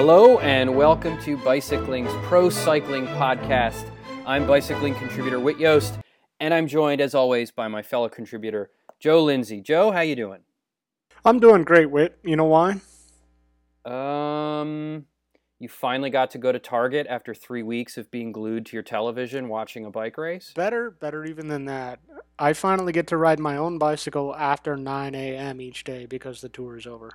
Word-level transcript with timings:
Hello, 0.00 0.40
and 0.40 0.74
welcome 0.74 1.16
to 1.22 1.36
Bicycling's 1.36 2.10
Pro 2.26 2.50
Cycling 2.50 3.06
Podcast. 3.06 3.88
I'm 4.26 4.44
bicycling 4.46 4.96
contributor 4.96 5.38
Whit 5.38 5.58
Yost, 5.58 6.00
and 6.40 6.52
I'm 6.52 6.66
joined, 6.66 7.00
as 7.00 7.14
always, 7.14 7.52
by 7.52 7.68
my 7.68 7.82
fellow 7.82 8.08
contributor 8.08 8.70
Joe 8.98 9.22
Lindsey. 9.22 9.60
Joe, 9.60 9.92
how 9.92 10.00
you 10.00 10.16
doing? 10.16 10.40
I'm 11.24 11.38
doing 11.38 11.62
great, 11.62 11.92
Whit. 11.92 12.18
You 12.24 12.34
know 12.34 12.46
why? 12.46 12.80
Um, 13.84 15.06
you 15.60 15.68
finally 15.68 16.08
got 16.08 16.30
to 16.30 16.38
go 16.38 16.50
to 16.50 16.58
Target 16.58 17.06
after 17.08 17.34
three 17.34 17.62
weeks 17.62 17.98
of 17.98 18.10
being 18.10 18.32
glued 18.32 18.64
to 18.66 18.76
your 18.76 18.82
television 18.82 19.50
watching 19.50 19.84
a 19.84 19.90
bike 19.90 20.16
race. 20.16 20.52
Better, 20.56 20.90
better 20.90 21.22
even 21.26 21.48
than 21.48 21.66
that. 21.66 22.00
I 22.38 22.54
finally 22.54 22.92
get 22.92 23.06
to 23.08 23.18
ride 23.18 23.38
my 23.38 23.58
own 23.58 23.76
bicycle 23.76 24.34
after 24.34 24.74
9 24.74 25.14
a.m. 25.14 25.60
each 25.60 25.84
day 25.84 26.06
because 26.06 26.40
the 26.40 26.48
tour 26.48 26.78
is 26.78 26.86
over. 26.86 27.10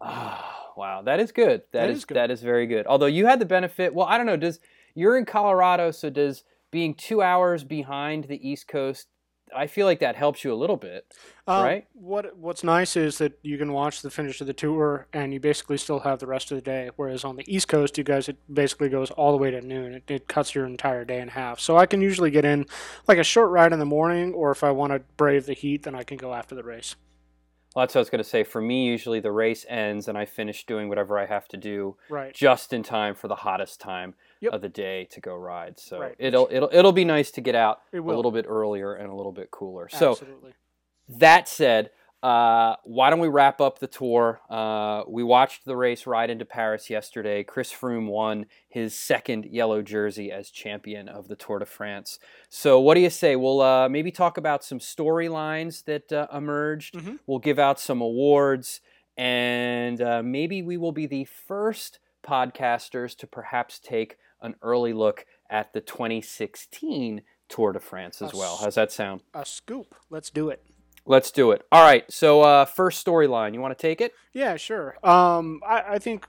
Oh, 0.00 0.72
wow, 0.74 1.02
that 1.02 1.20
is 1.20 1.32
good. 1.32 1.64
That 1.72 1.90
is, 1.90 1.98
is 1.98 2.04
good. 2.06 2.16
that 2.16 2.30
is 2.30 2.40
very 2.40 2.66
good. 2.66 2.86
Although 2.86 3.06
you 3.06 3.26
had 3.26 3.38
the 3.38 3.44
benefit. 3.44 3.92
Well, 3.92 4.06
I 4.06 4.16
don't 4.16 4.26
know. 4.26 4.38
Does 4.38 4.58
you're 4.94 5.18
in 5.18 5.26
Colorado, 5.26 5.90
so 5.90 6.08
does 6.08 6.44
being 6.70 6.94
two 6.94 7.20
hours 7.20 7.62
behind 7.62 8.24
the 8.24 8.48
East 8.48 8.68
Coast? 8.68 9.08
I 9.54 9.66
feel 9.66 9.86
like 9.86 10.00
that 10.00 10.16
helps 10.16 10.44
you 10.44 10.52
a 10.52 10.56
little 10.56 10.76
bit, 10.76 11.12
Um, 11.46 11.62
right? 11.62 11.86
What 11.92 12.36
What's 12.36 12.64
nice 12.64 12.96
is 12.96 13.18
that 13.18 13.38
you 13.42 13.58
can 13.58 13.72
watch 13.72 14.02
the 14.02 14.10
finish 14.10 14.40
of 14.40 14.46
the 14.46 14.52
tour, 14.52 15.06
and 15.12 15.32
you 15.32 15.40
basically 15.40 15.76
still 15.76 16.00
have 16.00 16.18
the 16.18 16.26
rest 16.26 16.50
of 16.50 16.56
the 16.56 16.62
day. 16.62 16.90
Whereas 16.96 17.24
on 17.24 17.36
the 17.36 17.44
East 17.54 17.68
Coast, 17.68 17.98
you 17.98 18.04
guys 18.04 18.28
it 18.28 18.36
basically 18.52 18.88
goes 18.88 19.10
all 19.10 19.32
the 19.32 19.38
way 19.38 19.50
to 19.50 19.60
noon. 19.60 19.94
It, 19.94 20.10
it 20.10 20.28
cuts 20.28 20.54
your 20.54 20.66
entire 20.66 21.04
day 21.04 21.20
in 21.20 21.28
half. 21.28 21.60
So 21.60 21.76
I 21.76 21.86
can 21.86 22.00
usually 22.00 22.30
get 22.30 22.44
in 22.44 22.66
like 23.08 23.18
a 23.18 23.24
short 23.24 23.50
ride 23.50 23.72
in 23.72 23.78
the 23.78 23.84
morning, 23.84 24.32
or 24.34 24.50
if 24.50 24.64
I 24.64 24.70
want 24.70 24.92
to 24.92 25.00
brave 25.16 25.46
the 25.46 25.54
heat, 25.54 25.82
then 25.82 25.94
I 25.94 26.02
can 26.02 26.16
go 26.16 26.32
after 26.34 26.54
the 26.54 26.62
race. 26.64 26.96
Well, 27.74 27.82
that's 27.84 27.94
what 27.94 28.00
I 28.00 28.02
was 28.02 28.10
going 28.10 28.22
to 28.22 28.28
say. 28.28 28.44
For 28.44 28.60
me, 28.60 28.84
usually 28.86 29.20
the 29.20 29.32
race 29.32 29.64
ends 29.66 30.06
and 30.06 30.18
I 30.18 30.26
finish 30.26 30.66
doing 30.66 30.90
whatever 30.90 31.18
I 31.18 31.24
have 31.24 31.48
to 31.48 31.56
do 31.56 31.96
Right. 32.10 32.34
just 32.34 32.74
in 32.74 32.82
time 32.82 33.14
for 33.14 33.28
the 33.28 33.34
hottest 33.36 33.80
time 33.80 34.14
Yep. 34.42 34.52
of 34.54 34.60
the 34.60 34.68
day 34.68 35.06
to 35.12 35.20
go 35.20 35.34
ride. 35.36 35.78
So 35.78 36.00
Right. 36.00 36.14
it'll 36.18 36.48
it'll 36.50 36.68
it'll 36.72 36.92
be 36.92 37.04
nice 37.04 37.30
to 37.32 37.40
get 37.40 37.54
out 37.54 37.80
a 37.94 37.98
little 38.00 38.30
bit 38.32 38.44
earlier 38.48 38.92
and 38.94 39.08
a 39.10 39.14
little 39.14 39.32
bit 39.32 39.50
cooler. 39.50 39.88
So 39.88 40.18
that 41.08 41.48
said, 41.48 41.90
uh, 42.22 42.76
why 42.84 43.10
don't 43.10 43.18
we 43.18 43.26
wrap 43.28 43.60
up 43.60 43.78
the 43.80 43.86
tour? 43.88 44.40
Uh, 44.48 45.02
we 45.08 45.22
watched 45.24 45.64
the 45.64 45.76
race 45.76 46.06
ride 46.06 46.30
into 46.30 46.44
Paris 46.44 46.88
yesterday. 46.88 47.42
Chris 47.42 47.72
Froome 47.72 48.06
won 48.06 48.46
his 48.68 48.96
second 48.96 49.44
yellow 49.46 49.82
jersey 49.82 50.30
as 50.30 50.48
champion 50.50 51.08
of 51.08 51.26
the 51.26 51.34
Tour 51.34 51.58
de 51.58 51.66
France. 51.66 52.20
So, 52.48 52.78
what 52.80 52.94
do 52.94 53.00
you 53.00 53.10
say? 53.10 53.34
We'll 53.34 53.60
uh, 53.60 53.88
maybe 53.88 54.12
talk 54.12 54.38
about 54.38 54.62
some 54.64 54.78
storylines 54.78 55.84
that 55.86 56.12
uh, 56.12 56.28
emerged. 56.32 56.94
Mhm. 56.94 57.18
We'll 57.26 57.40
give 57.40 57.58
out 57.58 57.80
some 57.80 58.00
awards, 58.00 58.80
and 59.16 60.00
uh, 60.00 60.22
maybe 60.22 60.62
we 60.62 60.76
will 60.76 60.92
be 60.92 61.06
the 61.06 61.24
first 61.24 61.98
podcasters 62.24 63.16
to 63.16 63.26
perhaps 63.26 63.80
take 63.80 64.16
an 64.42 64.56
early 64.62 64.92
look 64.92 65.24
at 65.48 65.72
the 65.72 65.80
2016 65.80 67.22
Tour 67.48 67.72
de 67.72 67.80
France 67.80 68.22
as 68.22 68.32
well. 68.32 68.58
How's 68.60 68.76
that 68.76 68.90
sound? 68.90 69.20
A 69.34 69.44
scoop. 69.44 69.94
Let's 70.08 70.30
do 70.30 70.48
it. 70.48 70.64
Let's 71.04 71.30
do 71.30 71.50
it. 71.50 71.66
All 71.70 71.82
right. 71.82 72.10
So, 72.10 72.42
uh, 72.42 72.64
first 72.64 73.04
storyline. 73.04 73.54
You 73.54 73.60
want 73.60 73.76
to 73.76 73.82
take 73.82 74.00
it? 74.00 74.14
Yeah, 74.32 74.56
sure. 74.56 74.96
Um, 75.06 75.60
I, 75.66 75.82
I 75.94 75.98
think 75.98 76.26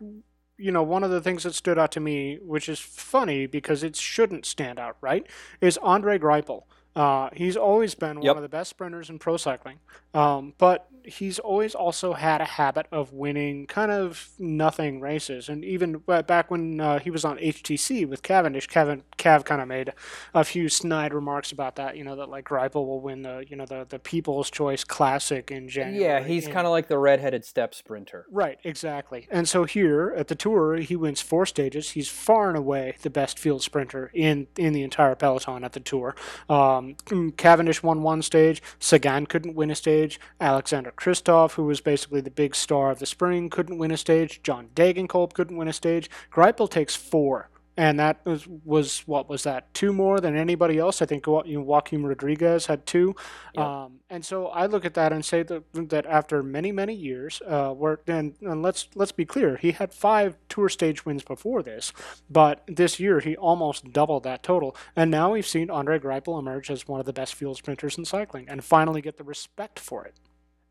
you 0.58 0.72
know 0.72 0.84
one 0.84 1.04
of 1.04 1.12
the 1.12 1.22
things 1.22 1.44
that 1.44 1.54
stood 1.54 1.80
out 1.80 1.92
to 1.94 2.00
me, 2.00 2.40
which 2.42 2.68
is 2.68 2.80
funny 2.80 3.46
because 3.46 3.84
it 3.84 3.96
shouldn't 3.96 4.46
stand 4.46 4.80
out, 4.80 4.98
right? 5.00 5.26
Is 5.62 5.78
Andre 5.78 6.18
Greipel. 6.18 6.64
Uh, 6.96 7.30
he's 7.34 7.58
always 7.58 7.96
been 7.96 8.22
Yep. 8.22 8.36
one 8.36 8.38
of 8.38 8.44
the 8.44 8.50
best 8.56 8.70
sprinters 8.70 9.10
in 9.10 9.18
pro 9.20 9.38
cycling, 9.38 9.80
um, 10.14 10.54
but 10.58 10.88
he's 11.06 11.38
always 11.40 11.76
also 11.76 12.14
had 12.14 12.40
a 12.40 12.46
habit 12.46 12.86
of 12.90 13.12
winning 13.12 13.66
kind 13.68 13.92
of 13.92 14.30
nothing 14.40 15.02
races. 15.02 15.50
And 15.50 15.66
even 15.66 15.98
back 15.98 16.50
when 16.50 16.80
uh, 16.80 17.00
he 17.00 17.10
was 17.10 17.26
on 17.26 17.38
HTC 17.40 18.08
with 18.08 18.24
Cavendish, 18.24 18.70
Cav, 18.70 19.02
Cav 19.18 19.44
kind 19.44 19.62
of 19.62 19.68
made 19.68 19.92
a 20.34 20.44
few 20.46 20.70
snide 20.70 21.14
remarks 21.14 21.52
about 21.52 21.76
that. 21.76 21.98
You 21.98 22.04
know 22.06 22.16
that 22.16 22.30
like 22.30 22.46
Greipel 22.46 22.86
will 22.86 23.02
win 23.02 23.24
the 23.24 23.44
you 23.50 23.56
know 23.56 23.66
the 23.66 23.86
the 23.90 24.00
People's 24.00 24.50
Choice 24.52 24.84
Classic 24.84 25.50
in 25.52 25.68
January. 25.68 26.02
Yeah, 26.04 26.24
he's 26.24 26.48
kind 26.48 26.66
of 26.68 26.72
like 26.72 26.88
the 26.88 26.98
redheaded 27.00 27.44
step 27.44 27.74
sprinter. 27.76 28.26
Right, 28.32 28.60
exactly. 28.64 29.28
And 29.32 29.50
so 29.50 29.64
here 29.66 30.14
at 30.16 30.28
the 30.28 30.36
tour, 30.36 30.78
he 30.78 30.96
wins 30.96 31.22
four 31.22 31.46
stages. 31.46 31.92
He's 31.92 32.08
far 32.08 32.48
and 32.50 32.58
away 32.58 32.96
the 33.02 33.10
best 33.10 33.40
field 33.40 33.62
sprinter 33.64 34.10
in 34.14 34.48
in 34.58 34.74
the 34.74 34.84
entire 34.84 35.16
peloton 35.16 35.64
at 35.64 35.74
the 35.74 35.80
tour. 35.80 36.16
Um, 36.50 36.83
Um, 37.12 37.32
Cavendish 37.32 37.82
won 37.84 38.02
one 38.02 38.22
stage. 38.22 38.62
Sagan 38.80 39.26
couldn't 39.26 39.56
win 39.56 39.72
a 39.72 39.76
stage. 39.76 40.20
Alexander 40.40 40.92
Kristoff, 40.92 41.54
who 41.54 41.64
was 41.64 41.82
basically 41.82 42.22
the 42.22 42.32
big 42.32 42.56
star 42.56 42.92
of 42.92 43.00
the 43.00 43.06
spring, 43.06 43.50
couldn't 43.50 43.78
win 43.78 43.92
a 43.92 43.98
stage. 43.98 44.42
John 44.44 44.70
Degenkolb 44.76 45.34
couldn't 45.34 45.58
win 45.58 45.68
a 45.68 45.74
stage. 45.74 46.10
Greipel 46.32 46.70
takes 46.70 46.96
four. 46.96 47.50
And 47.76 48.00
that 48.00 48.24
was, 48.26 48.48
was 48.48 49.00
what 49.08 49.28
was 49.28 49.44
that? 49.44 49.74
Two 49.74 49.94
more 49.94 50.20
than 50.20 50.38
anybody 50.38 50.78
else. 50.78 51.02
I 51.02 51.06
think 51.06 51.26
you 51.26 51.44
know, 51.46 51.62
Joaquim 51.62 52.06
Rodriguez 52.06 52.68
had 52.68 52.86
two. 52.86 53.16
Yep. 53.56 53.66
Um, 53.66 54.00
and 54.10 54.24
so 54.24 54.48
I 54.48 54.68
look 54.68 54.86
at 54.86 54.94
that 54.94 55.12
and 55.12 55.26
say 55.26 55.42
that, 55.44 55.64
that 55.74 56.06
after 56.06 56.44
many 56.44 56.72
many 56.72 56.94
years, 56.94 57.42
uh, 57.48 57.72
where 57.72 58.00
and, 58.06 58.36
and 58.42 58.62
let's 58.62 58.90
let's 58.94 59.12
be 59.12 59.26
clear, 59.26 59.58
he 59.58 59.72
had 59.72 59.92
five 59.94 60.38
tour 60.50 60.70
stage 60.70 61.04
wins 61.04 61.24
before 61.24 61.64
this, 61.64 61.92
but 62.30 62.64
this 62.68 63.00
year 63.00 63.20
he 63.20 63.36
almost 63.36 63.92
doubled 63.92 64.24
that 64.24 64.44
total. 64.44 64.76
And 64.96 65.10
now 65.10 65.32
we've 65.32 65.48
seen 65.48 65.72
Andre 65.72 65.98
Greipel 65.98 66.38
emerge 66.38 66.70
as 66.70 66.88
one 66.88 67.00
of 67.00 67.08
the 67.08 67.14
best 67.14 67.34
field 67.34 67.58
sprinters 67.58 67.98
in 67.98 68.06
cycling, 68.06 68.48
and 68.48 68.64
finally 68.64 69.02
get 69.02 69.18
the 69.18 69.24
respect 69.24 69.80
for 69.80 70.06
it. 70.06 70.16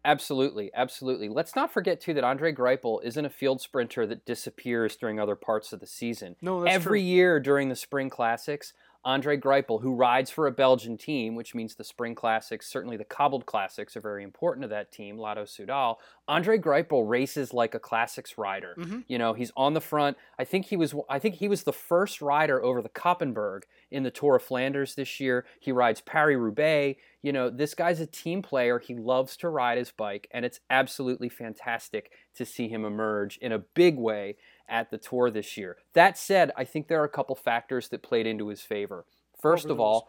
Absolutely, 0.05 0.71
absolutely. 0.75 1.29
Let's 1.29 1.55
not 1.55 1.73
forget 1.73 2.01
too 2.01 2.13
that 2.15 2.25
Andre 2.25 2.53
Greipel 2.53 3.03
isn't 3.05 3.25
a 3.25 3.31
field 3.31 3.61
sprinter 3.61 4.05
that 4.07 4.27
disappears 4.27 4.97
during 4.97 5.21
other 5.21 5.37
parts 5.37 5.73
of 5.73 5.79
the 5.81 5.87
season. 5.87 6.35
No, 6.43 6.63
that's 6.63 6.75
Every 6.75 7.01
true. 7.01 7.07
year 7.07 7.41
during 7.41 7.69
the 7.69 7.77
spring 7.77 8.11
classics, 8.11 8.73
Andre 9.05 9.37
Greipel, 9.37 9.83
who 9.83 9.95
rides 9.95 10.31
for 10.31 10.47
a 10.47 10.53
Belgian 10.53 10.97
team, 10.97 11.35
which 11.35 11.55
means 11.55 11.75
the 11.75 11.83
spring 11.85 12.15
classics, 12.15 12.69
certainly 12.69 12.97
the 12.97 13.05
cobbled 13.05 13.47
classics, 13.47 13.97
are 13.97 14.01
very 14.01 14.23
important 14.23 14.63
to 14.63 14.69
that 14.69 14.93
team, 14.93 15.19
Lotto 15.19 15.45
Soudal. 15.45 15.97
Andre 16.29 16.57
Greipel 16.57 17.09
races 17.09 17.53
like 17.53 17.75
a 17.75 17.81
classics 17.81 18.39
rider. 18.39 18.75
Mhm. 18.79 19.05
You 19.09 19.19
know, 19.19 19.33
he's 19.33 19.51
on 19.57 19.75
the 19.75 19.81
front. 19.81 20.17
I 20.39 20.45
think 20.45 20.67
he 20.67 20.77
was. 20.77 20.95
I 21.09 21.19
think 21.19 21.37
he 21.37 21.49
was 21.49 21.65
the 21.65 21.73
first 21.73 22.23
rider 22.23 22.63
over 22.63 22.81
the 22.81 22.89
Koppenberg 22.89 23.63
in 23.91 24.05
the 24.05 24.11
Tour 24.11 24.37
of 24.37 24.43
Flanders 24.43 24.95
this 24.95 25.19
year. 25.19 25.45
He 25.59 25.73
rides 25.73 26.01
Paris 26.01 26.37
Roubaix. 26.37 27.01
You 27.23 27.33
know, 27.33 27.51
this 27.51 27.75
guy's 27.75 28.01
a 28.01 28.07
team 28.07 28.41
player. 28.43 28.79
He 28.79 28.95
loves 28.95 29.37
to 29.39 29.49
ride 29.49 29.79
his 29.79 29.91
bike, 29.91 30.29
and 30.31 30.45
it's 30.45 30.61
absolutely 30.71 31.29
fantastic 31.29 32.13
to 32.35 32.45
see 32.45 32.69
him 32.69 32.85
emerge 32.85 33.37
in 33.39 33.53
a 33.53 33.59
big 33.59 33.97
way 33.99 34.37
at 34.69 34.91
the 34.91 34.99
tour 34.99 35.31
this 35.31 35.57
year. 35.57 35.77
That 35.95 36.17
said, 36.19 36.51
I 36.57 36.65
think 36.65 36.89
there 36.89 37.01
are 37.01 37.05
a 37.05 37.09
couple 37.09 37.35
factors 37.37 37.89
that 37.89 38.03
played 38.03 38.27
into 38.27 38.49
his 38.49 38.61
favor. 38.63 39.05
First 39.41 39.67
of 39.67 39.81
all, 39.81 40.09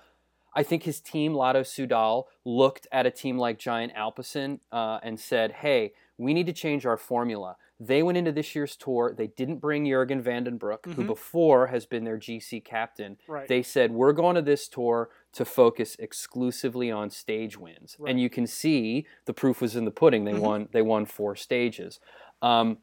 I 0.56 0.62
think 0.64 0.84
his 0.84 1.00
team, 1.00 1.34
Lotto 1.34 1.62
Soudal, 1.64 2.26
looked 2.46 2.86
at 2.92 3.06
a 3.08 3.12
team 3.12 3.38
like 3.40 3.58
Giant 3.58 3.94
Alpecin 3.96 4.60
uh, 4.72 5.00
and 5.02 5.20
said, 5.20 5.52
hey, 5.52 5.94
we 6.20 6.34
need 6.34 6.46
to 6.46 6.54
change 6.54 6.86
our 6.86 6.98
formula. 6.98 7.56
They 7.80 8.04
went 8.04 8.20
into 8.20 8.32
this 8.32 8.54
year's 8.56 8.76
tour. 8.76 9.14
They 9.18 9.28
didn't 9.28 9.58
bring 9.58 9.86
Jurgen 9.88 10.22
Van 10.22 10.44
den 10.44 10.60
Broeck, 10.60 10.86
who 10.94 11.04
Mhm. 11.04 11.08
before 11.08 11.68
has 11.68 11.88
been 11.88 12.04
their 12.04 12.18
GC 12.20 12.62
captain. 12.64 13.18
Right. 13.28 13.48
They 13.48 13.64
said, 13.64 13.92
we're 13.92 14.14
going 14.14 14.36
to 14.36 14.44
this 14.44 14.68
tour 14.68 15.10
to 15.34 15.44
focus 15.44 15.96
exclusively 15.98 16.92
on 16.92 17.10
stage 17.10 17.58
wins. 17.58 17.96
Right. 18.00 18.12
And 18.12 18.22
you 18.22 18.30
can 18.30 18.46
see 18.46 19.08
the 19.26 19.34
proof 19.34 19.60
was 19.60 19.76
in 19.76 19.86
the 19.86 19.92
pudding. 19.92 20.24
They 20.24 20.34
Mhm. 20.34 20.40
won. 20.40 20.70
They 20.72 20.84
won 20.84 21.06
four 21.06 21.36
stages. 21.36 22.00
Um, 22.44 22.78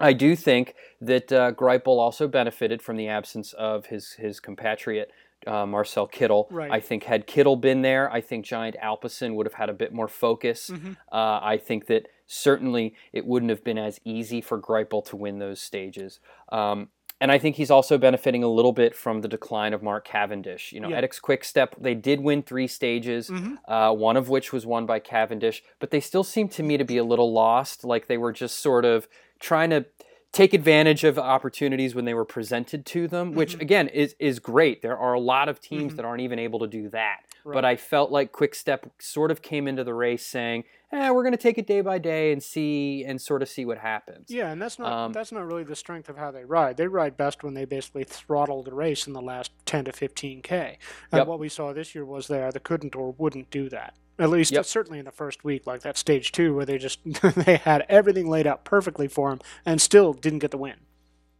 I 0.00 0.12
do 0.12 0.34
think 0.36 0.74
that 1.00 1.32
uh, 1.32 1.52
Greipel 1.52 1.98
also 1.98 2.26
benefited 2.28 2.82
from 2.82 2.96
the 2.96 3.08
absence 3.08 3.52
of 3.52 3.86
his 3.86 4.12
his 4.14 4.40
compatriot 4.40 5.10
uh, 5.46 5.66
Marcel 5.66 6.08
Kittel. 6.08 6.46
Right. 6.50 6.70
I 6.70 6.80
think 6.80 7.04
had 7.04 7.26
Kittel 7.26 7.60
been 7.60 7.82
there, 7.82 8.10
I 8.12 8.20
think 8.20 8.44
Giant 8.44 8.76
Alpecin 8.82 9.34
would 9.34 9.46
have 9.46 9.54
had 9.54 9.68
a 9.68 9.72
bit 9.74 9.92
more 9.92 10.08
focus. 10.08 10.70
Mhm. 10.70 10.96
Uh, 11.10 11.40
I 11.42 11.58
think 11.58 11.86
that 11.86 12.06
certainly 12.26 12.94
it 13.12 13.26
wouldn't 13.26 13.50
have 13.50 13.64
been 13.64 13.78
as 13.78 14.00
easy 14.04 14.40
for 14.40 14.60
Greipel 14.60 15.04
to 15.06 15.16
win 15.16 15.38
those 15.40 15.60
stages. 15.60 16.20
Um, 16.50 16.90
and 17.20 17.30
I 17.30 17.38
think 17.38 17.56
he's 17.56 17.70
also 17.70 17.98
benefiting 17.98 18.42
a 18.42 18.48
little 18.48 18.72
bit 18.72 18.94
from 18.96 19.20
the 19.20 19.28
decline 19.28 19.74
of 19.74 19.82
Mark 19.82 20.04
Cavendish. 20.04 20.72
You 20.72 20.80
know, 20.80 20.88
Yeah. 20.88 21.00
Etixx 21.00 21.20
Quickstep, 21.20 21.74
they 21.80 21.94
did 21.94 22.20
win 22.20 22.42
three 22.42 22.66
stages, 22.66 23.28
Mhm. 23.28 23.58
uh, 23.66 23.94
one 23.94 24.16
of 24.16 24.28
which 24.28 24.52
was 24.52 24.64
won 24.66 24.86
by 24.86 24.98
Cavendish, 25.00 25.62
but 25.78 25.90
they 25.90 26.00
still 26.00 26.24
seem 26.24 26.48
to 26.50 26.62
me 26.62 26.76
to 26.76 26.84
be 26.84 26.96
a 26.98 27.04
little 27.04 27.32
lost, 27.32 27.84
like 27.84 28.06
they 28.06 28.18
were 28.18 28.32
just 28.32 28.58
sort 28.60 28.84
of 28.84 29.08
trying 29.42 29.68
to 29.70 29.84
take 30.32 30.54
advantage 30.54 31.04
of 31.04 31.18
opportunities 31.18 31.94
when 31.94 32.06
they 32.06 32.14
were 32.14 32.24
presented 32.24 32.86
to 32.86 33.06
them, 33.06 33.32
which 33.34 33.58
Mhm. 33.58 33.60
again 33.60 33.88
is 33.88 34.16
is 34.18 34.38
great. 34.38 34.80
There 34.80 34.96
are 34.96 35.12
a 35.12 35.20
lot 35.20 35.50
of 35.50 35.60
teams 35.60 35.92
Mhm. 35.92 35.96
that 35.96 36.04
aren't 36.06 36.22
even 36.22 36.38
able 36.38 36.58
to 36.60 36.66
do 36.66 36.88
that. 36.88 37.18
Right. 37.44 37.54
But 37.54 37.64
I 37.66 37.76
felt 37.76 38.10
like 38.12 38.32
Quickstep 38.32 38.86
sort 39.00 39.30
of 39.32 39.42
came 39.42 39.66
into 39.68 39.82
the 39.84 39.92
race 39.92 40.24
saying, 40.24 40.62
"Eh, 40.92 41.10
we're 41.10 41.24
going 41.24 41.32
to 41.32 41.36
take 41.36 41.58
it 41.58 41.66
day 41.66 41.80
by 41.82 41.98
day 41.98 42.32
and 42.32 42.40
see 42.42 43.04
and 43.04 43.20
sort 43.20 43.42
of 43.42 43.48
see 43.48 43.64
what 43.66 43.78
happens." 43.78 44.30
Yeah, 44.30 44.50
and 44.52 44.62
that's 44.62 44.78
not 44.78 44.90
Um, 44.92 45.12
that's 45.12 45.32
not 45.32 45.44
really 45.44 45.64
the 45.64 45.76
strength 45.76 46.08
of 46.08 46.16
how 46.16 46.30
they 46.30 46.44
ride. 46.44 46.76
They 46.78 46.86
ride 46.86 47.16
best 47.18 47.42
when 47.44 47.52
they 47.54 47.64
basically 47.66 48.04
throttle 48.04 48.62
the 48.62 48.72
race 48.72 49.06
in 49.06 49.12
the 49.12 49.20
last 49.20 49.50
ten 49.66 49.84
to 49.86 49.92
fifteen 49.92 50.40
k. 50.40 50.78
And 51.10 51.18
Yep. 51.18 51.26
what 51.26 51.40
we 51.40 51.48
saw 51.50 51.72
this 51.74 51.94
year 51.94 52.06
was 52.06 52.28
they 52.28 52.42
either 52.42 52.60
couldn't 52.60 52.94
or 52.96 53.12
wouldn't 53.18 53.50
do 53.50 53.68
that. 53.68 53.94
At 54.22 54.30
least 54.30 54.52
Yep. 54.52 54.64
certainly 54.66 54.98
in 54.98 55.04
the 55.04 55.10
first 55.10 55.42
week, 55.44 55.66
like 55.66 55.82
that 55.82 55.96
stage 55.96 56.32
two, 56.32 56.54
where 56.54 56.64
they 56.64 56.78
just 56.78 57.00
they 57.44 57.56
had 57.56 57.84
everything 57.88 58.28
laid 58.28 58.46
out 58.46 58.64
perfectly 58.64 59.08
for 59.08 59.32
him 59.32 59.40
and 59.66 59.80
still 59.80 60.12
didn't 60.12 60.38
get 60.40 60.50
the 60.52 60.58
win. 60.58 60.76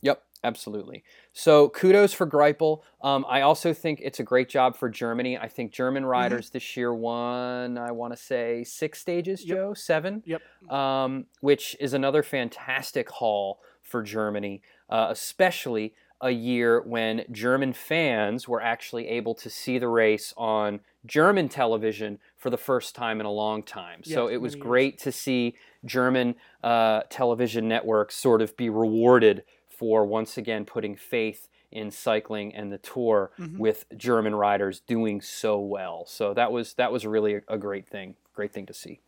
Yep, 0.03 0.21
absolutely. 0.43 1.05
So 1.33 1.69
kudos 1.69 2.13
for 2.13 2.27
Greipel. 2.27 2.81
Um, 3.03 3.25
I 3.29 3.43
also 3.43 3.73
think 3.73 4.01
it's 4.03 4.19
a 4.19 4.25
great 4.25 4.49
job 4.49 4.77
for 4.77 4.89
Germany. 4.89 5.39
I 5.39 5.47
think 5.49 5.71
German 5.73 6.05
riders 6.05 6.51
this 6.51 6.77
year 6.77 6.93
won, 6.93 7.79
I 7.79 7.93
want 7.93 8.13
to 8.13 8.17
say, 8.21 8.65
six 8.65 8.99
stages, 9.01 9.45
Yep. 9.45 9.57
Joe, 9.57 9.75
seven, 9.75 10.23
Yep. 10.27 10.43
um, 10.73 11.27
which 11.41 11.77
is 11.79 11.95
another 11.95 12.25
fantastic 12.25 13.09
haul 13.11 13.61
for 13.81 14.03
Germany, 14.03 14.61
uh, 14.91 15.07
especially 15.11 15.95
a 16.21 16.31
year 16.31 16.81
when 16.83 17.25
German 17.31 17.73
fans 17.73 18.47
were 18.49 18.61
actually 18.61 19.09
able 19.09 19.35
to 19.37 19.49
see 19.51 19.79
the 19.79 19.89
race 19.89 20.33
on 20.37 20.81
German 21.07 21.49
television 21.49 22.19
for 22.37 22.51
the 22.51 22.57
first 22.57 22.95
time 22.95 23.19
in 23.21 23.27
a 23.27 23.31
long 23.31 23.63
time. 23.63 24.03
so 24.05 24.29
it 24.29 24.37
was 24.37 24.55
years. 24.55 24.63
great 24.63 24.99
to 24.99 25.13
see 25.13 25.55
German 25.85 26.35
uh, 26.63 27.03
television 27.11 27.67
networks 27.69 28.15
sort 28.17 28.41
of 28.43 28.57
be 28.57 28.69
rewarded 28.71 29.43
for 29.69 30.05
once 30.07 30.39
again 30.39 30.65
putting 30.65 30.95
faith 30.97 31.49
in 31.73 31.91
cycling 31.91 32.55
and 32.55 32.71
the 32.73 32.79
tour 32.79 33.33
Mhm. 33.39 33.59
with 33.59 33.85
German 33.97 34.35
riders 34.35 34.81
doing 34.81 35.21
so 35.21 35.59
well. 35.59 36.05
So 36.07 36.35
that 36.35 36.53
was 36.53 36.75
that 36.75 36.93
was 36.93 37.05
really 37.07 37.37
a, 37.37 37.43
a 37.49 37.59
great 37.59 37.89
thing, 37.89 38.15
great 38.35 38.53
thing 38.53 38.67
to 38.67 38.75
see. 38.75 39.01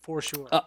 For 0.00 0.20
sure. 0.20 0.46
Uh, 0.52 0.60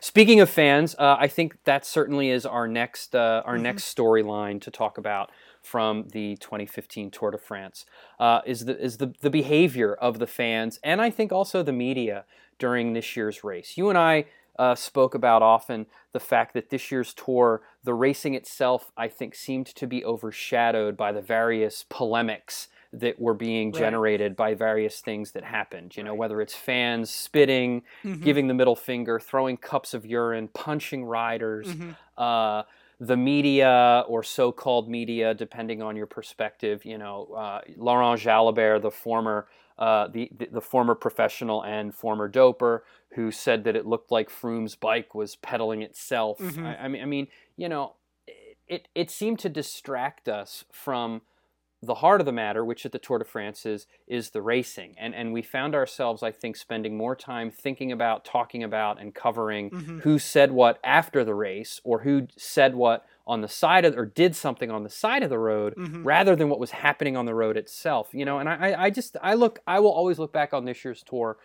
Speaking 0.00 0.40
of 0.40 0.48
fans, 0.48 0.94
uh, 0.98 1.16
I 1.20 1.28
think 1.28 1.62
that 1.64 1.84
certainly 1.84 2.30
is 2.30 2.46
our 2.46 2.66
next 2.66 3.14
uh, 3.14 3.42
our 3.44 3.56
Mhm. 3.58 3.62
next 3.62 3.94
storyline 3.94 4.58
to 4.62 4.70
talk 4.70 4.96
about 4.96 5.30
from 5.64 6.08
the 6.12 6.36
2015 6.36 7.10
Tour 7.10 7.30
de 7.30 7.38
France 7.38 7.86
uh, 8.20 8.40
is 8.46 8.64
the 8.66 8.78
is 8.78 8.98
the, 8.98 9.12
the 9.20 9.30
behavior 9.30 9.94
of 9.94 10.18
the 10.18 10.26
fans 10.26 10.78
and 10.84 11.00
I 11.00 11.10
think 11.10 11.32
also 11.32 11.62
the 11.62 11.72
media 11.72 12.24
during 12.58 12.92
this 12.92 13.16
year's 13.16 13.42
race. 13.42 13.76
You 13.76 13.88
and 13.88 13.98
I 13.98 14.26
uh, 14.58 14.74
spoke 14.76 15.14
about 15.16 15.42
often 15.42 15.86
the 16.12 16.20
fact 16.20 16.54
that 16.54 16.70
this 16.70 16.92
year's 16.92 17.12
tour, 17.14 17.62
the 17.82 17.94
racing 17.94 18.34
itself, 18.34 18.92
I 18.96 19.08
think 19.08 19.34
seemed 19.34 19.66
to 19.66 19.86
be 19.88 20.04
overshadowed 20.04 20.96
by 20.96 21.10
the 21.10 21.20
various 21.22 21.84
polemics 21.88 22.68
that 22.92 23.18
were 23.18 23.34
being 23.34 23.72
Right. 23.72 23.78
generated 23.80 24.36
by 24.36 24.54
various 24.54 25.00
things 25.00 25.32
that 25.32 25.42
happened. 25.42 25.96
You 25.96 26.04
know, 26.04 26.10
Right. 26.12 26.18
whether 26.20 26.40
it's 26.40 26.54
fans 26.54 27.10
spitting, 27.10 27.82
Mhm. 28.04 28.22
giving 28.22 28.46
the 28.46 28.54
middle 28.54 28.76
finger, 28.76 29.18
throwing 29.18 29.56
cups 29.56 29.94
of 29.94 30.06
urine, 30.06 30.46
punching 30.46 31.04
riders, 31.04 31.74
Mhm. 31.74 31.96
uh, 32.16 32.62
the 33.00 33.16
media 33.16 34.04
or 34.08 34.22
so-called 34.22 34.88
media, 34.88 35.34
depending 35.34 35.82
on 35.82 35.96
your 35.96 36.06
perspective. 36.06 36.84
You 36.84 36.98
know, 36.98 37.28
uh, 37.36 37.60
Laurent 37.76 38.20
Jalabert, 38.20 38.82
the 38.82 38.90
former 38.90 39.46
uh, 39.78 40.06
the, 40.08 40.30
the 40.52 40.60
former 40.60 40.94
professional 40.94 41.64
and 41.64 41.92
former 41.94 42.30
doper, 42.30 42.80
who 43.14 43.32
said 43.32 43.64
that 43.64 43.74
it 43.74 43.84
looked 43.84 44.12
like 44.12 44.30
Froome's 44.30 44.76
bike 44.76 45.16
was 45.16 45.34
pedaling 45.36 45.82
itself. 45.82 46.38
Mhm. 46.38 46.64
I, 46.64 46.84
I 46.84 46.88
mean, 46.88 47.02
I 47.02 47.06
mean, 47.06 47.28
you 47.56 47.68
know, 47.68 47.94
it 48.68 48.88
it 48.94 49.10
seemed 49.10 49.38
to 49.40 49.48
distract 49.48 50.28
us 50.28 50.64
from 50.72 51.22
the 51.86 51.94
heart 51.96 52.20
of 52.20 52.24
the 52.26 52.32
matter, 52.32 52.64
which 52.64 52.84
at 52.86 52.92
the 52.92 52.98
Tour 52.98 53.18
de 53.18 53.24
France 53.24 53.64
is 53.66 53.86
is 54.06 54.30
the 54.30 54.42
racing, 54.42 54.94
and 54.98 55.14
and 55.14 55.32
we 55.32 55.42
found 55.42 55.74
ourselves, 55.74 56.22
I 56.22 56.30
think, 56.32 56.56
spending 56.56 56.96
more 56.96 57.16
time 57.16 57.50
thinking 57.50 57.92
about, 57.92 58.24
talking 58.24 58.62
about, 58.62 59.00
and 59.00 59.14
covering 59.14 59.70
Mhm. 59.70 60.00
who 60.02 60.18
said 60.18 60.52
what 60.52 60.78
after 60.84 61.24
the 61.24 61.34
race, 61.34 61.80
or 61.84 62.00
who 62.00 62.26
said 62.36 62.74
what 62.74 63.06
on 63.26 63.40
the 63.40 63.48
side 63.48 63.84
of, 63.84 63.96
or 63.96 64.04
did 64.04 64.36
something 64.36 64.70
on 64.70 64.82
the 64.82 64.90
side 64.90 65.22
of 65.22 65.30
the 65.30 65.38
road, 65.38 65.74
Mhm. 65.76 66.04
rather 66.04 66.36
than 66.36 66.48
what 66.50 66.58
was 66.60 66.72
happening 66.72 67.16
on 67.16 67.24
the 67.24 67.34
road 67.34 67.56
itself. 67.56 68.10
You 68.12 68.24
know, 68.24 68.38
and 68.38 68.48
I, 68.48 68.70
I- 68.72 68.82
I 68.84 68.90
just 68.90 69.16
I 69.22 69.34
look, 69.34 69.60
I 69.66 69.80
will 69.80 69.92
always 69.92 70.18
look 70.18 70.32
back 70.32 70.52
on 70.52 70.64
this 70.66 70.84
year's 70.84 71.02
tour 71.02 71.38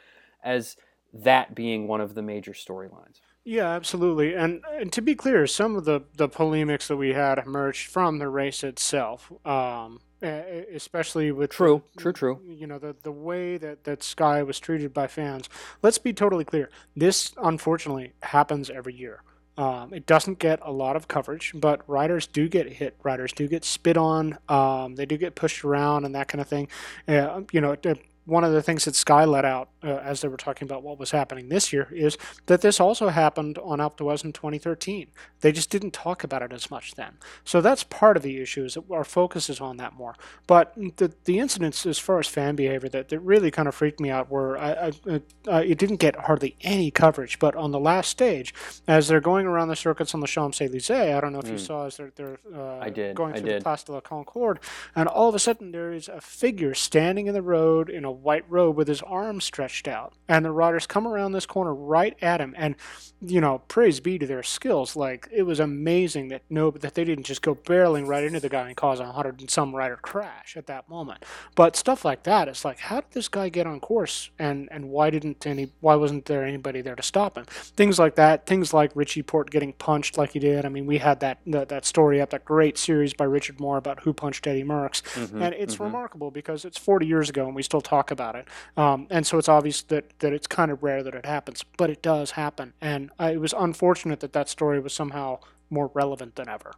as 0.43 0.75
that 1.13 1.55
being 1.55 1.87
one 1.87 2.01
of 2.01 2.13
the 2.15 2.21
major 2.21 2.51
storylines. 2.51 3.21
Yeah, 3.45 3.69
absolutely. 3.69 4.35
And, 4.35 4.61
and 4.73 4.91
to 4.93 5.01
be 5.01 5.15
clear, 5.15 5.47
some 5.47 5.75
of 5.75 5.85
the, 5.85 6.01
the 6.17 6.27
polemics 6.29 6.87
that 6.89 6.97
we 6.97 7.13
had 7.13 7.39
emerged 7.39 7.87
from 7.87 8.19
the 8.19 8.27
race 8.27 8.63
itself, 8.63 9.31
um, 9.45 10.01
especially 10.21 11.31
with 11.31 11.51
True, 11.51 11.83
the- 11.95 12.01
true, 12.01 12.13
true. 12.13 12.39
You 12.45 12.67
know 12.67 12.79
the 12.79 12.95
the 13.03 13.11
way 13.11 13.57
that 13.57 13.83
that 13.85 14.03
Sky 14.03 14.43
was 14.43 14.59
treated 14.59 14.93
by 14.93 15.07
fans. 15.07 15.49
Let's 15.81 15.97
be 15.97 16.13
totally 16.13 16.45
clear. 16.45 16.69
This 16.95 17.31
unfortunately 17.41 18.13
happens 18.23 18.69
every 18.69 18.93
year. 18.93 19.23
Um, 19.57 19.93
it 19.93 20.05
doesn't 20.05 20.39
get 20.39 20.59
a 20.61 20.71
lot 20.71 20.95
of 20.95 21.09
coverage, 21.09 21.51
but 21.53 21.81
riders 21.85 22.25
do 22.27 22.47
get 22.47 22.71
hit. 22.71 22.95
Riders 23.03 23.33
do 23.33 23.45
get 23.47 23.65
spit 23.65 23.97
on. 23.97 24.37
Um, 24.47 24.95
they 24.95 25.05
do 25.05 25.17
get 25.17 25.35
pushed 25.35 25.65
around 25.65 26.05
and 26.05 26.15
that 26.15 26.29
kind 26.29 26.39
of 26.41 26.47
thing. 26.47 26.69
Uh, 27.09 27.41
you 27.51 27.59
know, 27.59 27.73
it- 27.73 27.99
one 28.29 28.43
of 28.43 28.53
the 28.53 28.61
things 28.61 28.85
that 28.85 28.95
Sky 28.95 29.25
let 29.25 29.45
out 29.45 29.69
uh, 29.83 29.87
as 29.97 30.21
they 30.21 30.27
were 30.27 30.37
talking 30.37 30.67
about 30.67 30.83
what 30.83 30.99
was 30.99 31.11
happening 31.11 31.49
this 31.49 31.73
year 31.73 31.87
is 31.91 32.17
that 32.45 32.61
this 32.61 32.79
also 32.79 33.09
happened 33.09 33.57
on 33.59 33.79
Alpe 33.79 33.97
d'Huez 33.97 34.23
in 34.23 34.31
2013. 34.33 35.07
They 35.41 35.51
just 35.51 35.69
didn't 35.69 35.91
talk 35.91 36.23
about 36.23 36.41
it 36.41 36.53
as 36.53 36.69
much 36.71 36.95
then. 36.95 37.17
So 37.43 37.61
that's 37.61 37.83
part 37.83 38.17
of 38.17 38.23
the 38.23 38.41
issue 38.41 38.65
is 38.65 38.75
that 38.75 38.83
our 38.91 39.03
focus 39.03 39.49
is 39.49 39.59
on 39.59 39.77
that 39.77 39.93
more. 39.93 40.15
But 40.47 40.73
the 40.97 41.13
the 41.25 41.39
incidents 41.39 41.85
as 41.85 41.99
far 41.99 42.19
as 42.19 42.27
fan 42.27 42.55
behavior 42.55 42.89
that, 42.89 43.09
that 43.09 43.19
really 43.19 43.51
kind 43.51 43.67
of 43.67 43.75
freaked 43.75 43.99
me 43.99 44.09
out 44.09 44.29
were 44.29 44.57
I, 44.57 44.91
I, 45.07 45.21
uh, 45.47 45.63
it 45.65 45.77
didn't 45.77 45.97
get 45.97 46.15
hardly 46.15 46.55
any 46.61 46.91
coverage. 46.91 47.39
But 47.39 47.55
on 47.55 47.71
the 47.71 47.79
last 47.79 48.09
stage, 48.09 48.53
as 48.87 49.07
they're 49.07 49.21
going 49.21 49.45
around 49.47 49.69
the 49.69 49.75
circuits 49.75 50.13
on 50.13 50.19
the 50.21 50.27
Champs 50.27 50.61
Elysees, 50.61 50.91
I 50.91 51.19
don't 51.21 51.33
know 51.33 51.39
if 51.39 51.47
you 51.47 51.55
Mm. 51.55 51.59
saw 51.59 51.85
as 51.87 51.97
they're, 51.97 52.11
they're 52.15 52.39
uh, 52.55 52.79
I 52.79 52.89
did, 52.89 53.15
going 53.15 53.33
through 53.33 53.53
the 53.53 53.61
Place 53.61 53.83
de 53.83 53.91
la 53.91 54.01
Concorde, 54.01 54.59
and 54.95 55.07
all 55.09 55.29
of 55.29 55.35
a 55.35 55.39
sudden 55.39 55.71
there 55.71 55.91
is 55.91 56.07
a 56.07 56.21
figure 56.21 56.73
standing 56.73 57.27
in 57.27 57.33
the 57.33 57.41
road 57.41 57.89
in 57.89 58.05
a 58.05 58.11
white 58.23 58.45
robe 58.49 58.75
with 58.75 58.87
his 58.87 59.01
arms 59.01 59.43
stretched 59.45 59.87
out, 59.87 60.13
and 60.27 60.43
the 60.45 60.51
riders 60.51 60.85
come 60.87 61.07
around 61.07 61.31
this 61.31 61.45
corner 61.45 61.73
right 61.73 62.17
at 62.21 62.41
him, 62.41 62.53
and 62.57 62.75
you 63.21 63.41
know, 63.41 63.59
praise 63.67 63.99
be 63.99 64.17
to 64.17 64.25
their 64.25 64.43
skills. 64.43 64.95
Like 64.95 65.27
it 65.31 65.43
was 65.43 65.59
amazing 65.59 66.29
that 66.29 66.41
no, 66.49 66.71
that 66.71 66.93
they 66.95 67.03
didn't 67.03 67.25
just 67.25 67.41
go 67.41 67.53
barreling 67.55 68.07
right 68.07 68.23
into 68.23 68.39
the 68.39 68.47
guy 68.49 68.67
and 68.67 68.77
cause 68.77 68.99
a 68.99 69.11
hundred 69.11 69.41
and 69.41 69.49
some 69.49 69.75
rider 69.75 69.97
crash 70.01 70.55
at 70.55 70.67
that 70.67 70.87
moment. 70.89 71.23
But 71.55 71.75
stuff 71.75 72.05
like 72.05 72.23
that, 72.23 72.47
it's 72.47 72.63
like, 72.63 72.79
how 72.79 73.01
did 73.01 73.11
this 73.11 73.27
guy 73.27 73.49
get 73.49 73.67
on 73.67 73.79
course, 73.79 74.29
and 74.39 74.69
and 74.71 74.89
why 74.89 75.09
didn't 75.09 75.45
any, 75.45 75.71
why 75.81 75.95
wasn't 75.95 76.25
there 76.25 76.45
anybody 76.45 76.81
there 76.81 76.95
to 76.95 77.03
stop 77.03 77.37
him? 77.37 77.45
Things 77.45 77.99
like 77.99 78.15
that. 78.15 78.45
Things 78.45 78.73
like 78.73 78.91
Richie 78.95 79.23
Porte 79.23 79.49
getting 79.49 79.73
punched 79.73 80.17
like 80.17 80.31
he 80.31 80.39
did. 80.39 80.65
I 80.65 80.69
mean, 80.69 80.85
we 80.85 80.97
had 80.99 81.19
that 81.19 81.39
that, 81.47 81.69
that 81.69 81.85
story 81.85 82.21
up, 82.21 82.29
that 82.29 82.45
great 82.45 82.77
series 82.77 83.13
by 83.13 83.25
Richard 83.25 83.59
Moore 83.59 83.77
about 83.77 84.01
who 84.01 84.13
punched 84.13 84.47
Eddie 84.47 84.63
Merckx, 84.63 85.01
Mhm, 85.01 85.41
and 85.41 85.53
it's 85.55 85.75
mhm. 85.75 85.85
remarkable 85.85 86.31
because 86.31 86.63
it's 86.65 86.77
40 86.77 87.05
years 87.05 87.29
ago 87.29 87.45
and 87.47 87.55
we 87.55 87.63
still 87.63 87.81
talk 87.81 88.08
about 88.11 88.35
it. 88.35 88.47
Um, 88.77 89.07
and 89.09 89.25
so 89.25 89.37
it's 89.37 89.49
obvious 89.49 89.81
that 89.83 90.05
that 90.19 90.33
it's 90.33 90.47
kind 90.47 90.71
of 90.71 90.83
rare 90.83 91.03
that 91.03 91.13
it 91.15 91.25
happens, 91.25 91.63
but 91.77 91.89
it 91.89 92.01
does 92.01 92.31
happen, 92.31 92.73
and 92.81 93.11
uh, 93.19 93.31
it 93.33 93.37
was 93.39 93.53
unfortunate 93.57 94.19
that 94.21 94.33
that 94.33 94.49
story 94.49 94.79
was 94.79 94.93
somehow 94.93 95.39
more 95.69 95.91
relevant 95.93 96.35
than 96.35 96.49
ever. 96.49 96.73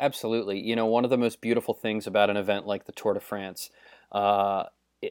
Absolutely. 0.00 0.58
You 0.58 0.74
know, 0.74 0.86
one 0.86 1.04
of 1.04 1.10
the 1.10 1.18
most 1.18 1.40
beautiful 1.40 1.74
things 1.74 2.06
about 2.06 2.30
an 2.30 2.36
event 2.36 2.66
like 2.66 2.86
the 2.86 2.92
Tour 2.92 3.12
de 3.14 3.20
France, 3.20 3.68
uh, 4.10 4.64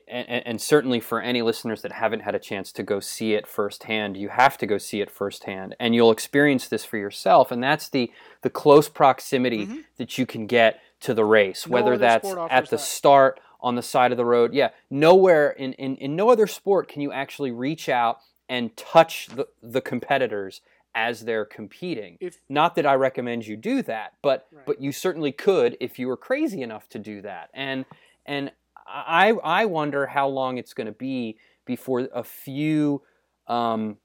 and, 0.07 0.47
and 0.47 0.61
certainly 0.61 0.99
for 0.99 1.21
any 1.21 1.41
listeners 1.41 1.81
that 1.83 1.91
haven't 1.91 2.21
had 2.21 2.33
a 2.33 2.39
chance 2.39 2.71
to 2.71 2.81
go 2.83 2.99
see 2.99 3.33
it 3.33 3.45
firsthand, 3.45 4.15
you 4.17 4.29
have 4.29 4.57
to 4.57 4.65
go 4.65 4.77
see 4.77 5.01
it 5.01 5.11
firsthand, 5.11 5.75
and 5.79 5.93
you'll 5.93 6.11
experience 6.11 6.67
this 6.67 6.83
for 6.85 6.97
yourself. 6.97 7.51
And 7.51 7.61
that's 7.61 7.89
the 7.89 8.11
the 8.41 8.49
close 8.49 8.89
proximity 8.89 9.67
Mhm. 9.67 9.83
that 9.97 10.17
you 10.17 10.25
can 10.25 10.47
get 10.47 10.79
to 11.01 11.13
the 11.13 11.25
race, 11.25 11.67
No 11.67 11.73
whether 11.73 11.97
that's 11.97 12.27
at 12.49 12.65
the 12.65 12.77
that. 12.77 12.79
start, 12.79 13.39
on 13.61 13.75
the 13.75 13.81
side 13.81 14.11
of 14.11 14.17
the 14.17 14.25
road. 14.25 14.53
Yeah, 14.53 14.69
nowhere 14.89 15.51
in, 15.51 15.73
in, 15.73 15.95
in 15.97 16.15
no 16.15 16.29
other 16.29 16.47
sport 16.47 16.87
can 16.87 17.01
you 17.01 17.11
actually 17.11 17.51
reach 17.51 17.89
out 17.89 18.19
and 18.49 18.75
touch 18.75 19.27
the, 19.27 19.47
the 19.61 19.81
competitors 19.81 20.61
as 20.93 21.21
they're 21.21 21.45
competing. 21.45 22.17
If 22.19 22.37
Not 22.49 22.75
that 22.75 22.85
I 22.85 22.95
recommend 22.95 23.47
you 23.47 23.55
do 23.55 23.81
that, 23.83 24.13
but 24.21 24.47
Right. 24.51 24.65
but 24.65 24.81
you 24.81 24.91
certainly 24.91 25.31
could 25.31 25.77
if 25.79 25.97
you 25.97 26.07
were 26.07 26.17
crazy 26.17 26.61
enough 26.61 26.89
to 26.89 26.99
do 26.99 27.21
that. 27.21 27.49
And 27.53 27.85
and 28.25 28.51
I 28.85 29.29
I 29.43 29.65
wonder 29.65 30.07
how 30.07 30.27
long 30.27 30.57
it's 30.57 30.73
going 30.73 30.87
to 30.87 30.91
be 30.91 31.37
before 31.65 32.09
a 32.13 32.23
few 32.23 33.03
um, 33.47 33.97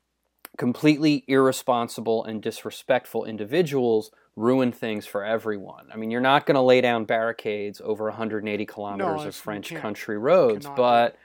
completely 0.57 1.25
irresponsible 1.27 2.25
and 2.25 2.43
disrespectful 2.43 3.25
individuals 3.25 4.11
ruin 4.37 4.71
things 4.71 5.07
for 5.07 5.25
everyone. 5.25 5.89
I 5.93 5.97
mean, 5.97 6.11
you're 6.11 6.21
not 6.21 6.47
going 6.47 6.57
to 6.57 6.61
lay 6.61 6.81
down 6.81 7.05
barricades 7.07 7.81
over 7.83 8.05
180 8.05 8.67
kilometers 8.67 9.25
of 9.25 9.35
French 9.35 9.75
country 9.75 10.19
roads, 10.19 10.67
but 10.77 11.17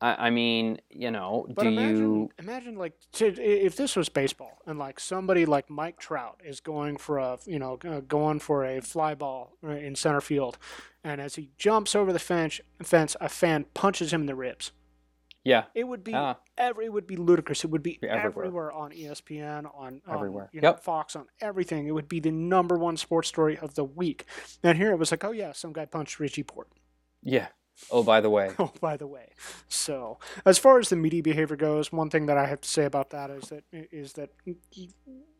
I, 0.00 0.26
I 0.26 0.30
mean, 0.30 0.80
you 0.90 1.10
know, 1.10 1.46
But 1.48 1.62
do 1.62 1.68
imagine, 1.68 1.96
you? 1.96 2.30
imagine 2.38 2.76
like 2.76 2.94
to, 3.12 3.26
if 3.40 3.76
this 3.76 3.94
was 3.94 4.08
baseball 4.08 4.58
and 4.66 4.78
like 4.78 4.98
somebody 4.98 5.46
like 5.46 5.70
Mike 5.70 5.98
Trout 5.98 6.40
is 6.44 6.60
going 6.60 6.96
for 6.96 7.18
a 7.18 7.38
you 7.46 7.58
know 7.58 7.78
uh, 7.84 8.00
going 8.00 8.40
for 8.40 8.64
a 8.64 8.80
fly 8.80 9.14
ball 9.14 9.52
uh, 9.62 9.68
in 9.70 9.94
center 9.94 10.20
field, 10.20 10.58
and 11.04 11.20
as 11.20 11.36
he 11.36 11.50
jumps 11.56 11.94
over 11.94 12.12
the 12.12 12.18
fence, 12.18 12.60
fence 12.82 13.14
a 13.20 13.28
fan 13.28 13.66
punches 13.74 14.12
him 14.12 14.22
in 14.22 14.26
the 14.26 14.34
ribs. 14.34 14.72
Yeah, 15.44 15.64
It 15.74 15.84
would 15.84 16.04
be 16.04 16.14
Ah. 16.14 16.36
every 16.56 16.84
it 16.86 16.92
would 16.92 17.06
be 17.06 17.16
ludicrous. 17.16 17.64
It 17.64 17.70
would 17.70 17.82
be 17.82 17.98
Be 18.00 18.08
everywhere. 18.08 18.46
everywhere. 18.46 18.72
on 18.72 18.92
ESPN, 18.92 19.66
on, 19.74 20.00
on 20.06 20.14
Everywhere. 20.14 20.48
you 20.52 20.60
know, 20.60 20.68
Yep. 20.68 20.84
Fox, 20.84 21.16
on 21.16 21.26
everything. 21.40 21.86
It 21.88 21.90
would 21.92 22.08
be 22.08 22.20
the 22.20 22.30
number 22.30 22.78
one 22.78 22.96
sports 22.96 23.28
story 23.28 23.58
of 23.58 23.74
the 23.74 23.82
week. 23.84 24.24
And 24.62 24.78
here 24.78 24.92
it 24.92 24.98
was 24.98 25.10
like, 25.10 25.24
oh 25.24 25.32
yeah, 25.32 25.50
some 25.52 25.72
guy 25.72 25.84
punched 25.86 26.20
Richie 26.20 26.44
Porte. 26.44 26.68
yeah, 27.22 27.48
Oh, 27.90 28.02
by 28.04 28.20
the 28.20 28.30
way. 28.30 28.50
Oh, 28.60 28.70
by 28.80 28.96
the 28.96 29.06
way. 29.08 29.30
So, 29.66 30.18
as 30.44 30.58
far 30.58 30.78
as 30.78 30.90
the 30.90 30.96
media 30.96 31.22
behavior 31.22 31.56
goes, 31.56 31.90
one 31.90 32.10
thing 32.10 32.26
that 32.26 32.36
I 32.38 32.46
have 32.46 32.60
to 32.60 32.68
say 32.68 32.84
about 32.84 33.10
that 33.10 33.30
is 33.30 33.48
that 33.48 33.64
is 33.72 34.12
that 34.12 34.30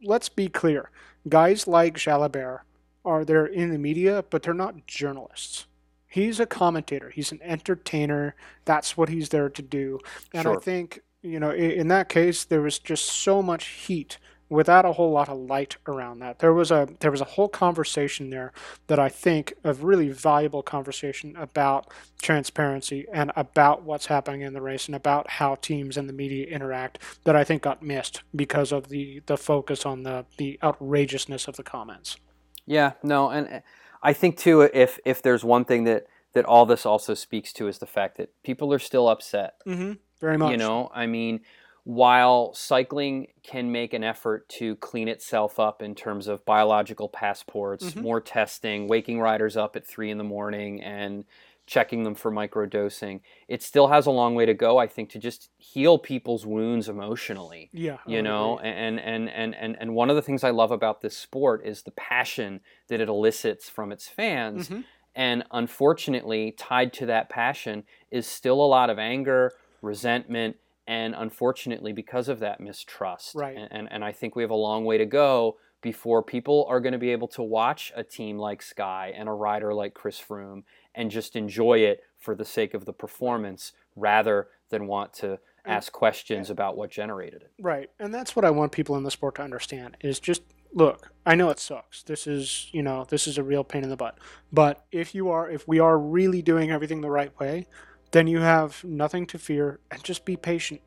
let's 0.02 0.28
be 0.28 0.48
clear, 0.48 0.90
guys 1.28 1.68
like 1.68 1.94
Jalabert 1.96 2.60
are 3.04 3.24
there 3.24 3.46
in 3.46 3.70
the 3.70 3.78
media, 3.78 4.24
but 4.30 4.42
they're 4.42 4.54
not 4.54 4.86
journalists. 4.86 5.66
He's 6.12 6.38
a 6.38 6.46
commentator. 6.46 7.10
He's 7.10 7.32
an 7.32 7.40
entertainer. 7.42 8.34
That's 8.66 8.96
what 8.96 9.08
he's 9.08 9.30
there 9.30 9.48
to 9.48 9.62
do. 9.62 9.98
And 10.34 10.42
Sure. 10.42 10.56
I 10.56 10.60
think 10.60 11.00
you 11.22 11.38
know, 11.38 11.50
in, 11.50 11.70
in 11.70 11.88
that 11.88 12.08
case, 12.08 12.44
there 12.44 12.60
was 12.60 12.78
just 12.78 13.06
so 13.06 13.42
much 13.42 13.66
heat 13.66 14.18
without 14.48 14.84
a 14.84 14.92
whole 14.92 15.10
lot 15.10 15.30
of 15.30 15.38
light 15.38 15.78
around 15.86 16.18
that. 16.18 16.40
There 16.40 16.52
was 16.52 16.70
a 16.70 16.86
there 17.00 17.10
was 17.10 17.22
a 17.22 17.24
whole 17.36 17.48
conversation 17.48 18.28
there 18.28 18.52
that 18.88 18.98
I 18.98 19.08
think 19.08 19.54
a 19.64 19.72
really 19.72 20.10
valuable 20.10 20.62
conversation 20.62 21.34
about 21.36 21.90
transparency 22.20 23.06
and 23.10 23.32
about 23.34 23.84
what's 23.84 24.06
happening 24.06 24.42
in 24.42 24.52
the 24.52 24.60
race 24.60 24.86
and 24.86 24.94
about 24.94 25.30
how 25.30 25.54
teams 25.54 25.96
and 25.96 26.08
the 26.08 26.12
media 26.12 26.46
interact 26.46 26.98
that 27.24 27.34
I 27.34 27.44
think 27.44 27.62
got 27.62 27.82
missed 27.82 28.22
because 28.36 28.72
of 28.72 28.88
the 28.88 29.22
the 29.26 29.38
focus 29.38 29.86
on 29.86 30.02
the 30.02 30.26
the 30.36 30.58
outrageousness 30.62 31.48
of 31.48 31.56
the 31.56 31.62
comments. 31.62 32.18
Yeah, 32.66 32.92
no, 33.02 33.30
and 33.30 33.62
I 34.02 34.12
think 34.12 34.36
too, 34.36 34.62
if 34.62 34.98
if 35.04 35.22
there's 35.22 35.44
one 35.44 35.64
thing 35.64 35.84
that 35.84 36.06
that 36.34 36.44
all 36.44 36.64
this 36.66 36.86
also 36.86 37.14
speaks 37.14 37.52
to 37.54 37.68
is 37.68 37.78
the 37.78 37.86
fact 37.86 38.16
that 38.16 38.30
people 38.42 38.72
are 38.72 38.78
still 38.78 39.08
upset. 39.08 39.54
Mm-hmm. 39.66 39.92
Very 40.20 40.38
much. 40.38 40.50
You 40.52 40.56
know, 40.56 40.90
I 40.94 41.06
mean, 41.06 41.40
while 41.84 42.54
cycling 42.54 43.26
can 43.42 43.70
make 43.72 43.92
an 43.92 44.04
effort 44.04 44.48
to 44.48 44.76
clean 44.76 45.08
itself 45.08 45.58
up 45.60 45.82
in 45.82 45.94
terms 45.94 46.28
of 46.28 46.44
biological 46.44 47.08
passports, 47.08 47.92
Mhm. 47.92 48.02
more 48.02 48.20
testing, 48.20 48.88
waking 48.88 49.20
riders 49.20 49.56
up 49.56 49.76
at 49.76 49.86
three 49.86 50.10
in 50.10 50.16
the 50.18 50.24
morning 50.24 50.80
and 50.82 51.24
checking 51.72 52.02
them 52.04 52.14
for 52.14 52.30
microdosing, 52.30 53.20
it 53.48 53.62
still 53.62 53.88
has 53.88 54.04
a 54.06 54.10
long 54.10 54.34
way 54.34 54.44
to 54.44 54.52
go, 54.54 54.76
I 54.76 54.86
think, 54.86 55.08
to 55.10 55.18
just 55.18 55.48
heal 55.56 55.96
people's 55.98 56.44
wounds 56.44 56.86
emotionally 56.88 57.70
Yeah. 57.72 57.98
You 58.06 58.16
would 58.18 58.24
know 58.24 58.58
and, 58.58 59.00
and 59.00 59.30
and 59.30 59.54
and 59.54 59.76
and 59.80 59.94
one 59.94 60.10
of 60.10 60.16
the 60.16 60.22
things 60.26 60.44
i 60.44 60.50
love 60.50 60.70
about 60.70 61.00
this 61.00 61.16
sport 61.16 61.58
is 61.64 61.82
the 61.82 61.90
passion 61.92 62.60
that 62.88 63.00
it 63.00 63.08
elicits 63.08 63.64
from 63.76 63.90
its 63.90 64.06
fans 64.18 64.68
Mhm. 64.68 64.84
and 65.14 65.44
unfortunately 65.50 66.52
tied 66.52 66.92
to 66.98 67.06
that 67.06 67.28
passion 67.30 67.84
is 68.10 68.26
still 68.26 68.60
a 68.62 68.68
lot 68.76 68.90
of 68.90 68.98
anger 68.98 69.52
resentment 69.80 70.56
and 70.86 71.14
unfortunately 71.16 71.92
because 71.92 72.28
of 72.28 72.38
that 72.40 72.60
mistrust 72.60 73.34
Right. 73.34 73.56
and, 73.56 73.68
and, 73.76 73.88
and 73.90 74.04
i 74.04 74.12
think 74.12 74.36
we 74.36 74.42
have 74.42 74.50
a 74.50 74.64
long 74.68 74.84
way 74.84 74.98
to 74.98 75.06
go 75.06 75.56
before 75.80 76.22
people 76.22 76.64
are 76.68 76.80
going 76.80 76.92
to 76.92 76.98
be 77.08 77.10
able 77.10 77.28
to 77.28 77.42
watch 77.42 77.92
a 77.96 78.04
team 78.04 78.38
like 78.38 78.62
sky 78.62 79.12
and 79.16 79.28
a 79.28 79.32
rider 79.32 79.72
like 79.74 79.94
chris 79.94 80.20
froome 80.20 80.62
and 80.94 81.10
just 81.10 81.36
enjoy 81.36 81.78
it 81.78 82.02
for 82.18 82.34
the 82.34 82.44
sake 82.44 82.74
of 82.74 82.84
the 82.84 82.92
performance 82.92 83.72
rather 83.96 84.48
than 84.70 84.86
want 84.86 85.12
to 85.12 85.26
mm. 85.26 85.38
ask 85.66 85.92
questions 85.92 86.50
about 86.50 86.76
what 86.76 86.90
generated 86.90 87.42
it 87.42 87.52
Right. 87.60 87.90
And 87.98 88.14
that's 88.14 88.34
what 88.34 88.44
I 88.44 88.50
want 88.50 88.72
people 88.72 88.96
in 88.96 89.02
the 89.02 89.10
sport 89.10 89.36
to 89.36 89.42
understand 89.42 89.96
is 90.00 90.20
just 90.20 90.42
look, 90.74 91.12
I 91.26 91.34
know 91.34 91.50
it 91.50 91.58
sucks. 91.58 92.02
This 92.02 92.26
is, 92.26 92.68
you 92.72 92.82
know, 92.82 93.04
this 93.08 93.26
is 93.26 93.36
a 93.36 93.42
real 93.42 93.62
pain 93.62 93.84
in 93.84 93.90
the 93.90 93.96
butt. 93.96 94.18
But 94.52 94.84
if 94.90 95.14
you 95.14 95.28
are 95.30 95.50
if 95.50 95.66
we 95.68 95.78
are 95.78 95.98
really 95.98 96.42
doing 96.42 96.70
everything 96.70 97.00
the 97.00 97.10
right 97.10 97.38
way, 97.38 97.66
then 98.12 98.26
you 98.26 98.40
have 98.40 98.82
nothing 98.84 99.26
to 99.26 99.38
fear 99.38 99.80
and 99.90 100.02
just 100.02 100.24
be 100.24 100.36
patient 100.36 100.80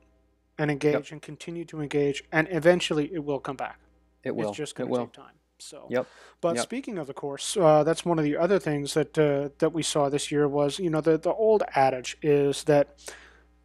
and 0.57 0.71
engage 0.71 1.11
and 1.11 1.21
continue 1.21 1.65
to 1.65 1.81
engage 1.81 2.23
and 2.31 2.47
eventually 2.49 3.13
it 3.13 3.23
will 3.23 3.39
come 3.39 3.57
back. 3.57 3.79
It 4.23 4.35
will. 4.35 4.49
It's 4.49 4.57
just 4.57 4.73
it 4.79 4.87
going 4.87 4.93
to 4.93 4.99
take 5.01 5.13
time. 5.13 5.35
So 5.59 5.87
Yep. 5.89 6.07
But 6.41 6.55
Yep. 6.55 6.63
speaking 6.63 6.97
of 6.97 7.07
the 7.07 7.13
course, 7.13 7.57
uh, 7.57 7.83
that's 7.83 8.05
one 8.05 8.19
of 8.19 8.25
the 8.25 8.37
other 8.37 8.59
things 8.59 8.93
that 8.93 9.17
uh, 9.17 9.49
that 9.59 9.73
we 9.73 9.83
saw 9.83 10.09
this 10.09 10.31
year 10.31 10.47
was 10.47 10.79
you 10.79 10.89
know 10.89 11.01
the 11.01 11.17
the 11.17 11.33
old 11.33 11.63
adage 11.75 12.17
is 12.21 12.63
that 12.65 12.97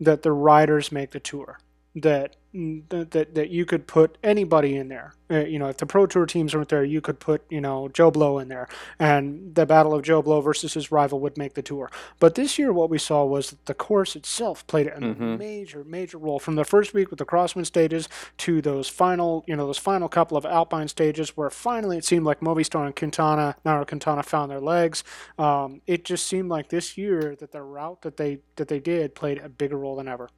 that 0.00 0.23
the 0.23 0.32
riders 0.32 0.90
make 0.92 1.11
the 1.11 1.20
tour. 1.20 1.59
That 1.94 2.37
that 2.52 3.12
that, 3.12 3.35
that 3.35 3.50
you 3.50 3.64
could 3.64 3.87
put 3.87 4.19
anybody 4.25 4.76
in 4.76 4.88
there. 4.88 5.14
Uh, 5.30 5.45
you 5.45 5.61
know, 5.61 5.69
if 5.69 5.76
the 5.76 5.87
pro 5.87 6.07
tour 6.07 6.26
teams 6.26 6.54
weren't 6.54 6.69
there, 6.69 6.83
you 6.83 7.00
could 7.00 7.21
put 7.21 7.42
you 7.49 7.61
know 7.61 7.88
Joe 7.88 8.11
Blow 8.11 8.38
in 8.38 8.49
there, 8.49 8.69
and 8.99 9.54
the 9.54 9.64
battle 9.66 9.95
of 9.95 10.02
Joe 10.02 10.21
Blow 10.23 10.40
versus 10.40 10.75
his 10.75 10.90
rival 10.90 11.21
would 11.21 11.38
make 11.38 11.54
the 11.54 11.62
tour. 11.62 11.90
But 12.19 12.35
this 12.35 12.59
year, 12.59 12.73
what 12.73 12.90
we 12.90 12.99
saw 12.99 13.25
was 13.25 13.50
that 13.50 13.66
the 13.66 13.75
course 13.75 14.16
itself 14.16 14.66
played 14.66 14.88
a 14.88 14.99
Mhm. 14.99 15.38
major 15.38 15.85
major 15.85 16.19
role 16.19 16.40
from 16.40 16.57
the 16.57 16.64
first 16.64 16.92
week 16.92 17.11
with 17.11 17.21
the 17.21 17.25
crosswind 17.25 17.66
stages 17.66 18.09
to 18.38 18.61
those 18.61 18.88
final 18.88 19.45
you 19.47 19.54
know 19.54 19.66
those 19.66 19.78
final 19.78 20.09
couple 20.09 20.37
of 20.37 20.45
alpine 20.45 20.88
stages 20.88 21.37
where 21.37 21.50
finally 21.50 21.99
it 21.99 22.04
seemed 22.04 22.25
like 22.26 22.40
Movistar 22.40 22.85
and 22.85 22.97
Quintana, 22.97 23.54
Nairo 23.64 23.87
Quintana 23.87 24.25
found 24.25 24.50
their 24.50 24.61
legs. 24.61 25.04
Um, 25.38 25.80
it 25.87 26.04
just 26.04 26.26
seemed 26.26 26.49
like 26.49 26.69
this 26.71 26.99
year 26.99 27.37
that 27.38 27.52
the 27.52 27.62
route 27.62 28.02
that 28.02 28.16
they 28.16 28.40
that 28.57 28.66
they 28.66 28.80
did 28.80 29.14
played 29.14 29.38
a 29.38 29.49
bigger 29.49 29.78
role 29.78 29.95
than 29.97 30.09
ever. 30.09 30.28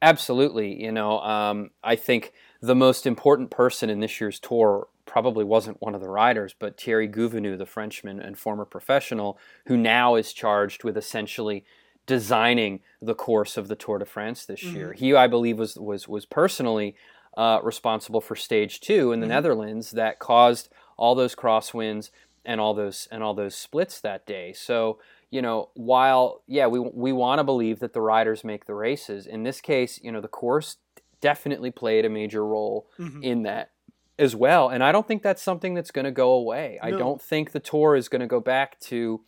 Absolutely. 0.00 0.82
You 0.82 0.92
know, 0.92 1.20
um, 1.20 1.70
I 1.82 1.96
think 1.96 2.32
the 2.60 2.74
most 2.74 3.06
important 3.06 3.50
person 3.50 3.90
in 3.90 4.00
this 4.00 4.20
year's 4.20 4.38
tour 4.38 4.88
probably 5.06 5.44
wasn't 5.44 5.80
one 5.80 5.94
of 5.94 6.00
the 6.00 6.08
riders, 6.08 6.54
but 6.58 6.78
Thierry 6.80 7.08
Gouvenou, 7.08 7.56
the 7.58 7.66
Frenchman 7.66 8.20
and 8.20 8.38
former 8.38 8.64
professional, 8.64 9.38
who 9.66 9.76
now 9.76 10.14
is 10.14 10.32
charged 10.32 10.84
with 10.84 10.96
essentially 10.96 11.64
designing 12.06 12.80
the 13.02 13.14
course 13.14 13.56
of 13.56 13.68
the 13.68 13.76
Tour 13.76 13.98
de 13.98 14.04
France 14.04 14.44
this 14.44 14.74
year. 14.74 14.92
He, 14.92 15.14
I 15.14 15.26
believe, 15.26 15.58
was 15.58 15.76
was 15.76 16.06
was 16.08 16.26
personally 16.26 16.94
uh, 17.36 17.60
responsible 17.62 18.20
for 18.20 18.36
stage 18.36 18.80
two 18.80 19.12
in 19.12 19.20
the 19.20 19.26
Mhm. 19.26 19.30
Netherlands 19.30 19.90
that 19.92 20.18
caused 20.18 20.68
all 20.96 21.14
those 21.14 21.34
crosswinds 21.34 22.10
and 22.44 22.60
all 22.60 22.74
those 22.74 23.08
and 23.10 23.22
all 23.22 23.34
those 23.34 23.54
splits 23.54 24.00
that 24.00 24.26
day. 24.26 24.52
So 24.52 24.98
you 25.30 25.42
know, 25.42 25.70
while 25.74 26.42
yeah, 26.46 26.66
we 26.66 26.78
we 26.78 27.12
want 27.12 27.38
to 27.38 27.44
believe 27.44 27.80
that 27.80 27.92
the 27.92 28.00
riders 28.00 28.44
make 28.44 28.64
the 28.66 28.74
races. 28.74 29.26
In 29.26 29.42
this 29.42 29.60
case, 29.60 30.00
you 30.02 30.10
know, 30.12 30.20
the 30.20 30.28
course 30.28 30.76
definitely 31.20 31.70
played 31.70 32.04
a 32.04 32.08
major 32.08 32.44
role 32.44 32.88
Mhm. 32.98 33.22
in 33.24 33.42
that 33.42 33.70
as 34.18 34.34
well. 34.34 34.68
And 34.68 34.82
I 34.82 34.92
don't 34.92 35.06
think 35.06 35.22
that's 35.22 35.42
something 35.42 35.74
that's 35.74 35.90
going 35.90 36.04
to 36.04 36.10
go 36.10 36.30
away. 36.32 36.78
I 36.82 36.90
don't 36.92 37.20
think 37.20 37.52
the 37.52 37.60
tour 37.60 37.94
is 37.96 38.08
going 38.08 38.20
to 38.20 38.26
go 38.26 38.40
back 38.40 38.78
to, 38.80 39.20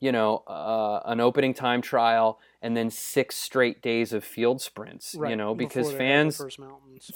you 0.00 0.12
know, 0.12 0.38
uh, 0.48 1.00
an 1.04 1.20
opening 1.20 1.52
time 1.54 1.80
trial 1.82 2.38
and 2.60 2.76
then 2.76 2.90
six 2.90 3.36
straight 3.36 3.82
days 3.82 4.12
of 4.12 4.24
field 4.24 4.60
sprints. 4.60 5.14
Right, 5.16 5.30
You 5.30 5.36
know, 5.36 5.54
because 5.54 5.88
they 5.92 6.06
had 6.06 6.26
the 6.28 6.32
fans 6.32 6.56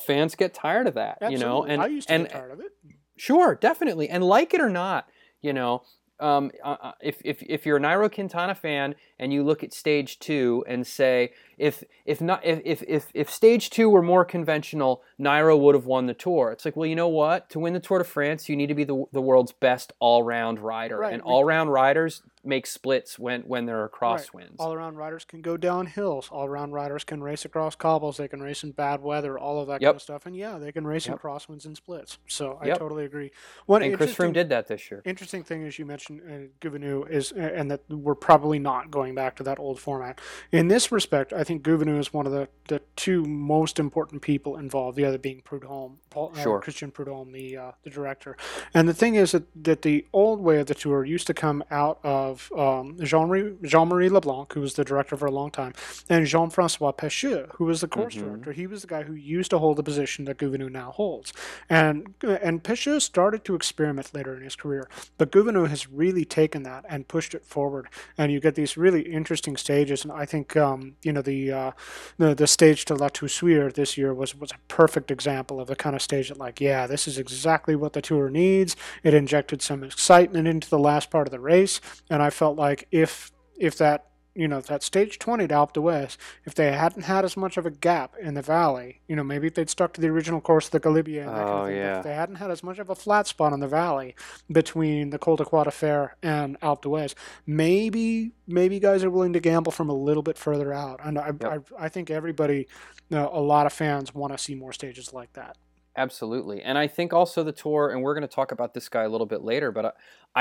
fans 0.05 0.35
get 0.35 0.55
tired 0.55 0.87
of 0.87 0.95
that. 0.95 1.19
You 1.31 1.39
know, 1.39 1.65
and 1.65 1.81
I 1.83 1.87
used 1.87 2.09
to 2.09 2.15
and 2.15 2.25
get 2.25 2.33
tired 2.33 2.51
of 2.53 2.61
it. 2.61 2.73
Sure, 3.17 3.55
definitely. 3.55 4.09
And 4.09 4.23
like 4.25 4.53
it 4.55 4.61
or 4.61 4.69
not, 4.71 5.09
you 5.41 5.53
know, 5.53 5.83
um, 6.21 6.51
uh, 6.65 6.77
uh, 6.81 6.93
if, 7.01 7.21
if, 7.25 7.43
if 7.43 7.67
you're 7.67 7.77
a 7.77 7.81
Nairo 7.81 8.13
Quintana 8.13 8.55
fan 8.55 8.95
and 9.19 9.33
you 9.33 9.43
look 9.43 9.63
at 9.63 9.73
stage 9.73 10.19
two 10.19 10.65
and 10.67 10.87
say, 10.87 11.33
if 11.59 11.83
if 12.05 12.21
not 12.21 12.45
if, 12.45 12.83
if, 12.87 13.11
if, 13.15 13.31
stage 13.31 13.71
two 13.71 13.89
were 13.89 14.03
more 14.03 14.25
conventional, 14.25 15.03
Nairo 15.21 15.59
would 15.59 15.75
have 15.75 15.87
won 15.87 16.07
the 16.07 16.15
tour. 16.15 16.51
It's 16.53 16.65
like, 16.65 16.77
well, 16.77 16.87
you 16.87 16.97
know 16.97 17.09
what? 17.09 17.51
To 17.51 17.59
win 17.59 17.73
the 17.73 17.81
Tour 17.81 17.99
de 17.99 18.05
France, 18.05 18.49
you 18.49 18.57
need 18.57 18.67
to 18.69 18.75
be 18.75 18.85
the, 18.85 19.05
the 19.13 19.23
world's 19.23 19.53
best 19.53 19.93
all 19.99 20.23
round 20.23 20.59
rider. 20.59 20.99
Right. 20.99 21.13
And 21.13 21.23
all 21.23 21.45
round 21.45 21.73
riders 21.73 22.23
make 22.47 22.67
splits 22.67 23.19
when, 23.19 23.43
when 23.43 23.67
there 23.67 23.83
are 23.83 23.89
crosswinds. 23.89 24.57
All 24.59 24.73
around 24.73 24.97
riders 24.97 25.25
can 25.25 25.43
go 25.43 25.57
down 25.57 25.87
hills. 25.87 26.29
All 26.31 26.47
around 26.47 26.73
riders 26.73 27.03
can 27.05 27.23
race 27.23 27.45
across 27.45 27.75
cobbles. 27.75 28.19
They 28.19 28.29
can 28.29 28.41
race 28.41 28.63
in 28.63 28.71
bad 28.73 29.03
weather. 29.03 29.39
All 29.39 29.61
of 29.61 29.67
that 29.67 29.83
Yep. 29.83 29.89
kind 29.89 29.97
of 29.97 30.03
stuff. 30.03 30.27
And 30.27 30.37
yeah, 30.37 30.59
they 30.59 30.73
can 30.73 30.87
race 30.87 31.07
in 31.07 31.13
Yep. 31.13 31.23
crosswinds 31.23 31.65
and 31.67 31.77
splits. 31.77 32.19
So 32.29 32.59
I 32.61 32.67
Yep. 32.67 32.79
totally 32.79 33.05
agree. 33.05 33.33
One 33.67 33.83
and 33.83 33.97
Chris 33.97 34.15
Froome 34.15 34.33
did 34.33 34.49
that 34.51 34.69
this 34.69 34.91
year. 34.91 35.03
interesting 35.05 35.43
thing 35.43 35.65
as 35.65 35.79
you 35.79 35.85
mentioned 35.85 36.21
uh, 36.65 37.03
is 37.11 37.33
uh, 37.33 37.37
and 37.37 37.71
that 37.71 37.81
we're 37.89 38.15
probably 38.15 38.59
not 38.59 38.91
going 38.91 39.15
back 39.15 39.37
to 39.37 39.43
that 39.43 39.59
old 39.59 39.81
format 39.81 40.21
in 40.53 40.69
this 40.69 40.93
respect 40.93 41.33
I 41.33 41.45
think 41.47 41.63
Gouvenou 41.63 41.99
is 41.99 42.13
one 42.13 42.27
of 42.27 42.33
the, 42.33 42.49
the 42.69 42.81
two 42.97 43.25
most 43.25 43.79
important 43.79 44.23
people 44.23 44.57
involved 44.57 44.97
the 44.97 45.05
other 45.05 45.19
being 45.19 45.41
Prudhomme 45.45 45.99
Paul, 46.11 46.33
uh, 46.37 46.59
Christian 46.59 46.91
Prudhomme 46.91 47.33
the 47.33 47.57
uh, 47.57 47.73
the 47.85 47.91
director 47.91 48.37
and 48.75 48.89
the 48.89 48.95
thing 48.95 49.15
is 49.15 49.33
that, 49.33 49.45
that 49.65 49.83
the 49.83 50.05
old 50.13 50.41
way 50.41 50.59
of 50.61 50.67
the 50.67 50.75
tour 50.75 51.05
used 51.05 51.27
to 51.29 51.35
come 51.35 51.63
out 51.71 51.99
of 52.03 52.51
um, 52.57 52.97
Jean-Marie, 53.03 53.55
Jean-Marie 53.63 54.09
Leblanc 54.09 54.53
who 54.53 54.61
was 54.61 54.75
the 54.75 54.85
director 54.85 55.17
for 55.17 55.27
a 55.27 55.31
long 55.31 55.51
time 55.51 55.73
and 56.09 56.27
Jean-Francois 56.27 56.93
Pescheux 56.93 57.49
who 57.55 57.65
was 57.65 57.81
the 57.81 57.89
course 57.89 58.15
Mhm. 58.17 58.21
director 58.25 58.53
he 58.53 58.67
was 58.67 58.83
the 58.83 58.89
guy 58.89 59.03
who 59.05 59.15
used 59.15 59.51
to 59.51 59.59
hold 59.59 59.77
the 59.77 59.83
position 59.83 60.25
that 60.27 60.39
Gouvenou 60.39 60.71
now 60.71 60.91
holds 60.91 61.33
and 61.71 62.15
and 62.23 62.63
Pescheux 62.63 63.01
started 63.01 63.45
to 63.45 63.55
experiment 63.55 64.15
later 64.15 64.37
in 64.37 64.43
his 64.43 64.57
career 64.57 64.89
but 65.19 65.31
Gouvenou 65.33 65.69
has 65.69 65.89
really 65.89 66.25
taken 66.25 66.63
that 66.65 66.85
and 66.89 67.09
pushed 67.09 67.35
it 67.35 67.45
forward, 67.45 67.89
and 68.19 68.33
you 68.33 68.41
get 68.41 68.55
these 68.55 68.77
really 68.77 69.03
interesting 69.03 69.57
stages. 69.57 70.05
And 70.05 70.13
I 70.13 70.25
think 70.27 70.57
um, 70.57 70.97
you 71.03 71.13
know 71.13 71.23
the, 71.23 71.36
uh, 71.53 71.71
the 72.19 72.35
the 72.35 72.47
stage 72.47 72.85
to 72.87 72.95
La 72.95 73.09
Toussuire 73.09 73.73
this 73.73 73.97
year 73.97 74.13
was 74.13 74.35
was 74.35 74.51
a 74.53 74.59
perfect 74.69 75.11
example 75.11 75.61
of 75.61 75.69
the 75.69 75.77
kind 75.77 75.95
of 75.97 76.03
stage 76.03 76.29
that, 76.29 76.39
like, 76.39 76.61
yeah, 76.61 76.87
this 76.87 77.07
is 77.07 77.19
exactly 77.19 77.77
what 77.77 77.93
the 77.93 78.03
tour 78.03 78.29
needs. 78.31 78.77
It 79.03 79.15
injected 79.15 79.63
some 79.63 79.85
excitement 79.85 80.49
into 80.49 80.69
the 80.69 80.79
last 80.79 81.11
part 81.11 81.27
of 81.27 81.33
the 81.33 81.41
race, 81.41 81.81
and 82.11 82.23
I 82.23 82.31
felt 82.31 82.57
like 82.57 82.89
if 82.91 83.33
if 83.59 83.77
that 83.79 84.07
you 84.37 84.47
know 84.49 84.61
that 84.61 84.83
stage 84.83 85.19
20 85.19 85.49
to 85.49 85.55
Alpe 85.55 85.73
d'Huez, 85.73 86.17
if 86.45 86.55
they 86.55 86.73
hadn't 86.73 87.03
had 87.05 87.25
as 87.25 87.37
much 87.37 87.57
of 87.57 87.67
a 87.67 87.71
gap 87.71 88.15
in 88.21 88.35
the 88.35 88.43
valley, 88.43 89.01
you 89.09 89.17
know 89.17 89.25
maybe 89.25 89.47
if 89.49 89.55
they'd 89.55 89.71
stuck 89.71 89.93
to 89.95 90.01
the 90.01 90.09
original 90.09 90.41
course 90.41 90.67
of 90.67 90.73
the 90.73 90.81
Galibier 90.81 91.23
and 91.27 91.31
that 91.31 91.47
kind 91.47 91.49
Oh, 91.49 91.63
of 91.63 91.67
thing, 91.69 91.77
yeah. 91.77 91.99
if 91.99 92.05
they 92.05 92.15
hadn't 92.15 92.37
had 92.37 92.51
as 92.51 92.63
much 92.63 92.79
of 92.79 92.91
a 92.91 92.95
flat 92.95 93.27
spot 93.27 93.53
in 93.53 93.61
the 93.61 93.69
valley 93.69 94.15
between 94.53 95.11
the 95.11 95.19
Col 95.19 95.37
de 95.37 95.45
Croix 95.45 95.65
de 95.65 95.71
Fer 95.71 96.13
and 96.23 96.61
Alpe 96.61 96.83
d'Huez, 96.83 97.15
maybe 97.47 98.33
maybe 98.47 98.79
guys 98.79 99.03
are 99.03 99.11
willing 99.11 99.33
to 99.33 99.41
gamble 99.41 99.73
from 99.73 99.89
a 99.89 99.95
little 99.95 100.23
bit 100.23 100.37
further 100.39 100.73
out. 100.73 101.01
And 101.05 101.19
I 101.19 101.33
I, 101.45 101.59
I 101.79 101.89
think 101.89 102.11
everybody, 102.11 102.67
you 103.09 103.17
know, 103.17 103.31
a 103.33 103.41
lot 103.41 103.67
of 103.67 103.73
fans 103.73 104.15
want 104.15 104.33
to 104.33 104.39
see 104.39 104.55
more 104.55 104.73
stages 104.73 105.13
like 105.13 105.33
that. 105.35 105.57
Absolutely. 105.97 106.63
And 106.63 106.77
I 106.77 106.87
think 106.87 107.13
also 107.13 107.43
the 107.43 107.53
tour, 107.53 107.91
and 107.91 108.03
we're 108.03 108.15
going 108.15 108.29
to 108.29 108.35
talk 108.35 108.53
about 108.53 108.75
this 108.75 108.89
guy 108.89 109.03
a 109.05 109.09
little 109.09 109.27
bit 109.27 109.43
later, 109.43 109.73
but 109.73 109.87
I, 109.87 109.93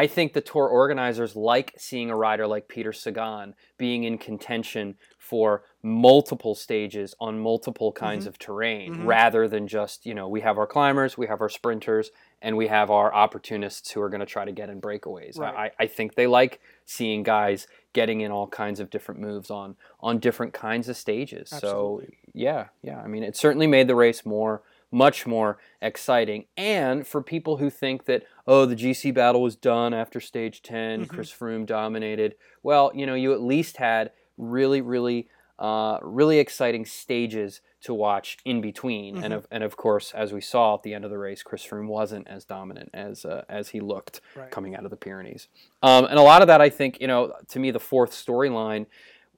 I 0.03 0.07
think 0.07 0.33
the 0.33 0.41
tour 0.41 0.67
organizers 0.67 1.35
like 1.35 1.73
seeing 1.77 2.09
a 2.09 2.15
rider 2.15 2.45
like 2.45 2.67
Peter 2.67 2.91
Sagan 2.91 3.55
being 3.77 4.03
in 4.03 4.17
contention 4.17 4.95
for 5.17 5.63
multiple 5.81 6.53
stages 6.53 7.15
on 7.19 7.39
multiple 7.39 7.91
kinds 7.91 8.27
of 8.27 8.37
terrain 8.37 8.93
Mhm. 8.95 9.05
rather 9.07 9.47
than 9.47 9.67
just, 9.67 10.05
you 10.05 10.13
know, 10.13 10.27
we 10.27 10.41
have 10.41 10.57
our 10.57 10.67
climbers, 10.67 11.17
we 11.17 11.27
have 11.27 11.41
our 11.41 11.49
sprinters, 11.49 12.11
and 12.41 12.57
we 12.57 12.67
have 12.67 12.91
our 12.91 13.13
opportunists 13.13 13.91
who 13.91 14.01
are 14.01 14.09
going 14.09 14.19
to 14.19 14.25
try 14.25 14.45
to 14.45 14.51
get 14.51 14.69
in 14.69 14.79
breakaways. 14.81 15.39
Right. 15.39 15.71
I, 15.79 15.83
I 15.83 15.87
think 15.87 16.15
they 16.15 16.27
like 16.27 16.59
seeing 16.85 17.23
guys 17.23 17.67
getting 17.93 18.21
in 18.21 18.31
all 18.31 18.47
kinds 18.47 18.79
of 18.81 18.89
different 18.89 19.21
moves 19.21 19.49
on 19.49 19.77
on 20.01 20.19
different 20.19 20.53
kinds 20.53 20.89
of 20.89 20.97
stages. 20.97 21.51
Absolutely. 21.53 22.05
So 22.05 22.11
yeah, 22.33 22.65
yeah. 22.83 22.99
I 22.99 23.07
mean, 23.07 23.23
it 23.23 23.35
certainly 23.37 23.67
made 23.67 23.87
the 23.87 23.95
race 23.95 24.25
more, 24.25 24.61
much 24.95 25.27
more 25.27 25.57
exciting. 25.81 26.45
And 26.55 27.05
for 27.05 27.21
people 27.21 27.57
who 27.57 27.69
think 27.69 28.05
that 28.05 28.23
oh, 28.47 28.65
the 28.65 28.75
GC 28.75 29.11
battle 29.13 29.41
was 29.41 29.55
done 29.55 29.93
after 29.93 30.19
stage 30.21 30.61
10 30.61 31.05
Mhm. 31.05 31.09
Chris 31.09 31.31
Froome 31.33 31.65
dominated. 31.65 32.35
Well, 32.63 32.91
you 32.95 33.05
know, 33.05 33.15
you 33.15 33.33
at 33.33 33.41
least 33.41 33.77
had 33.77 34.11
really, 34.37 34.81
really, 34.81 35.27
uh, 35.57 35.97
really 36.03 36.37
exciting 36.39 36.85
stages 36.85 37.61
to 37.81 37.93
watch 37.93 38.37
in 38.45 38.61
between. 38.61 39.17
And 39.23 39.33
Mhm. 39.33 39.37
of 39.37 39.47
and 39.51 39.63
of 39.63 39.75
course, 39.77 40.13
as 40.13 40.31
we 40.31 40.41
saw 40.41 40.75
at 40.75 40.83
the 40.83 40.93
end 40.93 41.03
of 41.05 41.11
the 41.11 41.17
race, 41.17 41.43
Chris 41.43 41.65
Froome 41.65 41.87
wasn't 41.87 42.27
as 42.27 42.45
dominant 42.45 42.89
as 42.93 43.25
uh, 43.25 43.43
as 43.49 43.69
he 43.69 43.79
looked 43.79 44.21
Right. 44.35 44.49
coming 44.51 44.75
out 44.75 44.85
of 44.85 44.91
the 44.91 44.97
Pyrenees. 44.97 45.47
Um, 45.83 46.05
and 46.05 46.17
a 46.17 46.21
lot 46.23 46.41
of 46.41 46.47
that, 46.47 46.61
I 46.61 46.69
think, 46.69 46.99
you 47.01 47.07
know, 47.07 47.33
to 47.49 47.59
me, 47.59 47.71
the 47.71 47.79
fourth 47.79 48.11
storyline, 48.11 48.85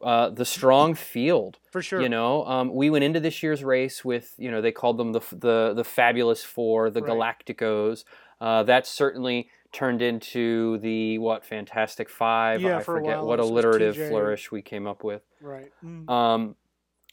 uh, 0.01 0.29
the 0.29 0.45
strong 0.45 0.93
field. 0.93 1.57
For 1.71 1.81
sure. 1.81 2.01
You 2.01 2.09
know, 2.09 2.45
um, 2.45 2.73
we 2.73 2.89
went 2.89 3.03
into 3.03 3.19
this 3.19 3.41
year's 3.43 3.63
race 3.63 4.03
with, 4.05 4.33
you 4.37 4.51
know, 4.51 4.61
they 4.61 4.71
called 4.71 4.97
them 4.97 5.11
the 5.13 5.21
the 5.31 5.73
the 5.75 5.83
fabulous 5.83 6.43
four, 6.43 6.89
the 6.89 7.01
Right. 7.01 7.11
Galacticos. 7.47 8.03
Uh, 8.39 8.63
that 8.63 8.85
certainly 8.87 9.49
turned 9.71 10.01
into 10.01 10.77
the 10.79 11.17
what 11.17 11.45
Fantastic 11.45 12.09
Five. 12.09 12.61
Yeah, 12.61 12.77
I 12.77 12.83
for 12.83 12.97
a 12.97 13.01
forget 13.01 13.17
while 13.17 13.27
what 13.27 13.39
alliterative 13.39 13.95
Tejay. 13.95 14.09
flourish 14.09 14.51
we 14.51 14.61
came 14.61 14.87
up 14.87 15.03
with. 15.03 15.23
Right. 15.41 15.71
Mm. 15.83 16.09
Um, 16.09 16.55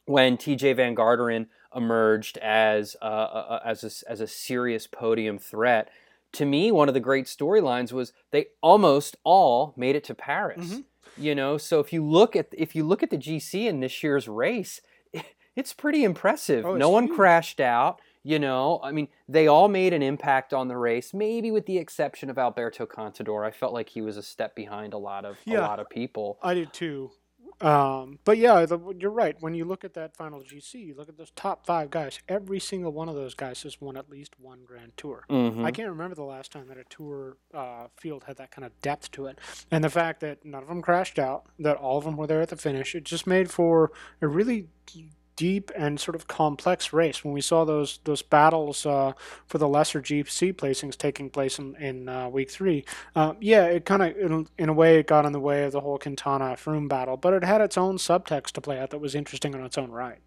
when 0.06 0.36
Tejay 0.36 0.76
Van 0.76 0.94
Garderen 0.94 1.46
emerged 1.74 2.36
as 2.38 2.94
uh, 3.00 3.04
uh, 3.04 3.60
as 3.64 3.82
a, 3.82 4.10
as 4.10 4.20
a 4.20 4.26
serious 4.26 4.86
podium 4.86 5.38
threat, 5.38 5.88
to 6.32 6.44
me, 6.44 6.70
one 6.70 6.88
of 6.88 6.94
the 6.94 7.00
great 7.00 7.26
storylines 7.26 7.92
was 7.92 8.12
they 8.30 8.46
almost 8.60 9.16
all 9.24 9.72
made 9.76 9.96
it 9.96 10.04
to 10.04 10.14
Paris. 10.14 10.74
Mhm. 10.74 10.84
You 11.16 11.34
know, 11.34 11.58
so 11.58 11.80
if 11.80 11.92
you 11.92 12.04
look 12.04 12.34
at 12.36 12.48
if 12.52 12.74
you 12.74 12.84
look 12.84 13.02
at 13.02 13.10
the 13.10 13.18
GC 13.18 13.66
in 13.66 13.80
this 13.80 14.02
year's 14.02 14.28
race, 14.28 14.80
it's 15.56 15.72
pretty 15.72 16.04
impressive. 16.04 16.64
Oh, 16.64 16.74
it's 16.74 16.80
no 16.80 16.90
one 16.90 17.04
huge. 17.06 17.16
crashed 17.16 17.60
out. 17.60 18.00
You 18.26 18.38
know, 18.38 18.80
I 18.82 18.90
mean, 18.90 19.08
they 19.28 19.48
all 19.48 19.68
made 19.68 19.92
an 19.92 20.02
impact 20.02 20.54
on 20.54 20.68
the 20.68 20.78
race. 20.78 21.12
Maybe 21.12 21.50
with 21.50 21.66
the 21.66 21.76
exception 21.76 22.30
of 22.30 22.38
Alberto 22.38 22.86
Contador, 22.86 23.46
I 23.46 23.50
felt 23.50 23.74
like 23.74 23.90
he 23.90 24.00
was 24.00 24.16
a 24.16 24.22
step 24.22 24.56
behind 24.56 24.94
a 24.94 24.98
lot 24.98 25.26
of 25.26 25.36
a 25.46 25.58
lot 25.58 25.78
of 25.78 25.90
people. 25.90 26.38
I 26.42 26.54
did 26.54 26.72
too. 26.72 27.10
Um, 27.60 28.18
but 28.24 28.38
yeah, 28.38 28.66
the, 28.66 28.78
you're 28.98 29.10
right. 29.10 29.36
When 29.40 29.54
you 29.54 29.64
look 29.64 29.84
at 29.84 29.94
that 29.94 30.16
final 30.16 30.40
GC, 30.40 30.74
you 30.74 30.94
look 30.96 31.08
at 31.08 31.16
those 31.16 31.30
top 31.32 31.66
five 31.66 31.90
guys. 31.90 32.18
Every 32.28 32.60
single 32.60 32.92
one 32.92 33.08
of 33.08 33.14
those 33.14 33.34
guys 33.34 33.62
has 33.62 33.80
won 33.80 33.96
at 33.96 34.10
least 34.10 34.34
one 34.38 34.60
Grand 34.64 34.92
Tour. 34.96 35.24
Mhm. 35.30 35.64
I 35.64 35.70
can't 35.70 35.88
remember 35.88 36.14
the 36.14 36.24
last 36.24 36.52
time 36.52 36.66
that 36.68 36.78
a 36.78 36.84
tour 36.84 37.36
uh, 37.52 37.86
field 37.96 38.24
had 38.24 38.36
that 38.36 38.50
kind 38.50 38.64
of 38.64 38.78
depth 38.80 39.10
to 39.12 39.26
it. 39.26 39.38
And 39.70 39.82
the 39.84 39.90
fact 39.90 40.20
that 40.20 40.44
none 40.44 40.62
of 40.62 40.68
them 40.68 40.82
crashed 40.82 41.18
out, 41.18 41.46
that 41.58 41.76
all 41.76 41.98
of 41.98 42.04
them 42.04 42.16
were 42.16 42.26
there 42.26 42.40
at 42.42 42.48
the 42.48 42.56
finish, 42.56 42.94
it 42.94 43.04
just 43.04 43.26
made 43.26 43.50
for 43.50 43.92
a 44.20 44.28
really 44.28 44.68
deep 45.36 45.70
and 45.76 45.98
sort 45.98 46.14
of 46.14 46.26
complex 46.26 46.92
race. 46.92 47.24
When 47.24 47.32
we 47.32 47.40
saw 47.40 47.64
those 47.64 47.98
those 48.04 48.22
battles 48.22 48.86
uh, 48.86 49.12
for 49.46 49.58
the 49.58 49.68
lesser 49.68 50.00
GC 50.00 50.54
placings 50.54 50.96
taking 50.96 51.30
place 51.30 51.58
in, 51.58 51.74
in 51.76 52.08
uh, 52.08 52.28
week 52.28 52.50
three, 52.50 52.84
uh, 53.14 53.34
yeah, 53.40 53.64
it 53.66 53.84
kind 53.84 54.02
of 54.02 54.16
in, 54.16 54.46
in 54.58 54.68
a 54.68 54.72
way 54.72 54.98
it 54.98 55.06
got 55.06 55.24
in 55.24 55.32
the 55.32 55.40
way 55.40 55.64
of 55.64 55.72
the 55.72 55.80
whole 55.80 55.98
Quintana 55.98 56.56
Froome 56.56 56.88
battle, 56.88 57.16
but 57.16 57.32
it 57.32 57.44
had 57.44 57.60
its 57.60 57.76
own 57.76 57.96
subtext 57.96 58.52
to 58.52 58.60
play 58.60 58.78
out 58.78 58.90
that 58.90 58.98
was 58.98 59.14
interesting 59.14 59.54
on 59.54 59.64
its 59.64 59.78
own 59.78 59.90
right. 59.90 60.18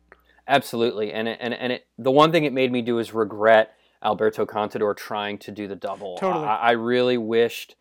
Absolutely, 0.47 1.11
and 1.11 1.27
it, 1.27 1.37
and 1.41 1.53
and 1.53 1.73
it, 1.73 1.87
the 1.97 2.11
one 2.11 2.31
thing 2.31 2.45
it 2.45 2.53
made 2.53 2.71
me 2.71 2.81
do 2.81 2.99
is 2.99 3.13
regret 3.13 3.73
Alberto 4.03 4.45
Contador 4.45 4.95
trying 4.95 5.37
to 5.39 5.51
do 5.51 5.67
the 5.67 5.75
double. 5.75 6.17
Totally. 6.17 6.45
I, 6.45 6.55
I 6.55 6.71
really 6.71 7.17
wished 7.17 7.75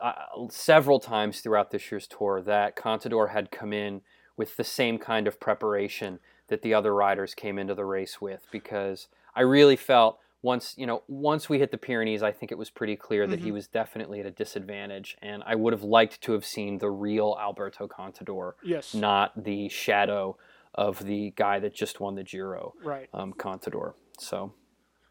uh, 0.00 0.12
several 0.50 1.00
times 1.00 1.40
throughout 1.40 1.70
this 1.70 1.90
year's 1.90 2.06
tour 2.06 2.42
that 2.42 2.76
Contador 2.76 3.30
had 3.30 3.50
come 3.50 3.72
in 3.72 4.02
with 4.36 4.56
the 4.56 4.64
same 4.64 4.98
kind 4.98 5.26
of 5.26 5.40
preparation 5.40 6.18
that 6.54 6.62
the 6.62 6.72
other 6.72 6.94
riders 6.94 7.34
came 7.34 7.58
into 7.58 7.74
the 7.74 7.84
race 7.84 8.20
with, 8.20 8.46
because 8.52 9.08
I 9.34 9.40
really 9.40 9.74
felt 9.74 10.20
once 10.40 10.74
you 10.76 10.86
know 10.86 11.02
once 11.08 11.48
we 11.48 11.58
hit 11.58 11.72
the 11.72 11.78
Pyrenees, 11.78 12.22
I 12.22 12.30
think 12.30 12.52
it 12.52 12.58
was 12.58 12.70
pretty 12.70 12.94
clear 12.94 13.26
that 13.26 13.40
he 13.40 13.50
Mhm. 13.50 13.54
was 13.54 13.66
definitely 13.66 14.20
at 14.20 14.26
a 14.26 14.30
disadvantage, 14.30 15.16
and 15.20 15.42
I 15.44 15.56
would 15.56 15.72
have 15.72 15.82
liked 15.82 16.20
to 16.22 16.32
have 16.32 16.44
seen 16.44 16.78
the 16.78 16.90
real 16.90 17.36
Alberto 17.40 17.88
Contador, 17.88 18.52
Yes, 18.62 18.94
not 18.94 19.32
the 19.42 19.68
shadow 19.68 20.36
of 20.74 21.04
the 21.04 21.30
guy 21.34 21.58
that 21.58 21.74
just 21.74 21.98
won 21.98 22.14
the 22.14 22.22
Giro 22.22 22.74
right. 22.84 23.08
um, 23.12 23.32
Contador. 23.32 23.94
So, 24.18 24.52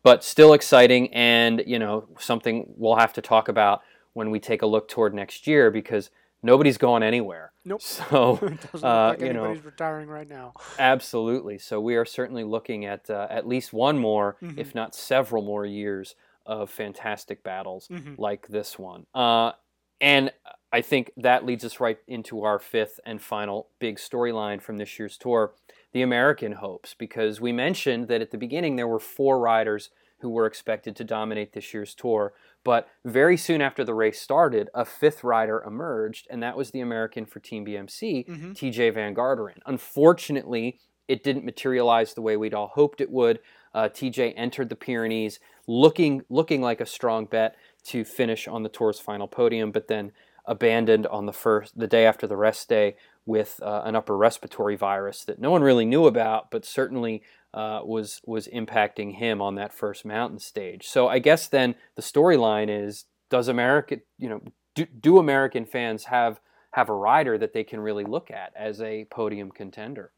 but 0.02 0.24
still 0.24 0.54
exciting, 0.54 1.14
and 1.14 1.62
you 1.68 1.78
know 1.78 2.08
something 2.20 2.74
we'll 2.78 2.96
have 2.96 3.12
to 3.14 3.22
talk 3.22 3.50
about 3.50 3.82
when 4.14 4.32
we 4.32 4.40
take 4.40 4.62
a 4.62 4.68
look 4.68 4.88
toward 4.88 5.14
next 5.14 5.46
year 5.48 5.70
because 5.72 6.10
nobody's 6.44 6.78
going 6.78 7.02
anywhere. 7.04 7.52
Nope. 7.66 7.82
So, 7.82 8.34
it 8.42 8.62
doesn't 8.62 8.74
look 8.74 8.84
uh, 8.84 9.08
like 9.10 9.22
you 9.22 9.34
know, 9.34 9.54
retiring 9.54 10.08
right 10.10 10.28
now. 10.28 10.54
absolutely. 10.78 11.58
So 11.58 11.80
we 11.82 11.96
are 11.96 12.06
certainly 12.06 12.44
looking 12.44 12.86
at 12.86 13.10
uh, 13.10 13.28
at 13.30 13.48
least 13.48 13.74
one 13.74 13.98
more, 13.98 14.38
Mhm. 14.42 14.58
if 14.58 14.76
not 14.76 14.94
several 14.96 15.42
more 15.44 15.66
years 15.66 16.16
of 16.46 16.70
fantastic 16.70 17.42
battles 17.44 17.88
Mhm. 17.88 18.18
like 18.20 18.48
this 18.50 18.78
one. 18.78 19.06
Uh, 19.16 19.54
and 20.02 20.32
I 20.74 20.82
think 20.82 21.12
that 21.18 21.46
leads 21.46 21.64
us 21.64 21.80
right 21.80 22.00
into 22.08 22.44
our 22.44 22.60
fifth 22.60 23.00
and 23.06 23.22
final 23.22 23.70
big 23.80 23.96
storyline 23.98 24.62
from 24.62 24.78
this 24.78 25.00
year's 25.00 25.18
tour 25.18 25.54
the 25.94 26.02
American 26.02 26.54
hopes. 26.54 26.96
Because 26.96 27.40
we 27.40 27.52
mentioned 27.52 28.08
that 28.08 28.20
at 28.22 28.32
the 28.32 28.38
beginning 28.38 28.76
there 28.76 28.88
were 28.88 29.00
four 29.00 29.40
riders 29.40 29.92
who 30.20 30.30
were 30.30 30.46
expected 30.48 30.96
to 30.96 31.04
dominate 31.04 31.54
this 31.54 31.74
year's 31.74 31.94
tour. 31.94 32.34
But 32.64 32.88
very 33.04 33.36
soon 33.38 33.62
after 33.62 33.84
the 33.84 33.94
race 33.94 34.22
started, 34.22 34.70
a 34.74 34.86
fifth 34.86 35.24
rider 35.24 35.62
emerged, 35.66 36.28
and 36.30 36.42
that 36.44 36.56
was 36.56 36.72
the 36.72 36.80
American 36.80 37.26
for 37.26 37.40
Team 37.40 37.66
BMC, 37.66 38.26
Mhm. 38.28 38.54
Tejay 38.56 38.94
Van 38.94 39.14
Garderen. 39.14 39.60
Unfortunately, 39.66 40.80
it 41.08 41.24
didn't 41.24 41.44
materialize 41.46 42.14
the 42.14 42.22
way 42.22 42.38
we'd 42.38 42.54
all 42.54 42.68
hoped 42.68 43.02
it 43.02 43.12
would. 43.12 43.40
Uh, 43.74 43.90
Tejay 43.90 44.34
entered 44.38 44.70
the 44.70 44.76
Pyrenees 44.76 45.40
looking 45.68 46.24
looking 46.30 46.62
like 46.62 46.80
a 46.82 46.86
strong 46.86 47.26
bet 47.26 47.56
to 47.86 48.04
finish 48.06 48.48
on 48.48 48.64
the 48.64 48.70
tour's 48.70 49.00
final 49.00 49.28
podium, 49.28 49.72
but 49.72 49.88
then 49.88 50.12
abandoned 50.46 51.08
on 51.08 51.26
the 51.26 51.34
first 51.34 51.78
the 51.78 51.88
day 51.88 52.06
after 52.06 52.28
the 52.28 52.36
rest 52.38 52.68
day 52.70 52.96
with 53.26 53.60
uh, 53.64 53.82
an 53.86 53.96
upper 53.96 54.18
respiratory 54.18 54.76
virus 54.76 55.24
that 55.24 55.40
no 55.40 55.50
one 55.52 55.64
really 55.64 55.86
knew 55.86 56.06
about, 56.06 56.52
but 56.52 56.66
certainly 56.66 57.24
uh, 57.54 57.82
was 57.84 58.22
was 58.26 58.48
impacting 58.48 59.16
him 59.16 59.42
on 59.42 59.56
that 59.56 59.74
first 59.74 60.06
mountain 60.06 60.40
stage. 60.40 60.88
So 60.88 61.08
I 61.08 61.20
guess 61.20 61.48
then 61.48 61.76
the 61.96 62.02
storyline 62.02 62.68
is: 62.70 63.06
Does 63.30 63.48
America, 63.48 63.98
you 64.18 64.30
know, 64.30 64.42
do, 64.76 64.86
do 64.86 65.18
American 65.18 65.66
fans 65.66 66.06
have 66.06 66.40
have 66.72 66.90
a 66.90 66.94
rider 66.94 67.38
that 67.38 67.54
they 67.54 67.64
can 67.64 67.80
really 67.80 68.04
look 68.04 68.32
at 68.32 68.54
as 68.56 68.82
a 68.82 69.06
podium 69.06 69.52
contender? 69.52 70.12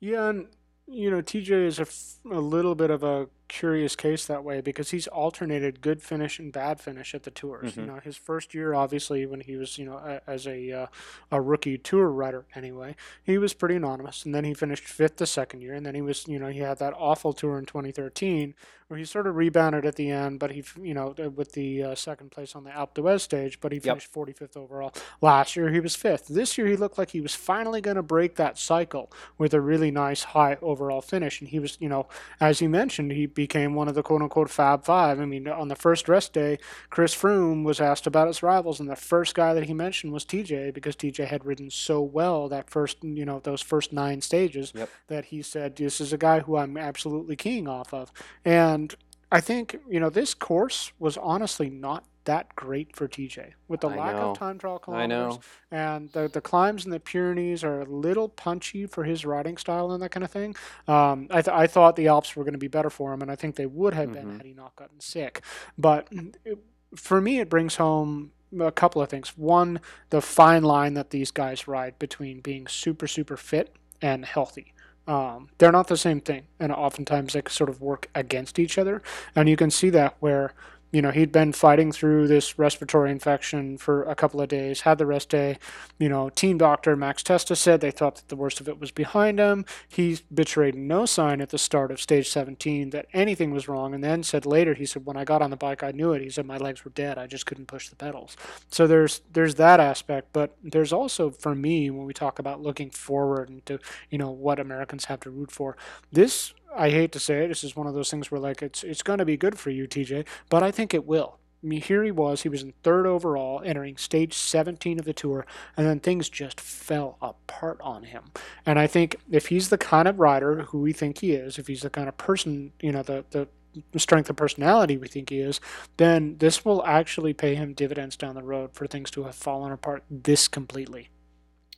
Yeah, 0.00 0.30
and 0.30 0.46
you 0.86 1.10
know, 1.10 1.20
Tejay 1.20 1.66
is 1.66 1.78
a, 1.78 1.82
f- 1.82 2.18
a 2.30 2.40
little 2.40 2.74
bit 2.74 2.90
of 2.90 3.02
a 3.02 3.28
curious 3.48 3.96
case 3.96 4.26
that 4.26 4.44
way 4.44 4.60
because 4.60 4.90
he's 4.90 5.06
alternated 5.08 5.80
good 5.80 6.02
finish 6.02 6.38
and 6.38 6.52
bad 6.52 6.80
finish 6.80 7.14
at 7.14 7.22
the 7.24 7.30
tours. 7.30 7.76
You 7.76 7.82
Mhm. 7.82 7.86
know, 7.86 8.00
his 8.00 8.16
first 8.16 8.54
year, 8.54 8.74
obviously, 8.74 9.26
when 9.26 9.40
he 9.40 9.56
was 9.56 9.78
you 9.78 9.84
know 9.86 9.96
a, 9.96 10.20
as 10.26 10.46
a 10.46 10.70
uh, 10.72 10.86
a 11.30 11.40
rookie 11.40 11.78
tour 11.78 12.08
rider 12.08 12.44
anyway, 12.54 12.94
he 13.22 13.38
was 13.38 13.54
pretty 13.54 13.76
anonymous, 13.76 14.24
and 14.24 14.34
then 14.34 14.44
he 14.44 14.54
finished 14.54 14.84
fifth 14.84 15.16
the 15.16 15.26
second 15.26 15.62
year, 15.62 15.74
and 15.74 15.84
then 15.86 15.94
he 15.94 16.02
was 16.02 16.26
you 16.28 16.38
know 16.38 16.48
he 16.48 16.60
had 16.60 16.78
that 16.78 16.94
awful 16.96 17.32
tour 17.32 17.58
in 17.58 17.64
2013 17.66 18.54
where 18.88 18.96
he 18.98 19.04
sort 19.04 19.26
of 19.26 19.36
rebounded 19.36 19.84
at 19.84 19.96
the 19.96 20.10
end, 20.10 20.38
but 20.38 20.50
he 20.52 20.64
you 20.80 20.94
know 20.94 21.14
with 21.36 21.52
the 21.52 21.82
uh, 21.82 21.94
second 21.94 22.30
place 22.30 22.54
on 22.56 22.64
the 22.64 22.70
Alpe 22.70 22.94
d'Huez 22.94 23.20
stage, 23.20 23.60
but 23.60 23.70
he 23.70 23.78
finished 23.78 24.10
45th 24.10 24.56
overall. 24.56 24.94
Last 25.20 25.56
year 25.56 25.68
he 25.70 25.78
was 25.80 25.94
fifth. 25.94 26.28
This 26.28 26.56
year 26.56 26.66
he 26.66 26.74
looked 26.76 26.96
like 26.96 27.10
he 27.10 27.20
was 27.20 27.34
finally 27.34 27.82
going 27.82 27.96
to 27.96 28.02
break 28.02 28.36
that 28.36 28.56
cycle 28.56 29.12
with 29.36 29.52
a 29.52 29.60
really 29.60 29.90
nice 29.90 30.22
high 30.22 30.56
overall 30.62 31.02
finish. 31.02 31.38
And 31.40 31.50
he 31.50 31.58
was, 31.58 31.76
you 31.80 31.88
know, 31.90 32.06
as 32.40 32.60
he 32.60 32.66
mentioned, 32.66 33.12
he 33.12 33.26
became 33.38 33.72
one 33.74 33.86
of 33.86 33.94
the 33.94 34.02
quote 34.02 34.20
unquote 34.20 34.50
Fab 34.50 34.84
Five. 34.84 35.20
I 35.20 35.24
mean, 35.24 35.46
on 35.46 35.68
the 35.68 35.76
first 35.76 36.08
rest 36.08 36.32
day, 36.32 36.58
Chris 36.90 37.14
Froome 37.14 37.62
was 37.62 37.80
asked 37.80 38.04
about 38.04 38.26
his 38.26 38.42
rivals, 38.42 38.80
and 38.80 38.90
the 38.90 38.96
first 38.96 39.32
guy 39.36 39.54
that 39.54 39.66
he 39.66 39.72
mentioned 39.72 40.12
was 40.12 40.24
Tejay 40.24 40.74
because 40.74 40.96
Tejay 40.96 41.24
had 41.28 41.46
ridden 41.46 41.70
so 41.70 42.02
well 42.02 42.48
that 42.48 42.68
first, 42.68 42.98
you 43.04 43.24
know, 43.24 43.38
those 43.38 43.62
first 43.62 43.92
nine 43.92 44.20
stages 44.20 44.72
Yep. 44.74 44.90
that 45.06 45.24
he 45.26 45.40
said, 45.40 45.76
This 45.76 46.00
is 46.00 46.12
a 46.12 46.18
guy 46.18 46.40
who 46.40 46.56
I'm 46.56 46.76
absolutely 46.76 47.36
keying 47.36 47.68
off 47.68 47.94
of. 47.94 48.10
And 48.44 48.92
I 49.30 49.40
think, 49.40 49.78
you 49.88 50.00
know, 50.00 50.10
this 50.10 50.34
course 50.34 50.90
was 50.98 51.16
honestly 51.16 51.70
not 51.70 52.04
that 52.28 52.54
great 52.56 52.94
for 52.94 53.08
Tejay 53.08 53.54
with 53.68 53.80
the 53.80 53.88
I 53.88 53.96
lack 53.96 54.16
know. 54.16 54.30
of 54.30 54.38
time 54.38 54.58
trial 54.58 54.78
I 54.82 54.84
kilometers 54.84 55.34
know. 55.36 55.40
and 55.70 56.12
the, 56.12 56.28
the 56.28 56.40
climbs 56.42 56.84
in 56.84 56.90
the 56.90 57.00
Pyrenees 57.00 57.64
are 57.64 57.80
a 57.80 57.84
little 57.86 58.28
punchy 58.28 58.86
for 58.86 59.02
his 59.04 59.24
riding 59.24 59.56
style 59.56 59.90
and 59.92 60.02
that 60.02 60.10
kind 60.10 60.24
of 60.24 60.30
thing. 60.30 60.54
Um, 60.86 61.26
I, 61.30 61.40
th- 61.42 61.48
I 61.56 61.66
thought 61.66 61.96
the 61.96 62.08
Alps 62.08 62.36
were 62.36 62.44
going 62.44 62.52
to 62.52 62.58
be 62.58 62.68
better 62.68 62.90
for 62.90 63.12
him, 63.14 63.22
and 63.22 63.30
I 63.30 63.36
think 63.36 63.56
they 63.56 63.66
would 63.66 63.94
have 63.94 64.12
been 64.12 64.26
Mhm. 64.26 64.36
had 64.36 64.46
he 64.46 64.52
not 64.52 64.76
gotten 64.76 65.00
sick. 65.00 65.42
But 65.78 66.08
it, 66.44 66.58
for 66.94 67.20
me, 67.20 67.40
it 67.40 67.48
brings 67.48 67.76
home 67.76 68.32
a 68.60 68.70
couple 68.72 69.00
of 69.02 69.08
things. 69.08 69.36
One, 69.36 69.80
the 70.10 70.20
fine 70.20 70.62
line 70.64 70.94
that 70.94 71.10
these 71.10 71.30
guys 71.30 71.66
ride 71.66 71.98
between 71.98 72.40
being 72.40 72.66
super, 72.66 73.06
super 73.06 73.36
fit 73.38 73.74
and 74.02 74.24
healthy. 74.24 74.74
Um, 75.06 75.48
they're 75.56 75.72
not 75.72 75.88
the 75.88 75.96
same 75.96 76.20
thing, 76.20 76.42
and 76.60 76.70
oftentimes 76.70 77.32
they 77.32 77.40
sort 77.48 77.70
of 77.70 77.80
work 77.80 78.10
against 78.14 78.58
each 78.58 78.76
other. 78.76 79.00
And 79.34 79.48
you 79.48 79.56
can 79.56 79.70
see 79.70 79.88
that 79.90 80.16
where 80.20 80.52
you 80.90 81.02
know 81.02 81.10
he'd 81.10 81.32
been 81.32 81.52
fighting 81.52 81.92
through 81.92 82.28
this 82.28 82.58
respiratory 82.58 83.10
infection 83.10 83.76
for 83.76 84.02
a 84.04 84.14
couple 84.14 84.40
of 84.40 84.48
days, 84.48 84.82
had 84.82 84.98
the 84.98 85.06
rest 85.06 85.28
day. 85.28 85.58
You 85.98 86.08
know, 86.08 86.30
team 86.30 86.58
doctor 86.58 86.96
Max 86.96 87.22
Testa 87.22 87.56
said 87.56 87.80
they 87.80 87.90
thought 87.90 88.16
that 88.16 88.28
the 88.28 88.36
worst 88.36 88.60
of 88.60 88.68
it 88.68 88.80
was 88.80 88.90
behind 88.90 89.38
him. 89.38 89.64
He 89.88 90.18
betrayed 90.32 90.74
no 90.74 91.06
sign 91.06 91.40
at 91.40 91.50
the 91.50 91.58
start 91.58 91.90
of 91.90 92.00
stage 92.00 92.28
17 92.28 92.90
that 92.90 93.06
anything 93.12 93.50
was 93.50 93.68
wrong, 93.68 93.94
and 93.94 94.02
then 94.02 94.22
said 94.22 94.46
later, 94.46 94.74
he 94.74 94.86
said, 94.86 95.04
"When 95.04 95.16
I 95.16 95.24
got 95.24 95.42
on 95.42 95.50
the 95.50 95.56
bike, 95.56 95.82
I 95.82 95.90
knew 95.90 96.12
it." 96.12 96.22
He 96.22 96.30
said, 96.30 96.46
"My 96.46 96.58
legs 96.58 96.84
were 96.84 96.90
dead. 96.92 97.18
I 97.18 97.26
just 97.26 97.46
couldn't 97.46 97.66
push 97.66 97.88
the 97.88 97.96
pedals." 97.96 98.36
So 98.70 98.86
there's 98.86 99.20
there's 99.32 99.56
that 99.56 99.80
aspect, 99.80 100.28
but 100.32 100.56
there's 100.62 100.92
also 100.92 101.30
for 101.30 101.54
me 101.54 101.90
when 101.90 102.06
we 102.06 102.14
talk 102.14 102.38
about 102.38 102.62
looking 102.62 102.90
forward 102.90 103.48
and 103.48 103.64
to 103.66 103.78
you 104.10 104.18
know 104.18 104.30
what 104.30 104.58
Americans 104.58 105.06
have 105.06 105.20
to 105.20 105.30
root 105.30 105.50
for. 105.50 105.76
This 106.12 106.54
I 106.76 106.90
hate 106.90 107.12
to 107.12 107.20
say 107.20 107.44
it, 107.44 107.48
this 107.48 107.64
is 107.64 107.76
one 107.76 107.86
of 107.86 107.94
those 107.94 108.10
things 108.10 108.30
where 108.30 108.40
like 108.40 108.62
it's 108.62 108.84
it's 108.84 109.02
going 109.02 109.18
to 109.18 109.24
be 109.24 109.36
good 109.36 109.58
for 109.58 109.70
you, 109.70 109.86
Tejay, 109.86 110.26
but 110.48 110.62
I 110.62 110.70
think 110.70 110.94
it 110.94 111.06
will. 111.06 111.38
I 111.62 111.66
mean, 111.66 111.80
here 111.80 112.04
he 112.04 112.12
was. 112.12 112.42
He 112.42 112.48
was 112.48 112.62
in 112.62 112.72
third 112.84 113.04
overall, 113.04 113.60
entering 113.64 113.96
stage 113.96 114.34
17 114.34 115.00
of 115.00 115.04
the 115.04 115.12
tour, 115.12 115.44
and 115.76 115.86
then 115.86 115.98
things 115.98 116.28
just 116.28 116.60
fell 116.60 117.18
apart 117.20 117.80
on 117.82 118.04
him. 118.04 118.30
And 118.64 118.78
I 118.78 118.86
think 118.86 119.16
if 119.28 119.46
he's 119.48 119.68
the 119.68 119.78
kind 119.78 120.06
of 120.06 120.20
rider 120.20 120.62
who 120.62 120.78
we 120.78 120.92
think 120.92 121.18
he 121.18 121.32
is, 121.32 121.58
if 121.58 121.66
he's 121.66 121.82
the 121.82 121.90
kind 121.90 122.08
of 122.08 122.16
person, 122.16 122.72
you 122.80 122.92
know, 122.92 123.02
the 123.02 123.24
the 123.30 123.48
strength 123.96 124.30
of 124.30 124.36
personality 124.36 124.96
we 124.96 125.08
think 125.08 125.30
he 125.30 125.40
is, 125.40 125.60
then 125.96 126.36
this 126.38 126.64
will 126.64 126.84
actually 126.84 127.32
pay 127.32 127.54
him 127.54 127.74
dividends 127.74 128.16
down 128.16 128.34
the 128.34 128.42
road 128.42 128.72
for 128.72 128.86
things 128.86 129.10
to 129.10 129.24
have 129.24 129.34
fallen 129.34 129.72
apart 129.72 130.04
this 130.10 130.48
completely. 130.48 131.08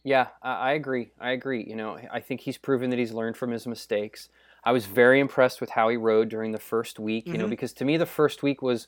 Yeah, 0.04 0.28
I, 0.42 0.52
I 0.52 0.72
agree. 0.72 1.10
I 1.20 1.32
agree. 1.32 1.64
You 1.66 1.76
know, 1.76 1.98
I 2.10 2.20
think 2.20 2.40
he's 2.42 2.58
proven 2.58 2.90
that 2.90 2.98
he's 2.98 3.12
learned 3.12 3.36
from 3.36 3.50
his 3.50 3.66
mistakes. 3.66 4.28
I 4.64 4.72
was 4.72 4.86
very 4.86 5.20
impressed 5.20 5.60
with 5.60 5.70
how 5.70 5.88
he 5.88 5.96
rode 5.96 6.28
during 6.28 6.52
the 6.52 6.58
first 6.58 6.98
week. 6.98 7.26
You 7.26 7.38
know, 7.38 7.46
Mhm. 7.46 7.50
because 7.50 7.72
to 7.74 7.84
me 7.84 7.96
the 7.96 8.06
first 8.06 8.42
week 8.42 8.60
was, 8.62 8.86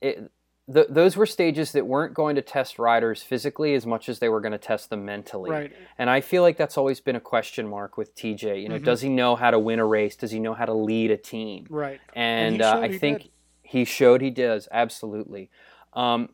it, 0.00 0.30
th- 0.72 0.86
those 0.90 1.16
were 1.16 1.26
stages 1.26 1.72
that 1.72 1.86
weren't 1.86 2.14
going 2.14 2.36
to 2.36 2.42
test 2.42 2.78
riders 2.78 3.22
physically 3.22 3.74
as 3.74 3.86
much 3.86 4.08
as 4.08 4.18
they 4.18 4.28
were 4.28 4.40
going 4.40 4.52
to 4.52 4.58
test 4.58 4.90
them 4.90 5.04
mentally. 5.04 5.50
Right. 5.50 5.72
And 5.98 6.10
I 6.10 6.20
feel 6.20 6.42
like 6.42 6.56
that's 6.56 6.76
always 6.76 7.00
been 7.00 7.16
a 7.16 7.20
question 7.20 7.68
mark 7.68 7.96
with 7.96 8.14
Tejay. 8.16 8.60
You 8.62 8.68
know, 8.68 8.78
Mhm. 8.78 8.84
does 8.84 9.00
he 9.02 9.08
know 9.08 9.36
how 9.36 9.50
to 9.50 9.58
win 9.58 9.78
a 9.78 9.86
race? 9.86 10.16
Does 10.16 10.30
he 10.32 10.40
know 10.40 10.54
how 10.54 10.64
to 10.66 10.74
lead 10.74 11.10
a 11.10 11.16
team? 11.16 11.66
Right. 11.70 12.00
and, 12.14 12.56
he 12.56 12.62
uh, 12.62 12.78
I 12.80 12.88
he 12.88 12.98
think 12.98 13.22
did. 13.22 13.30
he 13.62 13.84
showed 13.84 14.20
he 14.20 14.30
does 14.30 14.68
absolutely. 14.72 15.50
Um, 15.92 16.30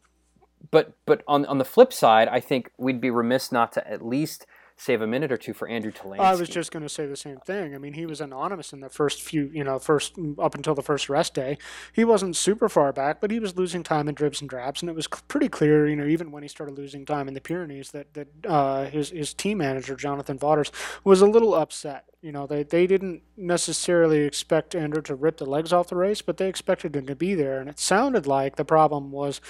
but 0.71 0.93
but 1.07 1.23
on 1.27 1.45
on 1.47 1.59
the 1.59 1.65
flip 1.65 1.93
side, 1.93 2.29
I 2.29 2.39
think 2.41 2.71
we'd 2.79 3.01
be 3.01 3.11
remiss 3.11 3.51
not 3.51 3.73
to 3.73 3.91
at 3.91 4.05
least 4.05 4.47
save 4.81 5.03
a 5.03 5.07
minute 5.07 5.31
or 5.31 5.37
two 5.37 5.53
for 5.53 5.69
Andrew 5.69 5.93
Talansky. 5.93 6.21
I 6.21 6.35
was 6.35 6.49
just 6.49 6.73
going 6.73 6.83
to 6.83 6.89
say 6.89 7.05
the 7.05 7.17
same 7.17 7.37
thing. 7.37 7.75
I 7.75 7.79
mean, 7.79 7.93
he 7.93 8.07
was 8.07 8.19
anonymous 8.23 8.73
in 8.73 8.81
the 8.81 8.89
first 8.89 9.21
few, 9.21 9.51
you 9.53 9.63
know, 9.63 9.79
first 9.79 10.15
up 10.39 10.55
until 10.55 10.75
the 10.75 10.83
first 10.83 11.11
rest 11.11 11.35
day. 11.35 11.59
He 11.93 12.03
wasn't 12.03 12.35
super 12.35 12.67
far 12.67 12.91
back, 12.91 13.21
but 13.21 13.31
he 13.31 13.39
was 13.39 13.59
losing 13.59 13.83
time 13.83 14.09
in 14.09 14.15
dribs 14.15 14.41
and 14.41 14.49
drabs, 14.49 14.81
and 14.81 14.89
it 14.89 14.97
was 14.97 15.07
pretty 15.07 15.51
clear, 15.51 15.87
you 15.87 15.97
know, 15.97 16.07
even 16.07 16.31
when 16.31 16.43
he 16.43 16.49
started 16.49 16.79
losing 16.79 17.05
time 17.05 17.29
in 17.29 17.35
the 17.35 17.43
Pyrenees, 17.43 17.91
that 17.91 18.15
that 18.15 18.29
uh, 18.47 18.87
his 18.87 19.11
his 19.11 19.35
team 19.35 19.59
manager 19.59 19.95
Jonathan 19.97 20.39
Vaughters 20.39 20.73
was 21.05 21.21
a 21.21 21.27
little 21.27 21.55
upset. 21.55 22.10
You 22.23 22.33
know, 22.33 22.47
they 22.47 22.65
they 22.65 22.87
didn't 22.87 23.23
necessarily 23.35 24.19
expect 24.21 24.75
Andrew 24.75 25.01
to 25.03 25.15
rip 25.15 25.39
the 25.39 25.47
legs 25.47 25.73
off 25.73 25.89
the 25.89 25.97
race, 25.97 26.21
but 26.21 26.37
they 26.37 26.49
expected 26.51 26.95
him 26.95 27.07
to 27.07 27.17
be 27.17 27.35
there, 27.35 27.59
and 27.61 27.69
it 27.71 27.79
sounded 27.79 28.27
like 28.27 28.57
the 28.57 28.65
problem 28.65 29.11
was 29.11 29.41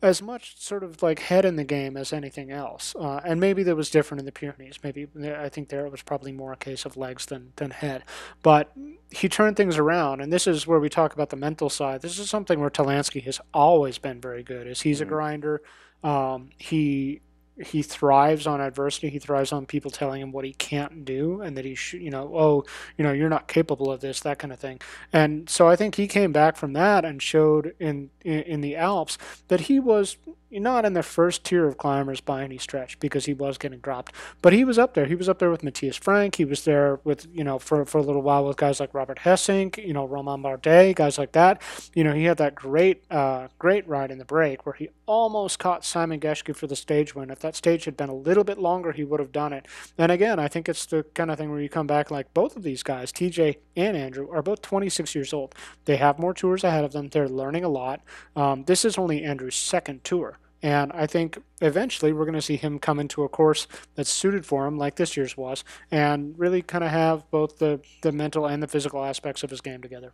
as 0.00 0.22
much 0.22 0.56
sort 0.60 0.84
of 0.84 1.02
like 1.02 1.18
head 1.18 1.44
in 1.44 1.56
the 1.56 1.64
game 1.64 1.96
as 1.96 2.12
anything 2.12 2.52
else. 2.52 2.94
Uh, 2.94 3.20
and 3.24 3.40
maybe 3.40 3.64
that 3.64 3.74
was 3.74 3.90
different 3.90 4.20
in 4.20 4.24
the 4.24 4.30
Pyrenees. 4.30 4.78
Maybe 4.84 5.08
I 5.36 5.48
think 5.48 5.68
there 5.68 5.84
it 5.84 5.90
was 5.90 6.02
probably 6.02 6.30
more 6.30 6.52
a 6.52 6.56
case 6.56 6.84
of 6.84 6.96
legs 6.96 7.26
than, 7.26 7.52
than 7.56 7.72
head. 7.72 8.04
But 8.40 8.70
he 9.10 9.28
turned 9.28 9.56
things 9.56 9.76
around, 9.76 10.20
and 10.20 10.32
this 10.32 10.46
is 10.46 10.64
where 10.64 10.78
we 10.78 10.88
talk 10.88 11.12
about 11.14 11.30
the 11.30 11.36
mental 11.36 11.70
side. 11.70 12.02
This 12.02 12.20
is 12.20 12.30
something 12.30 12.60
where 12.60 12.70
Talansky 12.70 13.24
has 13.24 13.40
always 13.52 13.98
been 13.98 14.20
very 14.20 14.44
good. 14.44 14.68
Is 14.68 14.82
he's 14.82 15.00
a 15.00 15.04
Mhm. 15.04 15.08
grinder. 15.08 15.62
Um, 16.04 16.50
he 16.56 17.20
he 17.62 17.82
thrives 17.82 18.46
on 18.46 18.60
adversity. 18.60 19.08
He 19.08 19.18
thrives 19.18 19.52
on 19.52 19.66
people 19.66 19.90
telling 19.90 20.20
him 20.20 20.32
what 20.32 20.44
he 20.44 20.52
can't 20.52 21.04
do, 21.04 21.40
and 21.40 21.56
that 21.56 21.64
he 21.64 21.74
should, 21.74 22.02
you 22.02 22.10
know, 22.10 22.30
oh, 22.34 22.64
you 22.96 23.04
know, 23.04 23.12
you're 23.12 23.28
not 23.28 23.48
capable 23.48 23.90
of 23.90 24.00
this, 24.00 24.20
that 24.20 24.38
kind 24.38 24.52
of 24.52 24.58
thing. 24.58 24.80
And 25.12 25.48
so 25.48 25.68
I 25.68 25.76
think 25.76 25.94
he 25.94 26.06
came 26.06 26.32
back 26.32 26.56
from 26.56 26.72
that 26.74 27.04
and 27.04 27.22
showed 27.22 27.74
in 27.78 28.10
in, 28.22 28.40
in 28.40 28.60
the 28.60 28.76
Alps 28.76 29.18
that 29.48 29.62
he 29.62 29.80
was 29.80 30.16
not 30.60 30.84
in 30.84 30.92
the 30.92 31.02
first 31.02 31.44
tier 31.44 31.66
of 31.66 31.78
climbers 31.78 32.20
by 32.20 32.42
any 32.42 32.58
stretch 32.58 32.98
because 33.00 33.26
he 33.26 33.34
was 33.34 33.58
getting 33.58 33.80
dropped, 33.80 34.12
but 34.40 34.52
he 34.52 34.64
was 34.64 34.78
up 34.78 34.94
there. 34.94 35.06
He 35.06 35.14
was 35.14 35.28
up 35.28 35.38
there 35.38 35.50
with 35.50 35.62
Mathias 35.62 35.96
Frank. 35.96 36.36
He 36.36 36.44
was 36.44 36.64
there 36.64 37.00
with 37.04 37.26
you 37.32 37.44
know 37.44 37.58
for, 37.58 37.84
for 37.84 37.98
a 37.98 38.02
little 38.02 38.22
while 38.22 38.44
with 38.44 38.56
guys 38.56 38.80
like 38.80 38.94
Robert 38.94 39.20
Gesink, 39.20 39.84
you 39.84 39.92
know 39.92 40.06
Romain 40.06 40.42
Bardet, 40.42 40.94
guys 40.94 41.18
like 41.18 41.32
that. 41.32 41.62
You 41.94 42.04
know 42.04 42.12
he 42.12 42.24
had 42.24 42.38
that 42.38 42.54
great 42.54 43.04
uh, 43.10 43.48
great 43.58 43.86
ride 43.88 44.10
in 44.10 44.18
the 44.18 44.24
break 44.24 44.66
where 44.66 44.74
he 44.74 44.88
almost 45.06 45.58
caught 45.58 45.84
Simon 45.84 46.20
Geschke 46.20 46.54
for 46.54 46.66
the 46.66 46.76
stage 46.76 47.14
win. 47.14 47.30
If 47.30 47.40
that 47.40 47.56
stage 47.56 47.84
had 47.84 47.96
been 47.96 48.08
a 48.08 48.14
little 48.14 48.44
bit 48.44 48.58
longer, 48.58 48.92
he 48.92 49.04
would 49.04 49.20
have 49.20 49.32
done 49.32 49.52
it. 49.52 49.66
And 49.98 50.12
again, 50.12 50.38
I 50.38 50.48
think 50.48 50.68
it's 50.68 50.86
the 50.86 51.04
kind 51.14 51.30
of 51.30 51.38
thing 51.38 51.50
where 51.50 51.60
you 51.60 51.68
come 51.68 51.86
back 51.86 52.10
like 52.10 52.32
both 52.34 52.56
of 52.56 52.62
these 52.62 52.82
guys, 52.82 53.12
Tejay 53.12 53.56
and 53.76 53.96
Andrew, 53.96 54.30
are 54.30 54.42
both 54.42 54.62
26 54.62 55.14
years 55.14 55.32
old. 55.32 55.54
They 55.84 55.96
have 55.96 56.18
more 56.18 56.34
tours 56.34 56.64
ahead 56.64 56.84
of 56.84 56.92
them. 56.92 57.08
They're 57.08 57.28
learning 57.28 57.64
a 57.64 57.68
lot. 57.68 58.00
Um, 58.36 58.64
this 58.64 58.84
is 58.84 58.98
only 58.98 59.22
Andrew's 59.22 59.56
second 59.56 60.04
tour. 60.04 60.38
And 60.62 60.92
I 60.92 61.06
think 61.06 61.38
eventually 61.60 62.12
we're 62.12 62.24
going 62.24 62.34
to 62.34 62.42
see 62.42 62.56
him 62.56 62.78
come 62.78 63.00
into 63.00 63.24
a 63.24 63.28
course 63.28 63.66
that's 63.96 64.10
suited 64.10 64.46
for 64.46 64.66
him, 64.66 64.78
like 64.78 64.94
this 64.96 65.16
year's 65.16 65.36
was, 65.36 65.64
and 65.90 66.38
really 66.38 66.62
kind 66.62 66.84
of 66.84 66.90
have 66.90 67.28
both 67.32 67.58
the, 67.58 67.80
the 68.02 68.12
mental 68.12 68.46
and 68.46 68.62
the 68.62 68.68
physical 68.68 69.04
aspects 69.04 69.42
of 69.42 69.50
his 69.50 69.60
game 69.60 69.82
together. 69.82 70.12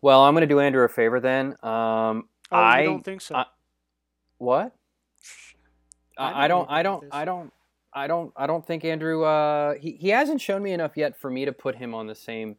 well, 0.00 0.22
I'm 0.24 0.32
going 0.34 0.42
to 0.42 0.46
do 0.46 0.60
Andrew 0.60 0.84
a 0.84 0.88
favor 0.88 1.20
then. 1.20 1.56
Um, 1.62 2.28
Oh, 2.52 2.56
I 2.58 2.84
don't 2.84 3.04
think 3.04 3.20
so? 3.22 3.34
I- 3.34 3.46
what? 4.38 4.72
I 6.16 6.44
I, 6.44 6.48
don't. 6.48 6.70
I 6.70 6.82
don't. 6.84 7.04
I 7.10 7.24
don't. 7.24 7.52
I 7.92 8.06
don't. 8.06 8.32
I 8.36 8.46
don't 8.46 8.64
think 8.64 8.84
Andrew. 8.84 9.24
Uh, 9.24 9.74
he 9.74 9.92
he 9.92 10.10
hasn't 10.10 10.40
shown 10.40 10.62
me 10.62 10.72
enough 10.72 10.96
yet 10.96 11.18
for 11.18 11.28
me 11.28 11.44
to 11.44 11.52
put 11.52 11.74
him 11.76 11.92
on 11.94 12.06
the 12.06 12.14
same 12.14 12.56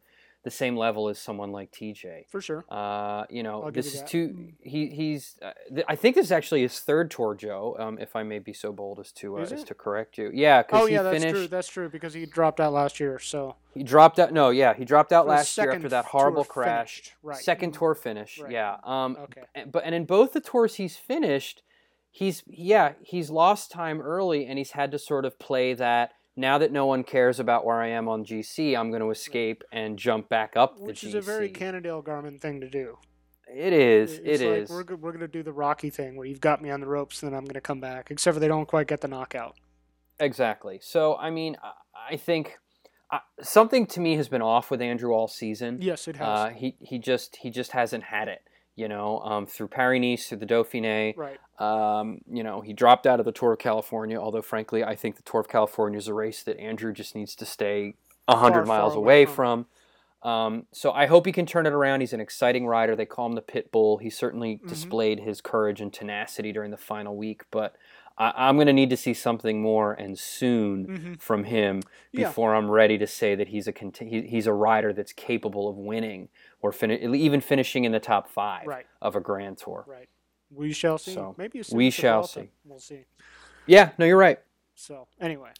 the 0.48 0.56
same 0.56 0.76
level 0.76 1.08
as 1.08 1.18
someone 1.18 1.52
like 1.52 1.70
Tejay. 1.72 2.26
for 2.28 2.40
sure. 2.40 2.64
Uh, 2.70 3.24
you 3.28 3.42
know, 3.42 3.62
I'll 3.64 3.70
this 3.70 3.94
you 3.94 4.00
is 4.02 4.10
two. 4.10 4.48
He 4.62 4.86
he's. 4.88 5.36
Uh, 5.42 5.52
th- 5.74 5.84
I 5.88 5.94
think 5.96 6.14
this 6.16 6.26
is 6.26 6.32
actually 6.32 6.62
his 6.62 6.80
third 6.80 7.10
tour, 7.10 7.34
Joe. 7.34 7.76
Um, 7.78 7.98
if 7.98 8.16
I 8.16 8.22
may 8.22 8.38
be 8.38 8.52
so 8.52 8.72
bold 8.72 8.98
as 9.00 9.12
to 9.12 9.38
uh, 9.38 9.42
as 9.42 9.64
to 9.64 9.74
correct 9.74 10.16
you. 10.18 10.30
Yeah, 10.32 10.62
because 10.62 10.82
Oh 10.82 10.86
he 10.86 10.94
yeah, 10.94 11.02
that's 11.02 11.16
finished. 11.22 11.34
true. 11.34 11.46
That's 11.48 11.68
true 11.68 11.88
because 11.88 12.14
he 12.14 12.24
dropped 12.26 12.60
out 12.60 12.72
last 12.72 12.98
year. 13.00 13.18
So 13.18 13.56
He 13.74 13.82
dropped 13.82 14.18
out. 14.18 14.32
No, 14.32 14.50
yeah, 14.50 14.74
he 14.74 14.84
dropped 14.84 15.12
out 15.12 15.26
last 15.26 15.56
year 15.58 15.70
after 15.72 15.88
that 15.90 16.06
horrible 16.06 16.44
crash. 16.44 16.94
finished, 16.96 17.14
right. 17.22 17.36
Second 17.38 17.72
tour 17.74 17.94
finish. 17.94 18.40
Right. 18.40 18.52
Yeah. 18.52 18.76
Um, 18.84 19.16
okay, 19.24 19.42
but 19.70 19.84
and 19.84 19.94
in 19.94 20.04
both 20.06 20.32
the 20.32 20.40
tours 20.40 20.76
he's 20.76 20.96
finished, 20.96 21.62
he's 22.10 22.42
yeah 22.48 22.92
he's 23.02 23.30
lost 23.30 23.70
time 23.70 24.00
early 24.00 24.46
and 24.46 24.56
he's 24.58 24.70
had 24.72 24.90
to 24.92 24.98
sort 24.98 25.24
of 25.24 25.38
play 25.38 25.74
that. 25.74 26.12
Now 26.38 26.58
that 26.58 26.70
no 26.70 26.86
one 26.86 27.02
cares 27.02 27.40
about 27.40 27.66
where 27.66 27.80
I 27.82 27.88
am 27.88 28.08
on 28.08 28.24
GC, 28.24 28.76
I'm 28.78 28.90
going 28.90 29.02
to 29.02 29.10
escape 29.10 29.64
and 29.72 29.98
jump 29.98 30.28
back 30.28 30.56
up 30.56 30.76
the 30.78 30.84
which 30.84 31.02
is 31.02 31.14
a 31.14 31.20
very 31.20 31.48
Cannondale 31.48 32.00
Garmin 32.00 32.40
thing 32.40 32.60
to 32.60 32.70
do. 32.70 32.96
it 33.52 33.72
is. 33.72 34.20
It's 34.22 34.40
It 34.40 34.48
like 34.48 34.62
is. 34.62 34.70
We're 34.70 34.96
we're 34.96 35.12
gonna 35.12 35.26
do 35.26 35.42
the 35.42 35.52
Rocky 35.52 35.90
thing 35.90 36.14
where 36.16 36.26
you've 36.28 36.40
got 36.40 36.62
me 36.62 36.70
on 36.70 36.80
the 36.80 36.86
ropes, 36.86 37.22
and 37.24 37.32
then 37.32 37.36
I'm 37.36 37.44
gonna 37.44 37.60
come 37.60 37.80
back. 37.80 38.12
Except 38.12 38.34
for 38.34 38.40
they 38.40 38.46
don't 38.46 38.68
quite 38.68 38.86
get 38.86 39.00
the 39.00 39.08
knockout. 39.08 39.56
Exactly. 40.20 40.78
So 40.80 41.16
I 41.16 41.30
mean, 41.30 41.56
I- 41.62 41.72
I 42.12 42.16
think 42.16 42.58
uh, 43.10 43.18
something 43.42 43.84
to 43.86 44.00
me 44.00 44.14
has 44.16 44.28
been 44.28 44.40
off 44.40 44.70
with 44.70 44.80
Andrew 44.80 45.12
all 45.12 45.26
season. 45.28 45.78
Yes, 45.82 46.06
it 46.06 46.16
has. 46.16 46.28
Uh, 46.28 46.48
he 46.50 46.76
he 46.80 46.98
just 47.00 47.36
he 47.36 47.50
just 47.50 47.72
hasn't 47.72 48.04
had 48.04 48.28
it. 48.28 48.42
You 48.78 48.88
know, 48.88 49.18
um, 49.20 49.44
through 49.46 49.68
Paris 49.68 50.00
Nice, 50.00 50.28
through 50.28 50.38
the 50.38 50.46
Dauphiné. 50.46 51.16
right. 51.16 51.38
Um, 51.58 52.20
you 52.30 52.44
know, 52.44 52.60
he 52.60 52.72
dropped 52.72 53.06
out 53.06 53.18
of 53.18 53.26
the 53.26 53.32
Tour 53.32 53.54
of 53.54 53.58
California. 53.58 54.16
Although, 54.18 54.42
frankly, 54.42 54.84
I 54.84 54.94
think 54.94 55.16
the 55.16 55.22
Tour 55.22 55.40
of 55.40 55.48
California 55.48 55.98
is 55.98 56.06
a 56.06 56.14
race 56.14 56.44
that 56.44 56.56
Andrew 56.60 56.92
just 56.92 57.16
needs 57.16 57.34
to 57.36 57.44
stay 57.44 57.96
Far, 58.26 58.36
hundred 58.36 58.66
far 58.66 58.78
miles 58.78 58.94
away 58.94 59.22
away 59.22 59.26
from. 59.26 59.34
from. 59.64 59.66
Um, 60.30 60.66
so 60.72 60.90
I 60.92 61.06
hope 61.06 61.26
he 61.26 61.32
can 61.32 61.46
turn 61.46 61.66
it 61.66 61.72
around. 61.72 62.00
He's 62.00 62.12
an 62.12 62.20
exciting 62.20 62.66
rider. 62.66 62.94
They 62.96 63.06
call 63.06 63.26
him 63.26 63.34
the 63.34 63.40
pit 63.42 63.70
bull. 63.72 63.98
He 63.98 64.10
certainly 64.10 64.56
Mm-hmm. 64.56 64.68
displayed 64.68 65.20
his 65.20 65.40
courage 65.40 65.80
and 65.80 65.92
tenacity 65.92 66.52
during 66.52 66.70
the 66.70 66.76
final 66.76 67.16
week, 67.16 67.42
but 67.50 67.74
I, 68.18 68.32
I'm 68.48 68.56
going 68.56 68.66
to 68.66 68.72
need 68.72 68.90
to 68.90 68.96
see 68.96 69.14
something 69.14 69.62
more 69.62 69.92
and 69.94 70.18
soon 70.18 70.86
Mhm. 70.86 71.20
from 71.20 71.44
him 71.44 71.82
Yeah. 72.12 72.26
before 72.28 72.54
I'm 72.54 72.70
ready 72.70 72.98
to 72.98 73.06
say 73.06 73.34
that 73.36 73.48
he's 73.48 73.66
a 73.68 73.72
cont- 73.72 73.98
he, 73.98 74.22
he's 74.22 74.46
a 74.46 74.52
rider 74.52 74.92
that's 74.92 75.12
capable 75.12 75.68
of 75.68 75.76
winning 75.76 76.28
or 76.60 76.72
fin- 76.72 76.90
even 77.14 77.40
finishing 77.40 77.84
in 77.84 77.92
the 77.92 78.00
top 78.00 78.28
five 78.28 78.66
Right. 78.66 78.86
of 79.00 79.14
a 79.16 79.20
Grand 79.20 79.58
Tour. 79.58 79.84
Right. 79.86 80.08
We 80.50 80.72
shall 80.72 80.98
see. 80.98 81.14
So, 81.14 81.34
Maybe 81.38 81.58
we 81.58 81.62
soon 81.62 81.80
as 81.80 81.94
the 81.96 82.00
shall 82.02 82.24
see. 82.24 82.50
We'll 82.64 82.78
see. 82.80 83.04
Yeah, 83.66 83.90
no, 83.98 84.04
you're 84.06 84.16
right. 84.18 84.40
So 84.74 85.06
anyway. 85.20 85.50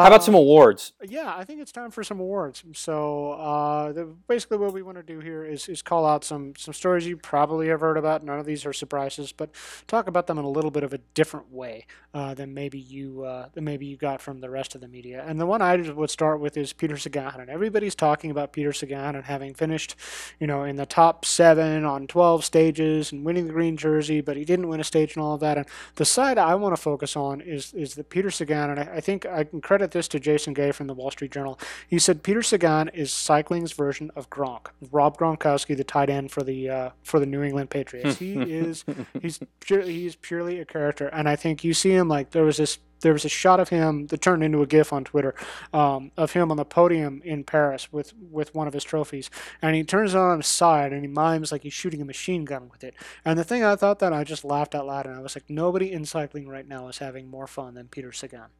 How 0.00 0.06
about 0.06 0.20
Uh, 0.20 0.24
some 0.24 0.34
awards? 0.34 0.92
Yeah, 1.02 1.34
I 1.36 1.44
think 1.44 1.60
it's 1.60 1.72
time 1.72 1.90
for 1.90 2.02
some 2.02 2.20
awards. 2.20 2.64
So 2.72 3.32
uh, 3.32 3.92
the, 3.92 4.04
basically, 4.28 4.56
what 4.58 4.72
we 4.72 4.82
want 4.82 4.96
to 4.96 5.02
do 5.02 5.20
here 5.20 5.44
is, 5.44 5.68
is 5.68 5.82
call 5.82 6.06
out 6.06 6.24
some 6.24 6.54
some 6.56 6.72
stories 6.72 7.06
you 7.06 7.16
probably 7.16 7.68
have 7.68 7.80
heard 7.80 7.98
about. 7.98 8.24
None 8.24 8.38
of 8.38 8.46
these 8.46 8.64
are 8.64 8.72
surprises, 8.72 9.32
but 9.32 9.50
talk 9.86 10.08
about 10.08 10.26
them 10.26 10.38
in 10.38 10.44
a 10.44 10.48
little 10.48 10.70
bit 10.70 10.82
of 10.82 10.94
a 10.94 10.98
different 11.14 11.52
way 11.52 11.86
uh, 12.14 12.32
than 12.34 12.54
maybe 12.54 12.78
you 12.78 13.24
uh, 13.24 13.48
than 13.52 13.64
maybe 13.64 13.84
you 13.86 13.96
got 13.96 14.20
from 14.20 14.40
the 14.40 14.48
rest 14.48 14.74
of 14.74 14.80
the 14.80 14.88
media. 14.88 15.22
And 15.26 15.38
the 15.38 15.46
one 15.46 15.60
I 15.60 15.76
would 15.76 16.10
start 16.10 16.40
with 16.40 16.56
is 16.56 16.72
Peter 16.72 16.96
Sagan, 16.96 17.40
and 17.40 17.50
everybody's 17.50 17.94
talking 17.94 18.30
about 18.30 18.52
Peter 18.52 18.72
Sagan 18.72 19.14
and 19.16 19.24
having 19.24 19.54
finished, 19.54 19.96
you 20.38 20.46
know, 20.46 20.64
in 20.64 20.76
the 20.76 20.86
top 20.86 21.24
seven 21.24 21.84
on 21.84 22.06
twelve 22.06 22.44
stages 22.44 23.12
and 23.12 23.24
winning 23.24 23.46
the 23.46 23.52
green 23.52 23.76
jersey, 23.76 24.20
but 24.22 24.36
he 24.36 24.44
didn't 24.44 24.68
win 24.68 24.80
a 24.80 24.84
stage 24.84 25.14
and 25.16 25.22
all 25.22 25.34
of 25.34 25.40
that. 25.40 25.58
And 25.58 25.66
the 25.96 26.04
side 26.06 26.38
I 26.38 26.54
want 26.54 26.74
to 26.74 26.80
focus 26.80 27.16
on 27.16 27.40
is 27.40 27.74
is 27.74 27.94
that 27.96 28.08
Peter 28.08 28.30
Sagan, 28.30 28.70
and 28.70 28.80
I, 28.80 28.96
I 28.96 29.00
think 29.00 29.26
I 29.26 29.44
can 29.44 29.60
credit 29.60 29.89
this 29.92 30.08
to 30.08 30.20
Jason 30.20 30.54
Gay 30.54 30.72
from 30.72 30.86
the 30.86 30.94
Wall 30.94 31.10
Street 31.10 31.30
Journal. 31.30 31.58
He 31.88 31.98
said 31.98 32.22
Peter 32.22 32.42
Sagan 32.42 32.88
is 32.88 33.12
cycling's 33.12 33.72
version 33.72 34.10
of 34.16 34.30
Gronk, 34.30 34.68
Rob 34.90 35.18
Gronkowski, 35.18 35.76
the 35.76 35.84
tight 35.84 36.10
end 36.10 36.30
for 36.30 36.42
the 36.42 36.68
uh, 36.68 36.90
for 37.02 37.20
the 37.20 37.26
New 37.26 37.42
England 37.42 37.70
Patriots. 37.70 38.18
He 38.18 38.34
is 38.36 38.84
he's 39.20 39.40
pure, 39.60 39.82
he's 39.82 40.16
purely 40.16 40.60
a 40.60 40.64
character, 40.64 41.08
and 41.08 41.28
I 41.28 41.36
think 41.36 41.64
you 41.64 41.74
see 41.74 41.90
him 41.90 42.08
like 42.08 42.30
there 42.30 42.44
was 42.44 42.56
this. 42.56 42.78
There 43.02 43.14
was 43.14 43.24
a 43.24 43.30
shot 43.30 43.60
of 43.60 43.70
him 43.70 44.08
that 44.08 44.20
turned 44.20 44.44
into 44.44 44.60
a 44.60 44.66
GIF 44.66 44.92
on 44.92 45.04
Twitter 45.04 45.34
um, 45.72 46.10
of 46.18 46.32
him 46.32 46.50
on 46.50 46.58
the 46.58 46.66
podium 46.66 47.22
in 47.24 47.44
Paris 47.44 47.90
with, 47.90 48.12
with 48.30 48.54
one 48.54 48.68
of 48.68 48.74
his 48.74 48.84
trophies, 48.84 49.30
and 49.62 49.74
he 49.74 49.82
turns 49.84 50.12
it 50.12 50.18
on 50.18 50.36
his 50.36 50.46
side 50.46 50.92
and 50.92 51.00
he 51.00 51.08
mimes 51.08 51.50
like 51.50 51.62
he's 51.62 51.72
shooting 51.72 52.02
a 52.02 52.04
machine 52.04 52.44
gun 52.44 52.68
with 52.68 52.84
it. 52.84 52.94
And 53.24 53.38
the 53.38 53.44
thing 53.44 53.64
I 53.64 53.74
thought 53.74 54.00
that 54.00 54.12
I 54.12 54.22
just 54.22 54.44
laughed 54.44 54.74
out 54.74 54.86
loud, 54.86 55.06
and 55.06 55.16
I 55.16 55.20
was 55.20 55.34
like, 55.34 55.48
nobody 55.48 55.90
in 55.90 56.04
cycling 56.04 56.46
right 56.46 56.68
now 56.68 56.88
is 56.88 56.98
having 56.98 57.30
more 57.30 57.46
fun 57.46 57.72
than 57.72 57.88
Peter 57.88 58.12
Sagan. 58.12 58.50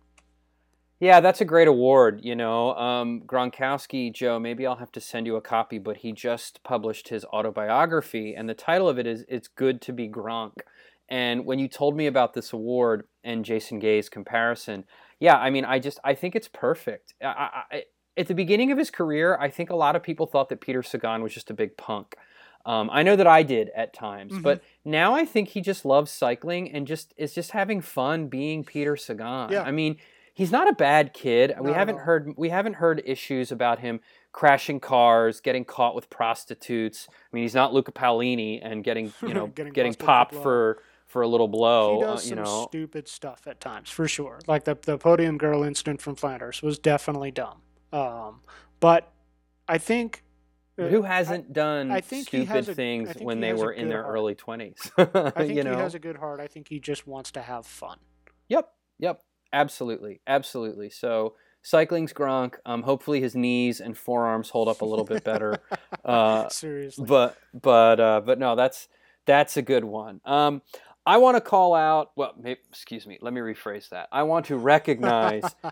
Yeah, 1.00 1.20
that's 1.20 1.40
a 1.40 1.46
great 1.46 1.66
award. 1.66 2.20
You 2.22 2.36
know, 2.36 2.74
um, 2.74 3.22
Gronkowski, 3.22 4.12
Joe. 4.12 4.38
Maybe 4.38 4.66
I'll 4.66 4.76
have 4.76 4.92
to 4.92 5.00
send 5.00 5.26
you 5.26 5.36
a 5.36 5.40
copy, 5.40 5.78
but 5.78 5.98
he 5.98 6.12
just 6.12 6.62
published 6.62 7.08
his 7.08 7.24
autobiography, 7.24 8.34
and 8.34 8.48
the 8.48 8.54
title 8.54 8.88
of 8.88 8.98
it 8.98 9.06
is 9.06 9.24
"It's 9.28 9.48
Good 9.48 9.80
to 9.82 9.92
Be 9.94 10.08
Gronk." 10.08 10.60
And 11.08 11.44
when 11.46 11.58
you 11.58 11.68
told 11.68 11.96
me 11.96 12.06
about 12.06 12.34
this 12.34 12.52
award 12.52 13.04
and 13.24 13.44
Jason 13.44 13.78
Gay's 13.80 14.08
comparison, 14.08 14.84
yeah, 15.18 15.36
I 15.38 15.48
mean, 15.50 15.64
I 15.64 15.78
just 15.78 15.98
I 16.04 16.14
think 16.14 16.36
it's 16.36 16.48
perfect. 16.48 17.14
I, 17.22 17.62
I, 17.72 17.84
at 18.18 18.28
the 18.28 18.34
beginning 18.34 18.70
of 18.70 18.76
his 18.78 18.90
career, 18.90 19.38
I 19.40 19.48
think 19.48 19.70
a 19.70 19.76
lot 19.76 19.96
of 19.96 20.02
people 20.02 20.26
thought 20.26 20.50
that 20.50 20.60
Peter 20.60 20.82
Sagan 20.82 21.22
was 21.22 21.32
just 21.32 21.50
a 21.50 21.54
big 21.54 21.76
punk. 21.78 22.14
Um, 22.66 22.90
I 22.92 23.02
know 23.02 23.16
that 23.16 23.26
I 23.26 23.42
did 23.42 23.70
at 23.74 23.94
times, 23.94 24.34
Mhm. 24.34 24.42
but 24.42 24.62
now 24.84 25.14
I 25.14 25.24
think 25.24 25.48
he 25.48 25.62
just 25.62 25.86
loves 25.86 26.10
cycling 26.10 26.70
and 26.70 26.86
just 26.86 27.14
is 27.16 27.34
just 27.34 27.52
having 27.52 27.80
fun 27.80 28.28
being 28.28 28.64
Peter 28.64 28.96
Sagan. 28.96 29.50
Yeah. 29.50 29.62
I 29.62 29.70
mean, 29.70 29.96
he's 30.40 30.50
not 30.50 30.68
a 30.68 30.72
bad 30.72 31.12
kid. 31.12 31.50
Not 31.50 31.64
we 31.64 31.72
haven't 31.72 31.98
heard 31.98 32.32
we 32.36 32.48
haven't 32.48 32.74
heard 32.74 33.02
issues 33.04 33.52
about 33.52 33.78
him 33.78 34.00
crashing 34.32 34.80
cars, 34.80 35.40
getting 35.40 35.66
caught 35.66 35.94
with 35.94 36.08
prostitutes. 36.08 37.08
I 37.10 37.36
mean, 37.36 37.44
he's 37.44 37.54
not 37.54 37.74
Luca 37.74 37.92
Paolini 37.92 38.58
and 38.62 38.82
getting 38.82 39.12
you 39.22 39.34
know 39.34 39.48
Getting 39.48 39.74
getting, 39.74 39.94
popped 39.94 40.34
for 40.34 40.82
for 41.06 41.22
a 41.22 41.28
little 41.28 41.48
blow. 41.48 41.98
he 41.98 42.04
uh, 42.04 42.06
does 42.06 42.24
you 42.24 42.36
some 42.36 42.44
know, 42.44 42.66
stupid 42.68 43.06
stuff 43.06 43.46
at 43.46 43.60
times, 43.60 43.90
for 43.90 44.08
sure. 44.08 44.40
Like 44.46 44.64
the 44.64 44.78
the 44.80 44.96
podium 44.96 45.36
girl 45.36 45.62
incident 45.62 46.00
from 46.00 46.16
Flanders 46.16 46.62
was 46.62 46.78
definitely 46.78 47.30
dumb. 47.30 47.60
Um, 47.92 48.40
but 48.80 49.12
I 49.68 49.76
think 49.76 50.24
uh, 50.78 50.86
who 50.86 51.02
hasn't 51.02 51.52
done 51.52 51.90
I 51.90 52.00
think 52.00 52.30
he 52.30 52.46
stupid 52.46 52.68
a- 52.68 52.70
I 52.70 52.74
things 52.74 53.14
when 53.20 53.40
they 53.40 53.52
were 53.52 53.72
in 53.72 53.90
their 53.90 54.04
heart. 54.04 54.14
early 54.14 54.34
twenties? 54.34 54.90
I 54.96 55.30
think 55.32 55.54
you 55.54 55.64
know, 55.64 55.74
he 55.74 55.80
has 55.80 55.94
a 55.94 55.98
good 55.98 56.16
heart. 56.16 56.40
I 56.40 56.46
think 56.46 56.68
he 56.68 56.80
just 56.80 57.06
wants 57.06 57.30
to 57.32 57.42
have 57.42 57.66
fun. 57.66 57.98
Yep, 58.48 58.72
yep, 58.98 59.22
absolutely, 59.52 60.20
absolutely. 60.26 60.90
So 60.90 61.34
cycling's 61.62 62.12
Gronk. 62.12 62.54
Um, 62.64 62.82
hopefully 62.82 63.20
his 63.20 63.34
knees 63.34 63.80
and 63.80 63.96
forearms 63.96 64.50
hold 64.50 64.68
up 64.68 64.80
a 64.80 64.84
little 64.84 65.04
bit 65.04 65.24
better. 65.24 65.58
Uh, 66.04 66.48
Seriously. 66.48 67.04
but 67.04 67.36
but 67.52 68.00
uh, 68.00 68.20
but 68.24 68.38
no, 68.38 68.56
that's 68.56 68.88
that's 69.26 69.56
a 69.58 69.62
good 69.62 69.84
one. 69.84 70.20
Um, 70.24 70.62
I 71.04 71.18
want 71.18 71.36
to 71.36 71.40
call 71.42 71.74
out. 71.74 72.12
Well, 72.16 72.32
may 72.40 72.52
excuse 72.70 73.06
me. 73.06 73.18
Let 73.20 73.32
me 73.34 73.40
rephrase 73.42 73.90
that. 73.90 74.08
I 74.10 74.22
want 74.22 74.46
to 74.46 74.56
recognize 74.56 75.42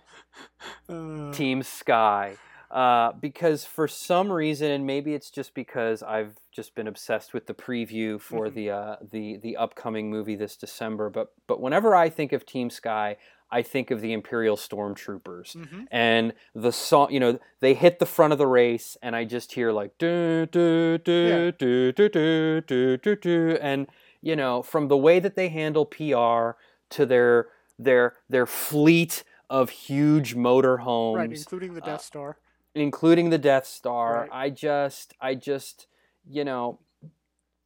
Uh, 0.89 1.33
Team 1.33 1.63
Sky 1.63 2.37
uh, 2.71 3.13
because 3.13 3.65
for 3.65 3.89
some 3.89 4.31
reason, 4.31 4.71
and 4.71 4.87
maybe 4.87 5.15
it's 5.15 5.31
just 5.31 5.55
because 5.55 6.03
I've 6.03 6.37
just 6.53 6.75
been 6.75 6.87
obsessed 6.87 7.33
with 7.33 7.47
the 7.47 7.55
preview 7.55 8.21
for 8.21 8.49
Mhm. 8.49 8.55
the 8.55 8.71
uh, 8.71 8.97
the 9.11 9.37
the 9.39 9.57
upcoming 9.57 10.11
movie 10.11 10.37
this 10.37 10.57
December. 10.57 11.09
But 11.11 11.33
but 11.47 11.61
whenever 11.61 11.95
I 11.95 12.11
think 12.11 12.33
of 12.33 12.45
Team 12.45 12.69
Sky, 12.71 13.17
I 13.51 13.63
think 13.63 13.91
of 13.91 14.01
the 14.01 14.13
Imperial 14.13 14.57
Stormtroopers 14.57 15.57
mhm. 15.57 15.87
and 15.91 16.35
the 16.55 16.73
song. 16.73 17.13
You 17.13 17.21
know, 17.21 17.39
they 17.61 17.75
hit 17.75 17.99
the 17.99 18.07
front 18.07 18.33
of 18.33 18.39
the 18.39 18.47
race, 18.47 18.97
and 19.03 19.17
I 19.17 19.25
just 19.25 19.53
hear 19.53 19.73
like 19.73 19.97
do 19.99 20.47
do 20.47 20.99
do 20.99 21.53
do 21.53 21.93
do 21.93 22.09
do 22.09 22.61
do 22.61 22.97
do 22.97 23.17
do, 23.17 23.59
and 23.61 23.87
you 24.21 24.37
know, 24.37 24.63
from 24.63 24.89
the 24.89 24.97
way 24.97 25.21
that 25.21 25.37
they 25.37 25.49
handle 25.49 25.87
PR 25.87 26.59
to 26.91 27.07
their 27.07 27.49
their 27.79 28.15
their 28.29 28.47
fleet 28.47 29.25
of 29.51 29.71
huge 29.71 30.37
motorhomes 30.37 31.17
Right, 31.17 31.33
including 31.33 31.75
the 31.75 31.83
uh, 31.83 31.87
Death 31.87 32.03
Star. 32.03 32.39
including 32.75 33.31
the 33.31 33.39
Death 33.39 33.67
Star. 33.67 34.21
Right. 34.23 34.31
I 34.33 34.51
just, 34.51 35.15
I 35.21 35.35
just, 35.35 35.87
you 36.29 36.45
know, 36.45 36.81